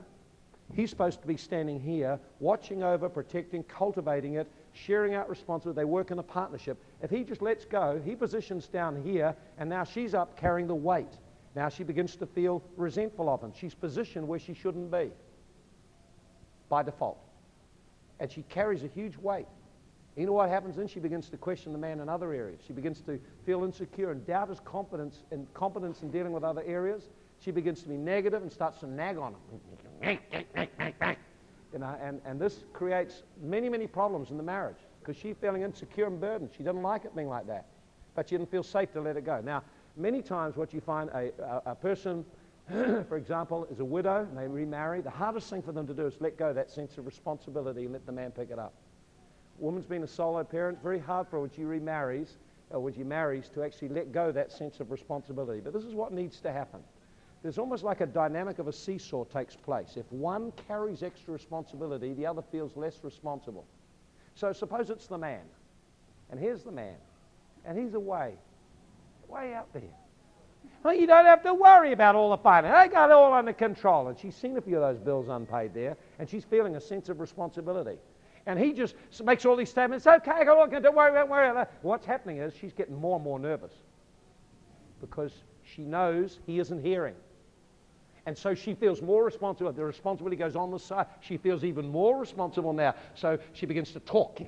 He's 0.73 0.89
supposed 0.89 1.21
to 1.21 1.27
be 1.27 1.35
standing 1.35 1.79
here, 1.79 2.19
watching 2.39 2.83
over, 2.83 3.09
protecting, 3.09 3.63
cultivating 3.63 4.35
it, 4.35 4.47
sharing 4.73 5.15
out 5.15 5.29
responsibility. 5.29 5.81
They 5.81 5.85
work 5.85 6.11
in 6.11 6.19
a 6.19 6.23
partnership. 6.23 6.77
If 7.01 7.09
he 7.09 7.23
just 7.23 7.41
lets 7.41 7.65
go, 7.65 7.99
he 8.05 8.15
positions 8.15 8.67
down 8.67 9.01
here, 9.01 9.35
and 9.57 9.69
now 9.69 9.83
she's 9.83 10.13
up 10.13 10.37
carrying 10.37 10.67
the 10.67 10.75
weight. 10.75 11.17
Now 11.55 11.69
she 11.69 11.83
begins 11.83 12.15
to 12.17 12.25
feel 12.25 12.63
resentful 12.77 13.29
of 13.29 13.41
him. 13.41 13.53
She's 13.53 13.73
positioned 13.73 14.27
where 14.27 14.39
she 14.39 14.53
shouldn't 14.53 14.91
be 14.91 15.11
by 16.69 16.83
default. 16.83 17.17
And 18.19 18.31
she 18.31 18.43
carries 18.43 18.83
a 18.83 18.87
huge 18.87 19.17
weight. 19.17 19.47
You 20.15 20.25
know 20.25 20.33
what 20.33 20.49
happens 20.49 20.75
then? 20.75 20.87
She 20.87 20.99
begins 20.99 21.29
to 21.29 21.37
question 21.37 21.71
the 21.71 21.77
man 21.77 22.01
in 22.01 22.09
other 22.09 22.33
areas. 22.33 22.59
She 22.67 22.73
begins 22.73 23.01
to 23.01 23.19
feel 23.45 23.63
insecure 23.63 24.11
and 24.11 24.25
doubt 24.27 24.49
his 24.49 24.59
competence 24.59 25.23
and 25.31 25.51
competence 25.53 26.01
in 26.01 26.11
dealing 26.11 26.33
with 26.33 26.43
other 26.43 26.63
areas 26.65 27.09
she 27.39 27.51
begins 27.51 27.81
to 27.83 27.89
be 27.89 27.97
negative 27.97 28.41
and 28.41 28.51
starts 28.51 28.79
to 28.81 28.87
nag 28.87 29.17
on 29.17 29.35
him. 30.01 30.19
You 31.71 31.79
know, 31.79 31.95
and, 32.01 32.19
and 32.25 32.41
this 32.41 32.63
creates 32.73 33.23
many, 33.41 33.69
many 33.69 33.87
problems 33.87 34.31
in 34.31 34.37
the 34.37 34.43
marriage 34.43 34.79
because 34.99 35.15
she's 35.15 35.35
feeling 35.39 35.61
insecure 35.61 36.07
and 36.07 36.19
burdened. 36.19 36.49
She 36.57 36.63
doesn't 36.63 36.81
like 36.81 37.05
it 37.05 37.15
being 37.15 37.29
like 37.29 37.47
that, 37.47 37.67
but 38.15 38.27
she 38.27 38.37
didn't 38.37 38.49
feel 38.51 38.63
safe 38.63 38.91
to 38.93 39.01
let 39.01 39.17
it 39.17 39.25
go. 39.25 39.39
Now, 39.39 39.63
many 39.99 40.21
times 40.21 40.55
what 40.55 40.73
you 40.73 40.81
find 40.81 41.09
a, 41.09 41.31
a, 41.43 41.71
a 41.71 41.75
person, 41.75 42.25
for 42.69 43.17
example, 43.17 43.67
is 43.71 43.79
a 43.79 43.85
widow 43.85 44.21
and 44.21 44.37
they 44.37 44.47
remarry, 44.47 45.01
the 45.01 45.09
hardest 45.09 45.49
thing 45.49 45.61
for 45.61 45.71
them 45.71 45.85
to 45.87 45.93
do 45.93 46.07
is 46.07 46.15
let 46.19 46.37
go 46.37 46.53
that 46.53 46.71
sense 46.71 46.97
of 46.97 47.05
responsibility 47.05 47.83
and 47.83 47.93
let 47.93 48.05
the 48.05 48.11
man 48.11 48.31
pick 48.31 48.49
it 48.49 48.59
up. 48.59 48.73
A 49.59 49.63
woman's 49.63 49.85
been 49.85 50.03
a 50.03 50.07
solo 50.07 50.43
parent, 50.43 50.81
very 50.81 50.99
hard 50.99 51.27
for 51.27 51.37
her 51.37 51.41
when 51.41 51.51
she 51.51 51.63
remarries 51.63 52.37
or 52.71 52.79
when 52.79 52.93
she 52.93 53.03
marries 53.03 53.49
to 53.49 53.63
actually 53.63 53.89
let 53.89 54.11
go 54.11 54.31
that 54.31 54.51
sense 54.51 54.79
of 54.79 54.91
responsibility. 54.91 55.59
But 55.59 55.73
this 55.73 55.83
is 55.83 55.93
what 55.93 56.13
needs 56.13 56.39
to 56.41 56.51
happen 56.51 56.81
there's 57.41 57.57
almost 57.57 57.83
like 57.83 58.01
a 58.01 58.05
dynamic 58.05 58.59
of 58.59 58.67
a 58.67 58.73
seesaw 58.73 59.23
takes 59.25 59.55
place. 59.55 59.95
If 59.95 60.11
one 60.11 60.51
carries 60.67 61.03
extra 61.03 61.33
responsibility, 61.33 62.13
the 62.13 62.25
other 62.25 62.41
feels 62.41 62.75
less 62.75 62.99
responsible. 63.03 63.65
So 64.35 64.51
suppose 64.51 64.89
it's 64.89 65.07
the 65.07 65.17
man. 65.17 65.41
And 66.31 66.39
here's 66.39 66.63
the 66.63 66.71
man. 66.71 66.95
And 67.65 67.77
he's 67.77 67.93
away, 67.93 68.33
way 69.29 69.53
out 69.53 69.71
there. 69.73 69.83
Well, 70.83 70.93
you 70.93 71.07
don't 71.07 71.25
have 71.25 71.43
to 71.43 71.53
worry 71.53 71.91
about 71.91 72.15
all 72.15 72.29
the 72.29 72.37
finance. 72.37 72.73
I 72.75 72.87
got 72.87 73.09
it 73.09 73.13
all 73.13 73.33
under 73.33 73.53
control. 73.53 74.07
And 74.07 74.17
she's 74.17 74.35
seen 74.35 74.57
a 74.57 74.61
few 74.61 74.77
of 74.77 74.81
those 74.81 75.03
bills 75.03 75.27
unpaid 75.27 75.73
there, 75.73 75.97
and 76.19 76.29
she's 76.29 76.45
feeling 76.45 76.75
a 76.75 76.81
sense 76.81 77.09
of 77.09 77.19
responsibility. 77.19 77.97
And 78.45 78.57
he 78.57 78.71
just 78.73 78.95
makes 79.23 79.45
all 79.45 79.55
these 79.55 79.69
statements. 79.69 80.07
Okay, 80.07 80.31
I 80.31 80.43
got 80.43 80.71
don't 80.71 80.95
worry, 80.95 81.13
don't 81.13 81.29
worry. 81.29 81.49
Uh, 81.49 81.65
what's 81.81 82.05
happening 82.05 82.37
is 82.37 82.53
she's 82.55 82.73
getting 82.73 82.95
more 82.95 83.15
and 83.15 83.23
more 83.23 83.39
nervous 83.39 83.73
because 85.01 85.33
she 85.63 85.83
knows 85.83 86.39
he 86.45 86.59
isn't 86.59 86.81
hearing. 86.81 87.15
And 88.25 88.37
so 88.37 88.53
she 88.53 88.73
feels 88.73 89.01
more 89.01 89.23
responsible. 89.23 89.71
The 89.71 89.83
responsibility 89.83 90.35
goes 90.35 90.55
on 90.55 90.71
the 90.71 90.79
side. 90.79 91.07
She 91.19 91.37
feels 91.37 91.63
even 91.63 91.89
more 91.89 92.19
responsible 92.19 92.73
now. 92.73 92.95
So 93.15 93.37
she 93.53 93.65
begins 93.65 93.91
to 93.91 93.99
talk. 93.99 94.39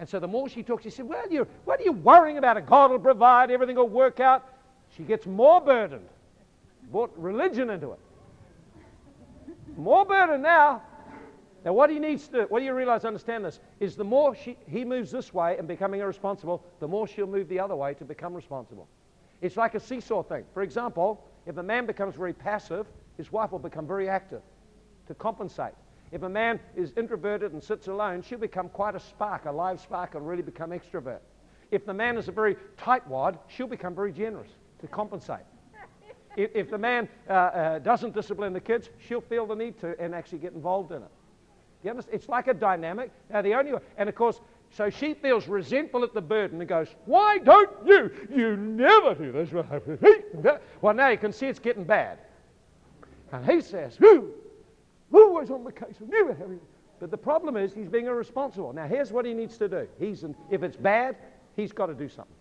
And 0.00 0.08
so 0.08 0.18
the 0.18 0.26
more 0.26 0.48
she 0.48 0.62
talks, 0.62 0.82
she 0.82 0.90
said, 0.90 1.06
Well, 1.06 1.30
you, 1.30 1.46
what 1.66 1.78
are 1.78 1.82
you 1.82 1.92
worrying 1.92 2.38
about? 2.38 2.64
God 2.66 2.90
will 2.90 2.98
provide, 2.98 3.50
everything 3.50 3.76
will 3.76 3.86
work 3.86 4.18
out. 4.18 4.48
She 4.96 5.02
gets 5.02 5.26
more 5.26 5.60
burdened. 5.60 6.08
Brought 6.90 7.12
religion 7.18 7.68
into 7.68 7.92
it. 7.92 7.98
More 9.76 10.06
burden 10.06 10.40
now. 10.40 10.82
Now, 11.66 11.74
what 11.74 11.90
he 11.90 11.98
needs 11.98 12.28
to, 12.28 12.44
what 12.44 12.60
do 12.60 12.64
you 12.64 12.72
realize, 12.72 13.04
understand 13.04 13.44
this, 13.44 13.60
is 13.78 13.94
the 13.94 14.02
more 14.02 14.34
she, 14.34 14.56
he 14.66 14.86
moves 14.86 15.10
this 15.10 15.34
way 15.34 15.58
and 15.58 15.68
becoming 15.68 16.00
irresponsible, 16.00 16.64
the 16.80 16.88
more 16.88 17.06
she'll 17.06 17.26
move 17.26 17.48
the 17.48 17.60
other 17.60 17.76
way 17.76 17.92
to 17.92 18.04
become 18.06 18.32
responsible. 18.32 18.88
It's 19.42 19.58
like 19.58 19.74
a 19.74 19.80
seesaw 19.80 20.22
thing. 20.22 20.44
For 20.54 20.62
example, 20.62 21.22
if 21.44 21.58
a 21.58 21.62
man 21.62 21.84
becomes 21.84 22.14
very 22.14 22.32
passive, 22.32 22.86
his 23.18 23.30
wife 23.30 23.52
will 23.52 23.58
become 23.58 23.86
very 23.86 24.08
active 24.08 24.40
to 25.08 25.14
compensate. 25.14 25.74
If 26.12 26.22
a 26.22 26.28
man 26.28 26.58
is 26.74 26.92
introverted 26.96 27.52
and 27.52 27.62
sits 27.62 27.86
alone, 27.86 28.22
she'll 28.22 28.38
become 28.38 28.68
quite 28.68 28.94
a 28.94 29.00
spark, 29.00 29.44
a 29.44 29.52
live 29.52 29.80
spark, 29.80 30.14
and 30.14 30.26
really 30.26 30.42
become 30.42 30.70
extrovert. 30.70 31.20
If 31.70 31.86
the 31.86 31.94
man 31.94 32.16
is 32.16 32.26
a 32.26 32.32
very 32.32 32.56
tightwad, 32.76 33.38
she'll 33.46 33.68
become 33.68 33.94
very 33.94 34.12
generous 34.12 34.50
to 34.80 34.88
compensate. 34.88 35.46
if, 36.36 36.50
if 36.54 36.70
the 36.70 36.78
man 36.78 37.08
uh, 37.28 37.32
uh, 37.32 37.78
doesn't 37.78 38.12
discipline 38.12 38.52
the 38.52 38.60
kids, 38.60 38.90
she'll 38.98 39.20
feel 39.20 39.46
the 39.46 39.54
need 39.54 39.78
to 39.80 39.98
and 40.00 40.14
actually 40.14 40.38
get 40.38 40.52
involved 40.52 40.90
in 40.90 41.02
it. 41.02 41.10
You 41.84 41.90
understand? 41.90 42.16
It's 42.16 42.28
like 42.28 42.48
a 42.48 42.54
dynamic. 42.54 43.12
Now, 43.30 43.42
the 43.42 43.54
only 43.54 43.72
and 43.96 44.08
of 44.08 44.14
course, 44.14 44.40
so 44.70 44.90
she 44.90 45.14
feels 45.14 45.48
resentful 45.48 46.04
at 46.04 46.12
the 46.12 46.20
burden 46.20 46.60
and 46.60 46.68
goes, 46.68 46.88
Why 47.06 47.38
don't 47.38 47.70
you? 47.86 48.10
You 48.34 48.56
never 48.56 49.14
do 49.14 49.32
this. 49.32 49.50
Well, 50.80 50.94
now 50.94 51.08
you 51.08 51.18
can 51.18 51.32
see 51.32 51.46
it's 51.46 51.58
getting 51.58 51.84
bad. 51.84 52.18
And 53.32 53.44
he 53.46 53.60
says, 53.60 53.96
Who? 53.96 54.32
Always 55.12 55.50
on 55.50 55.64
the 55.64 55.72
case. 55.72 55.96
Never 56.00 56.34
have 56.34 56.50
you. 56.50 56.60
But 56.98 57.10
the 57.10 57.18
problem 57.18 57.56
is 57.56 57.72
he's 57.72 57.88
being 57.88 58.06
irresponsible. 58.06 58.72
Now, 58.72 58.86
here's 58.86 59.10
what 59.10 59.24
he 59.24 59.32
needs 59.32 59.56
to 59.58 59.68
do. 59.68 59.88
He's 59.98 60.22
in, 60.22 60.34
if 60.50 60.62
it's 60.62 60.76
bad, 60.76 61.16
he's 61.56 61.72
got 61.72 61.86
to 61.86 61.94
do 61.94 62.08
something. 62.08 62.34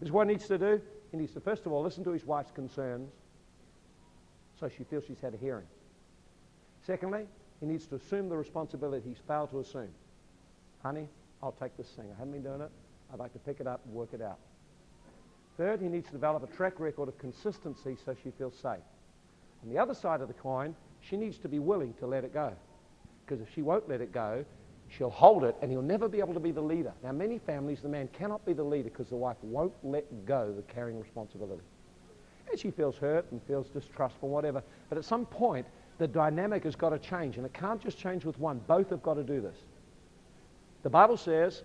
This 0.00 0.08
is 0.08 0.12
what 0.12 0.26
he 0.28 0.34
needs 0.34 0.46
to 0.48 0.58
do. 0.58 0.80
He 1.10 1.16
needs 1.16 1.32
to, 1.32 1.40
first 1.40 1.64
of 1.66 1.72
all, 1.72 1.82
listen 1.82 2.04
to 2.04 2.10
his 2.10 2.24
wife's 2.26 2.50
concerns 2.50 3.10
so 4.58 4.68
she 4.68 4.84
feels 4.84 5.04
she's 5.06 5.20
had 5.20 5.34
a 5.34 5.36
hearing. 5.36 5.66
Secondly, 6.86 7.26
he 7.60 7.66
needs 7.66 7.86
to 7.86 7.96
assume 7.96 8.28
the 8.28 8.36
responsibility 8.36 9.02
he's 9.08 9.22
failed 9.26 9.50
to 9.50 9.60
assume. 9.60 9.90
Honey, 10.82 11.08
I'll 11.42 11.52
take 11.52 11.76
this 11.76 11.88
thing. 11.88 12.06
I 12.14 12.18
haven't 12.18 12.32
been 12.32 12.42
doing 12.42 12.60
it. 12.60 12.70
I'd 13.12 13.18
like 13.18 13.32
to 13.32 13.38
pick 13.38 13.60
it 13.60 13.66
up 13.66 13.80
and 13.84 13.94
work 13.94 14.10
it 14.12 14.20
out. 14.20 14.38
Third, 15.56 15.80
he 15.80 15.88
needs 15.88 16.06
to 16.06 16.12
develop 16.12 16.42
a 16.42 16.56
track 16.56 16.80
record 16.80 17.08
of 17.08 17.18
consistency 17.18 17.96
so 18.04 18.14
she 18.22 18.30
feels 18.30 18.54
safe. 18.54 18.82
On 19.62 19.72
the 19.72 19.78
other 19.78 19.94
side 19.94 20.20
of 20.20 20.28
the 20.28 20.34
coin, 20.34 20.74
she 21.08 21.16
needs 21.16 21.38
to 21.38 21.48
be 21.48 21.58
willing 21.58 21.94
to 21.94 22.06
let 22.06 22.24
it 22.24 22.32
go. 22.32 22.52
Because 23.24 23.40
if 23.40 23.52
she 23.54 23.62
won't 23.62 23.88
let 23.88 24.00
it 24.00 24.12
go, 24.12 24.44
she'll 24.88 25.10
hold 25.10 25.44
it 25.44 25.56
and 25.62 25.70
he'll 25.70 25.82
never 25.82 26.08
be 26.08 26.18
able 26.18 26.34
to 26.34 26.40
be 26.40 26.50
the 26.50 26.60
leader. 26.60 26.92
Now, 27.02 27.12
many 27.12 27.38
families, 27.38 27.80
the 27.80 27.88
man 27.88 28.08
cannot 28.12 28.44
be 28.44 28.52
the 28.52 28.64
leader 28.64 28.90
because 28.90 29.08
the 29.08 29.16
wife 29.16 29.36
won't 29.42 29.72
let 29.82 30.26
go 30.26 30.52
the 30.52 30.62
carrying 30.62 31.00
responsibility. 31.00 31.62
And 32.50 32.58
she 32.58 32.70
feels 32.70 32.96
hurt 32.96 33.30
and 33.32 33.42
feels 33.44 33.68
distrustful, 33.68 34.28
whatever. 34.28 34.62
But 34.88 34.98
at 34.98 35.04
some 35.04 35.26
point, 35.26 35.66
the 35.98 36.06
dynamic 36.06 36.64
has 36.64 36.76
got 36.76 36.90
to 36.90 36.98
change. 36.98 37.36
And 37.36 37.46
it 37.46 37.54
can't 37.54 37.80
just 37.80 37.98
change 37.98 38.24
with 38.24 38.38
one. 38.38 38.60
Both 38.66 38.90
have 38.90 39.02
got 39.02 39.14
to 39.14 39.24
do 39.24 39.40
this. 39.40 39.56
The 40.82 40.90
Bible 40.90 41.16
says 41.16 41.62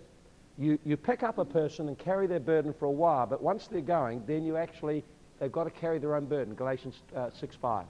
you, 0.58 0.78
you 0.84 0.96
pick 0.96 1.22
up 1.22 1.38
a 1.38 1.44
person 1.44 1.88
and 1.88 1.98
carry 1.98 2.26
their 2.26 2.40
burden 2.40 2.72
for 2.72 2.86
a 2.86 2.90
while, 2.90 3.26
but 3.26 3.42
once 3.42 3.66
they're 3.66 3.80
going, 3.80 4.22
then 4.26 4.44
you 4.44 4.56
actually, 4.56 5.04
they've 5.38 5.52
got 5.52 5.64
to 5.64 5.70
carry 5.70 5.98
their 5.98 6.14
own 6.14 6.26
burden. 6.26 6.54
Galatians 6.54 6.96
uh, 7.16 7.30
6 7.30 7.56
5. 7.56 7.86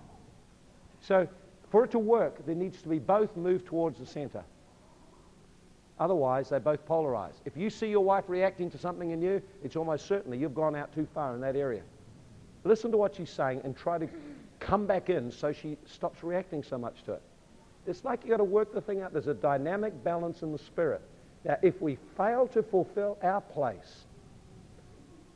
So 1.01 1.29
for 1.71 1.85
it 1.85 1.91
to 1.93 1.99
work, 1.99 2.45
there 2.47 2.55
needs 2.55 2.83
to 2.83 2.89
be 2.89 2.99
both 2.99 3.37
moved 3.37 3.67
towards 3.67 3.99
the 3.99 4.07
center. 4.07 4.45
Otherwise, 5.99 6.49
they 6.49 6.59
both 6.59 6.85
polarize. 6.87 7.35
If 7.45 7.57
you 7.57 7.71
see 7.71 7.89
your 7.89 8.03
wife 8.03 8.25
reacting 8.27 8.71
to 8.71 8.79
something 8.79 9.11
in 9.11 9.21
you, 9.21 9.43
it's 9.63 9.77
almost 9.77 10.07
certainly 10.07 10.39
you've 10.39 10.55
gone 10.55 10.75
out 10.75 10.93
too 10.95 11.07
far 11.15 11.35
in 11.35 11.41
that 11.43 11.57
area. 11.57 11.83
Listen 12.65 12.91
to 12.91 12.97
what 12.97 13.15
she's 13.15 13.31
saying 13.31 13.61
and 13.65 13.77
try 13.77 13.99
to 13.99 14.09
come 14.59 14.87
back 14.87 15.11
in 15.11 15.31
so 15.31 15.53
she 15.53 15.77
stops 15.87 16.23
reacting 16.23 16.63
so 16.63 16.79
much 16.79 17.03
to 17.05 17.13
it. 17.13 17.23
It's 17.87 18.05
like 18.05 18.21
you've 18.23 18.31
got 18.31 18.39
to 18.39 18.45
work 18.45 18.75
the 18.75 18.81
thing 18.81 19.03
out. 19.03 19.13
There's 19.13 19.27
a 19.27 19.35
dynamic 19.35 20.03
balance 20.03 20.43
in 20.43 20.53
the 20.53 20.59
spirit. 20.59 21.03
Now, 21.45 21.57
if 21.63 21.81
we 21.81 21.99
fail 22.17 22.47
to 22.49 22.63
fulfill 22.63 23.19
our 23.23 23.41
place, 23.41 24.05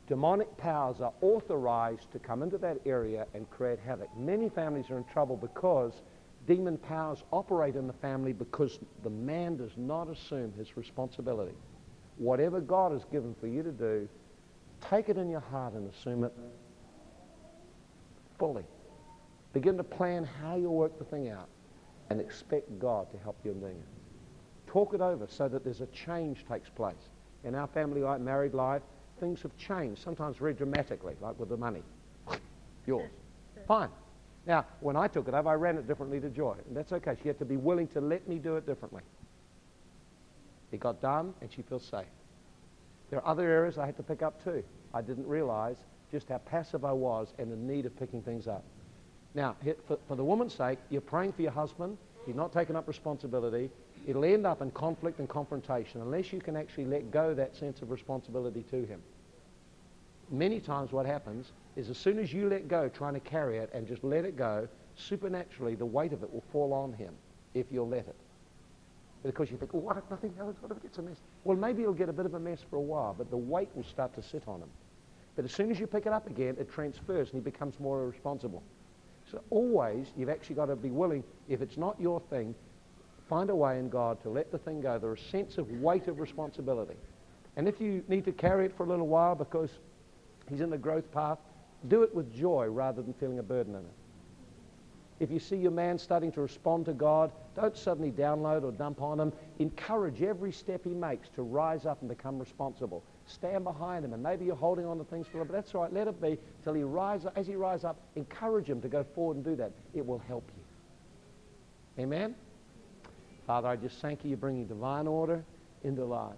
demonic 0.07 0.55
powers 0.57 1.01
are 1.01 1.13
authorized 1.21 2.11
to 2.11 2.19
come 2.19 2.43
into 2.43 2.57
that 2.59 2.77
area 2.85 3.25
and 3.33 3.49
create 3.49 3.79
havoc. 3.79 4.15
Many 4.17 4.49
families 4.49 4.89
are 4.91 4.97
in 4.97 5.03
trouble 5.05 5.35
because 5.35 6.01
demon 6.47 6.77
powers 6.77 7.23
operate 7.31 7.75
in 7.75 7.87
the 7.87 7.93
family 7.93 8.33
because 8.33 8.79
the 9.03 9.09
man 9.09 9.57
does 9.57 9.71
not 9.77 10.09
assume 10.09 10.53
his 10.53 10.77
responsibility. 10.77 11.55
Whatever 12.17 12.61
God 12.61 12.91
has 12.91 13.03
given 13.11 13.35
for 13.39 13.47
you 13.47 13.63
to 13.63 13.71
do, 13.71 14.07
take 14.89 15.09
it 15.09 15.17
in 15.17 15.29
your 15.29 15.41
heart 15.41 15.73
and 15.73 15.91
assume 15.93 16.23
it 16.23 16.33
fully. 18.37 18.63
Begin 19.53 19.77
to 19.77 19.83
plan 19.83 20.27
how 20.41 20.55
you'll 20.55 20.75
work 20.75 20.97
the 20.99 21.05
thing 21.05 21.29
out 21.29 21.47
and 22.09 22.19
expect 22.19 22.77
God 22.79 23.09
to 23.11 23.17
help 23.17 23.37
you 23.43 23.51
in 23.51 23.59
doing 23.59 23.77
it. 23.77 24.69
Talk 24.71 24.93
it 24.93 25.01
over 25.01 25.27
so 25.29 25.47
that 25.47 25.63
there's 25.63 25.81
a 25.81 25.87
change 25.87 26.45
takes 26.47 26.69
place. 26.69 27.09
In 27.43 27.55
our 27.55 27.67
family 27.67 28.01
life, 28.01 28.19
married 28.19 28.53
life, 28.53 28.81
things 29.19 29.41
have 29.41 29.55
changed, 29.57 30.01
sometimes 30.01 30.37
very 30.37 30.53
dramatically, 30.53 31.15
like 31.21 31.39
with 31.39 31.49
the 31.49 31.57
money. 31.57 31.83
Yours. 32.85 33.09
Fine. 33.67 33.89
Now, 34.45 34.65
when 34.79 34.95
I 34.95 35.07
took 35.07 35.27
it 35.27 35.33
over, 35.33 35.49
I 35.49 35.55
ran 35.55 35.77
it 35.77 35.87
differently 35.87 36.19
to 36.19 36.29
Joy. 36.29 36.55
And 36.67 36.77
that's 36.77 36.91
okay. 36.91 37.17
She 37.21 37.27
had 37.27 37.39
to 37.39 37.45
be 37.45 37.57
willing 37.57 37.87
to 37.89 38.01
let 38.01 38.27
me 38.27 38.37
do 38.37 38.57
it 38.57 38.65
differently. 38.65 39.01
It 40.71 40.79
got 40.79 41.01
done, 41.01 41.33
and 41.41 41.51
she 41.51 41.61
feels 41.63 41.83
safe. 41.83 42.05
There 43.09 43.19
are 43.19 43.27
other 43.27 43.49
areas 43.49 43.77
I 43.77 43.85
had 43.85 43.97
to 43.97 44.03
pick 44.03 44.21
up 44.21 44.43
too. 44.43 44.63
I 44.93 45.01
didn't 45.01 45.27
realize 45.27 45.77
just 46.11 46.29
how 46.29 46.37
passive 46.39 46.85
I 46.85 46.91
was 46.91 47.33
and 47.39 47.51
the 47.51 47.55
need 47.55 47.85
of 47.85 47.97
picking 47.97 48.21
things 48.21 48.47
up. 48.47 48.63
Now, 49.33 49.55
for, 49.87 49.97
for 50.07 50.15
the 50.15 50.23
woman's 50.23 50.53
sake, 50.53 50.79
you're 50.89 51.01
praying 51.01 51.33
for 51.33 51.41
your 51.41 51.51
husband. 51.51 51.97
He's 52.25 52.35
not 52.35 52.53
taking 52.53 52.75
up 52.75 52.87
responsibility. 52.87 53.69
It'll 54.07 54.23
end 54.23 54.45
up 54.45 54.61
in 54.61 54.71
conflict 54.71 55.19
and 55.19 55.27
confrontation 55.27 56.01
unless 56.01 56.31
you 56.31 56.39
can 56.39 56.55
actually 56.55 56.85
let 56.85 57.11
go 57.11 57.33
that 57.33 57.55
sense 57.55 57.81
of 57.81 57.91
responsibility 57.91 58.63
to 58.71 58.85
him. 58.85 59.01
Many 60.31 60.59
times 60.59 60.91
what 60.91 61.05
happens 61.05 61.51
is 61.75 61.89
as 61.89 61.97
soon 61.97 62.19
as 62.19 62.31
you 62.31 62.49
let 62.49 62.67
go 62.67 62.89
trying 62.89 63.13
to 63.13 63.19
carry 63.19 63.57
it 63.57 63.69
and 63.73 63.87
just 63.87 64.03
let 64.03 64.25
it 64.25 64.35
go, 64.35 64.67
supernaturally 64.95 65.75
the 65.75 65.85
weight 65.85 66.13
of 66.13 66.23
it 66.23 66.31
will 66.31 66.43
fall 66.51 66.73
on 66.73 66.93
him 66.93 67.13
if 67.53 67.65
you'll 67.71 67.87
let 67.87 68.07
it. 68.07 68.15
Because 69.23 69.49
you 69.49 69.57
think, 69.57 69.73
oh, 69.73 69.87
I 69.89 69.95
have 69.95 70.09
nothing 70.09 70.33
else, 70.39 70.55
what 70.61 70.71
if 70.71 70.77
it 70.77 70.83
gets 70.83 70.97
a 70.99 71.01
mess? 71.01 71.17
Well, 71.43 71.57
maybe 71.57 71.81
it'll 71.81 71.93
get 71.93 72.09
a 72.09 72.13
bit 72.13 72.25
of 72.25 72.35
a 72.35 72.39
mess 72.39 72.59
for 72.69 72.75
a 72.75 72.81
while, 72.81 73.15
but 73.17 73.29
the 73.31 73.37
weight 73.37 73.69
will 73.75 73.83
start 73.83 74.13
to 74.15 74.21
sit 74.21 74.43
on 74.47 74.61
him. 74.61 74.69
But 75.35 75.45
as 75.45 75.51
soon 75.51 75.71
as 75.71 75.79
you 75.79 75.87
pick 75.87 76.05
it 76.05 76.13
up 76.13 76.29
again, 76.29 76.55
it 76.59 76.71
transfers 76.71 77.31
and 77.31 77.35
he 77.35 77.43
becomes 77.43 77.79
more 77.79 78.07
responsible. 78.07 78.61
So 79.29 79.41
always, 79.49 80.07
you've 80.15 80.29
actually 80.29 80.55
got 80.55 80.67
to 80.67 80.75
be 80.75 80.91
willing, 80.91 81.23
if 81.49 81.61
it's 81.61 81.77
not 81.77 81.99
your 81.99 82.21
thing, 82.29 82.53
find 83.27 83.49
a 83.49 83.55
way 83.55 83.79
in 83.79 83.89
God 83.89 84.21
to 84.21 84.29
let 84.29 84.51
the 84.51 84.59
thing 84.59 84.81
go. 84.81 84.99
There's 84.99 85.19
a 85.19 85.29
sense 85.29 85.57
of 85.57 85.69
weight 85.81 86.07
of 86.07 86.19
responsibility. 86.19 86.95
And 87.57 87.67
if 87.67 87.81
you 87.81 88.03
need 88.07 88.25
to 88.25 88.31
carry 88.31 88.65
it 88.65 88.77
for 88.77 88.85
a 88.85 88.89
little 88.89 89.07
while 89.07 89.33
because 89.33 89.71
he's 90.49 90.61
in 90.61 90.69
the 90.69 90.77
growth 90.77 91.11
path, 91.11 91.39
do 91.87 92.03
it 92.03 92.13
with 92.13 92.33
joy 92.33 92.67
rather 92.67 93.01
than 93.01 93.13
feeling 93.13 93.39
a 93.39 93.43
burden 93.43 93.75
in 93.75 93.81
it. 93.81 93.93
If 95.19 95.31
you 95.31 95.39
see 95.39 95.55
your 95.55 95.71
man 95.71 95.97
starting 95.97 96.31
to 96.33 96.41
respond 96.41 96.85
to 96.85 96.93
God, 96.93 97.31
don't 97.55 97.77
suddenly 97.77 98.11
download 98.11 98.63
or 98.63 98.71
dump 98.73 99.01
on 99.01 99.17
him. 99.19 99.31
Encourage 99.59 100.21
every 100.21 100.51
step 100.51 100.83
he 100.83 100.89
makes 100.89 101.29
to 101.29 101.41
rise 101.41 101.85
up 101.85 102.01
and 102.01 102.09
become 102.09 102.37
responsible. 102.37 103.01
Stand 103.25 103.63
behind 103.63 104.03
him, 104.03 104.13
and 104.13 104.21
maybe 104.21 104.43
you're 104.43 104.55
holding 104.57 104.85
on 104.85 104.97
to 104.97 105.05
things 105.05 105.25
for 105.25 105.39
him, 105.41 105.47
but. 105.47 105.53
That's 105.53 105.73
all 105.73 105.83
right. 105.83 105.93
Let 105.93 106.07
it 106.09 106.21
be 106.21 106.37
till 106.63 106.73
he 106.73 106.83
rise 106.83 107.25
up. 107.25 107.37
As 107.37 107.47
he 107.47 107.55
rises 107.55 107.85
up, 107.85 107.97
encourage 108.17 108.69
him 108.69 108.81
to 108.81 108.89
go 108.89 109.05
forward 109.15 109.37
and 109.37 109.45
do 109.45 109.55
that. 109.55 109.71
It 109.93 110.05
will 110.05 110.19
help 110.19 110.43
you. 110.57 112.03
Amen? 112.03 112.35
Father, 113.47 113.69
I 113.69 113.77
just 113.77 113.99
thank 113.99 114.23
you 114.23 114.31
you're 114.31 114.37
bringing 114.37 114.65
divine 114.65 115.07
order 115.07 115.43
into 115.83 116.03
lives. 116.03 116.35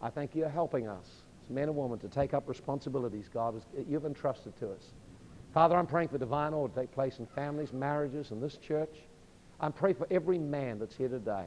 I 0.00 0.08
thank 0.08 0.34
you 0.34 0.44
for 0.44 0.48
helping 0.48 0.88
us, 0.88 1.06
men 1.50 1.68
and 1.68 1.76
women, 1.76 1.98
to 1.98 2.08
take 2.08 2.34
up 2.34 2.48
responsibilities, 2.48 3.28
God, 3.32 3.54
has, 3.54 3.62
you've 3.88 4.06
entrusted 4.06 4.56
to 4.58 4.70
us. 4.70 4.92
Father, 5.52 5.76
I'm 5.76 5.86
praying 5.86 6.08
for 6.08 6.18
divine 6.18 6.54
order 6.54 6.72
to 6.74 6.80
take 6.80 6.92
place 6.92 7.18
in 7.18 7.26
families, 7.26 7.72
marriages, 7.72 8.30
in 8.30 8.40
this 8.40 8.56
church. 8.56 8.96
I'm 9.60 9.72
praying 9.72 9.96
for 9.96 10.06
every 10.10 10.38
man 10.38 10.78
that's 10.78 10.96
here 10.96 11.08
today. 11.08 11.46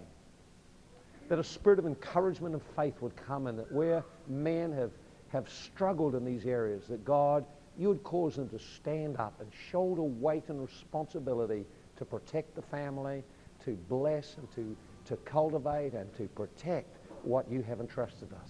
that 1.30 1.40
a 1.40 1.44
spirit 1.44 1.80
of 1.80 1.86
encouragement 1.86 2.54
and 2.54 2.64
faith 2.76 3.02
would 3.02 3.16
come 3.16 3.48
and 3.48 3.58
that 3.60 3.72
where 3.72 4.04
men 4.28 4.72
have, 4.72 4.92
have 5.30 5.50
struggled 5.50 6.16
in 6.16 6.26
these 6.26 6.46
areas, 6.46 6.88
that 6.88 7.04
God, 7.06 7.46
you 7.78 7.88
would 7.88 8.04
cause 8.04 8.36
them 8.36 8.50
to 8.50 8.60
stand 8.60 9.18
up 9.18 9.40
and 9.40 9.50
shoulder 9.72 10.04
weight 10.04 10.50
and 10.50 10.62
responsibility 10.62 11.66
to 11.96 12.06
protect 12.06 12.56
the 12.56 12.62
family, 12.62 13.24
to 13.66 13.72
bless 13.90 14.38
and 14.38 14.52
to, 14.54 14.76
to 15.06 15.16
cultivate 15.18 15.94
and 15.94 16.14
to 16.16 16.28
protect 16.30 16.98
what 17.24 17.50
you 17.50 17.62
have 17.62 17.80
entrusted 17.80 18.32
us. 18.34 18.50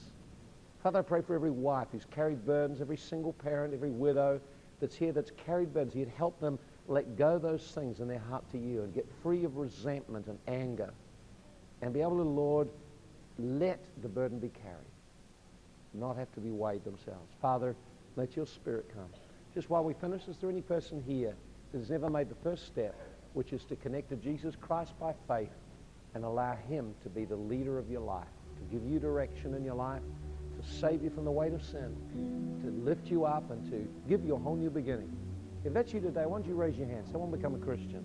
Father, 0.84 1.00
I 1.00 1.02
pray 1.02 1.22
for 1.22 1.34
every 1.34 1.50
wife 1.50 1.88
who's 1.94 2.04
carried 2.12 2.46
burdens, 2.46 2.82
every 2.82 2.98
single 2.98 3.32
parent, 3.32 3.74
every 3.74 3.90
widow 3.90 4.42
that's 4.82 4.94
here 4.94 5.14
that's 5.14 5.32
carried 5.32 5.74
burdens. 5.74 5.96
You'd 5.96 6.10
help 6.10 6.42
them 6.42 6.60
let 6.90 7.16
go 7.16 7.40
those 7.40 7.72
things 7.72 8.02
in 8.02 8.10
their 8.10 8.20
heart 8.20 8.44
to 8.52 8.58
you 8.58 8.82
and 8.82 8.94
get 8.94 9.08
free 9.24 9.46
of 9.46 9.56
resentment 9.56 10.28
and 10.28 10.38
anger 10.46 10.94
and 11.82 11.94
be 11.94 12.02
able 12.02 12.18
to, 12.18 12.24
Lord, 12.24 12.68
let 13.40 13.80
the 14.02 14.10
burden 14.10 14.40
be 14.40 14.50
carried, 14.50 14.92
not 15.94 16.18
have 16.18 16.34
to 16.34 16.42
be 16.42 16.52
weighed 16.52 16.84
themselves. 16.84 17.32
Father, 17.42 17.78
let 18.18 18.36
your 18.36 18.46
spirit 18.46 18.92
come. 18.94 19.08
Just 19.54 19.70
while 19.70 19.86
we 19.86 19.94
finish, 19.94 20.28
is 20.28 20.36
there 20.36 20.50
any 20.50 20.62
person 20.62 21.02
here 21.08 21.34
that 21.72 21.78
has 21.78 21.90
never 21.90 22.10
made 22.10 22.28
the 22.28 22.36
first 22.44 22.66
step, 22.68 22.94
which 23.32 23.54
is 23.54 23.64
to 23.66 23.78
connect 23.78 24.10
to 24.10 24.18
Jesus 24.18 24.58
Christ 24.60 25.00
by 25.00 25.14
faith 25.30 25.54
and 26.14 26.26
allow 26.26 26.58
him 26.68 26.94
to 27.04 27.10
be 27.10 27.24
the 27.24 27.38
leader 27.38 27.80
of 27.80 27.90
your 27.90 28.02
life, 28.02 28.28
to 28.58 28.64
give 28.64 28.86
you 28.86 29.00
direction 29.00 29.54
in 29.54 29.64
your 29.64 29.76
life, 29.76 30.02
save 30.66 31.04
you 31.04 31.10
from 31.10 31.26
the 31.26 31.32
weight 31.32 31.54
of 31.54 31.64
sin, 31.64 31.96
to 32.64 32.72
lift 32.90 33.10
you 33.10 33.26
up 33.26 33.52
and 33.52 33.64
to 33.72 33.88
give 34.08 34.24
you 34.24 34.36
a 34.36 34.40
whole 34.40 34.56
new 34.56 34.70
beginning? 34.70 35.12
If 35.66 35.74
that's 35.74 35.94
you 35.94 36.02
today, 36.02 36.26
why 36.26 36.38
don't 36.38 36.48
you 36.48 36.56
raise 36.56 36.78
your 36.78 36.88
hand? 36.88 37.08
Someone 37.12 37.32
become 37.32 37.56
a 37.56 37.60
Christian. 37.60 38.04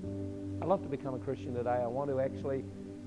I'd 0.63 0.69
love 0.69 0.83
to 0.83 0.89
become 0.89 1.15
a 1.15 1.19
Christian 1.19 1.55
today. 1.55 1.71
I 1.71 1.87
want 1.87 2.11
to 2.11 2.21
actually 2.21 2.65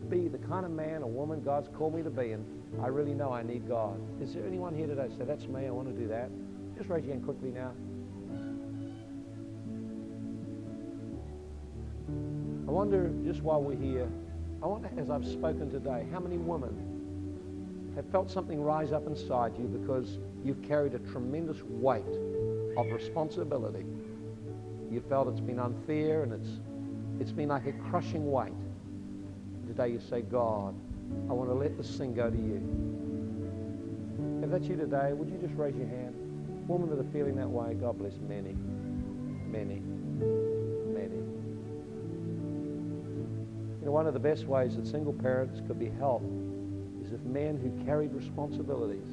be 0.09 0.27
the 0.27 0.37
kind 0.39 0.65
of 0.65 0.71
man 0.71 1.03
or 1.03 1.09
woman 1.09 1.41
God's 1.41 1.69
called 1.69 1.95
me 1.95 2.03
to 2.03 2.09
be, 2.09 2.31
and 2.31 2.45
I 2.81 2.87
really 2.87 3.13
know 3.13 3.31
I 3.31 3.43
need 3.43 3.67
God. 3.67 3.99
Is 4.21 4.33
there 4.33 4.45
anyone 4.45 4.75
here 4.75 4.87
today 4.87 5.07
say, 5.17 5.23
that's 5.25 5.47
me, 5.47 5.67
I 5.67 5.69
want 5.69 5.87
to 5.87 5.93
do 5.93 6.07
that? 6.09 6.29
Just 6.77 6.89
raise 6.89 7.05
your 7.05 7.13
hand 7.13 7.23
quickly 7.23 7.51
now. 7.51 7.71
I 12.67 12.71
wonder, 12.71 13.11
just 13.23 13.41
while 13.41 13.61
we're 13.61 13.77
here, 13.77 14.09
I 14.63 14.65
wonder, 14.65 14.89
as 14.97 15.09
I've 15.09 15.25
spoken 15.25 15.69
today, 15.69 16.05
how 16.11 16.19
many 16.19 16.37
women 16.37 16.90
have 18.01 18.11
felt 18.11 18.29
something 18.29 18.61
rise 18.61 18.91
up 18.91 19.07
inside 19.07 19.53
you 19.57 19.65
because 19.65 20.19
you've 20.43 20.61
carried 20.61 20.93
a 20.93 20.99
tremendous 20.99 21.61
weight 21.63 22.03
of 22.77 22.85
responsibility 22.91 23.85
you 24.91 25.01
felt 25.07 25.27
it's 25.29 25.39
been 25.39 25.59
unfair 25.59 26.23
and 26.23 26.33
it's, 26.33 26.49
it's 27.19 27.31
been 27.31 27.47
like 27.47 27.65
a 27.65 27.71
crushing 27.89 28.29
weight. 28.29 28.51
Today 29.65 29.87
you 29.87 30.01
say, 30.01 30.21
God, 30.21 30.75
I 31.29 31.33
want 31.33 31.49
to 31.49 31.53
let 31.53 31.77
this 31.77 31.97
thing 31.97 32.13
go 32.13 32.29
to 32.29 32.35
you. 32.37 32.61
If 34.43 34.51
that's 34.51 34.65
you 34.65 34.75
today, 34.75 35.13
would 35.13 35.29
you 35.29 35.37
just 35.37 35.53
raise 35.55 35.75
your 35.75 35.87
hand? 35.87 36.13
Women 36.67 36.89
that 36.89 36.99
are 36.99 37.11
feeling 37.11 37.37
that 37.37 37.49
way, 37.49 37.73
God 37.73 37.97
bless 37.97 38.17
many, 38.27 38.55
many, 39.47 39.81
many. 40.93 41.15
You 43.79 43.85
know, 43.85 43.91
one 43.91 44.07
of 44.07 44.13
the 44.13 44.19
best 44.19 44.45
ways 44.45 44.75
that 44.75 44.85
single 44.85 45.13
parents 45.13 45.61
could 45.67 45.79
be 45.79 45.89
helped 45.89 46.25
if 47.13 47.21
men 47.21 47.57
who 47.57 47.85
carried 47.85 48.13
responsibilities 48.13 49.07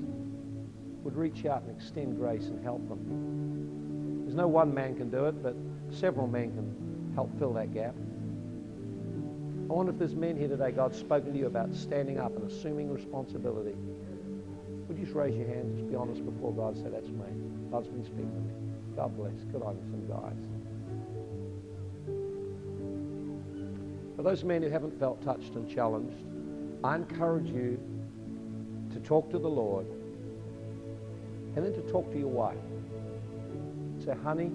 would 1.03 1.17
reach 1.17 1.47
out 1.47 1.63
and 1.63 1.77
extend 1.77 2.17
grace 2.17 2.47
and 2.47 2.63
help 2.63 2.87
them. 2.89 4.25
There's 4.25 4.37
no 4.37 4.49
one 4.49 4.75
man 4.75 4.97
can 4.97 5.11
do 5.11 5.27
it, 5.27 5.43
but 5.43 5.55
Several 5.91 6.27
men 6.27 6.51
can 6.53 7.13
help 7.15 7.37
fill 7.39 7.53
that 7.55 7.73
gap. 7.73 7.95
I 9.71 9.73
wonder 9.73 9.93
if 9.93 9.99
there's 9.99 10.15
men 10.15 10.37
here 10.37 10.49
today, 10.49 10.71
God's 10.71 10.99
spoken 10.99 11.33
to 11.33 11.39
you 11.39 11.47
about 11.47 11.75
standing 11.75 12.19
up 12.19 12.35
and 12.37 12.51
assuming 12.51 12.93
responsibility. 12.93 13.77
Would 14.87 14.99
you 14.99 15.05
just 15.05 15.15
raise 15.15 15.37
your 15.37 15.47
hand, 15.47 15.77
just 15.77 15.89
be 15.89 15.95
honest 15.95 16.25
before 16.25 16.53
God, 16.53 16.77
say, 16.77 16.89
that's 16.91 17.09
me. 17.09 17.27
God's 17.71 17.89
been 17.89 18.05
speaking 18.05 18.33
to 18.33 18.41
me. 18.41 18.53
God 18.97 19.17
bless. 19.17 19.33
Good 19.53 19.63
on 19.63 19.77
you, 19.77 19.83
some 19.91 20.07
guys. 20.09 20.33
For 24.17 24.23
those 24.23 24.43
men 24.45 24.63
who 24.63 24.71
haven't 24.71 24.99
felt 24.99 25.23
touched 25.23 25.55
and 25.55 25.69
challenged, 25.71 26.25
I 26.85 26.95
encourage 26.95 27.49
you 27.49 27.81
to 28.93 29.01
talk 29.01 29.31
to 29.31 29.39
the 29.39 29.49
Lord 29.49 29.87
and 31.57 31.65
then 31.65 31.73
to 31.73 31.83
talk 31.91 32.11
to 32.13 32.19
your 32.19 32.29
wife. 32.29 32.57
Say, 34.05 34.15
honey, 34.23 34.51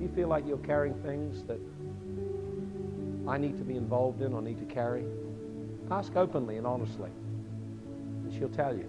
you 0.00 0.08
feel 0.14 0.28
like 0.28 0.46
you're 0.46 0.58
carrying 0.58 0.94
things 1.02 1.44
that 1.44 1.60
I 3.28 3.38
need 3.38 3.56
to 3.58 3.64
be 3.64 3.76
involved 3.76 4.22
in 4.22 4.32
or 4.32 4.42
need 4.42 4.58
to 4.58 4.74
carry, 4.74 5.04
ask 5.90 6.16
openly 6.16 6.56
and 6.56 6.66
honestly, 6.66 7.10
and 8.24 8.32
she'll 8.32 8.48
tell 8.48 8.76
you. 8.76 8.88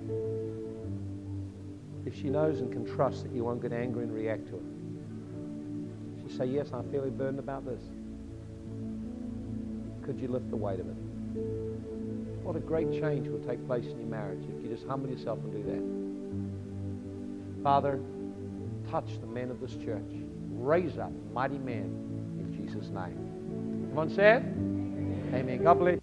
If 2.06 2.16
she 2.16 2.30
knows 2.30 2.60
and 2.60 2.72
can 2.72 2.86
trust 2.86 3.24
that 3.24 3.34
you 3.34 3.44
won't 3.44 3.62
get 3.62 3.74
angry 3.74 4.04
and 4.04 4.14
react 4.14 4.48
to 4.48 4.56
it, 4.56 4.64
she'll 6.22 6.38
say, 6.38 6.46
Yes, 6.46 6.72
I'm 6.74 6.90
feeling 6.90 7.16
burdened 7.16 7.40
about 7.40 7.66
this. 7.66 7.82
Could 10.02 10.20
you 10.20 10.30
lift 10.30 10.50
the 10.50 10.56
weight 10.56 10.80
of 10.80 10.88
it? 10.88 10.96
What 12.50 12.58
a 12.58 12.62
great 12.62 12.92
change 12.92 13.28
will 13.28 13.38
take 13.48 13.64
place 13.68 13.86
in 13.86 14.00
your 14.00 14.08
marriage 14.08 14.42
if 14.42 14.64
you 14.64 14.76
just 14.76 14.84
humble 14.88 15.08
yourself 15.08 15.38
and 15.44 15.54
do 15.54 15.62
that. 17.56 17.64
Father, 17.64 18.00
touch 18.90 19.22
the 19.22 19.28
men 19.28 19.52
of 19.52 19.62
this 19.62 19.76
church 19.76 20.10
raise 20.50 20.98
up 20.98 21.12
mighty 21.32 21.60
men 21.60 21.94
in 22.40 22.52
Jesus' 22.58 22.88
name. 22.88 23.84
Everyone 23.84 24.10
said? 24.10 24.42
Amen. 25.32 25.62
God 25.64 25.78
bless. 25.78 25.99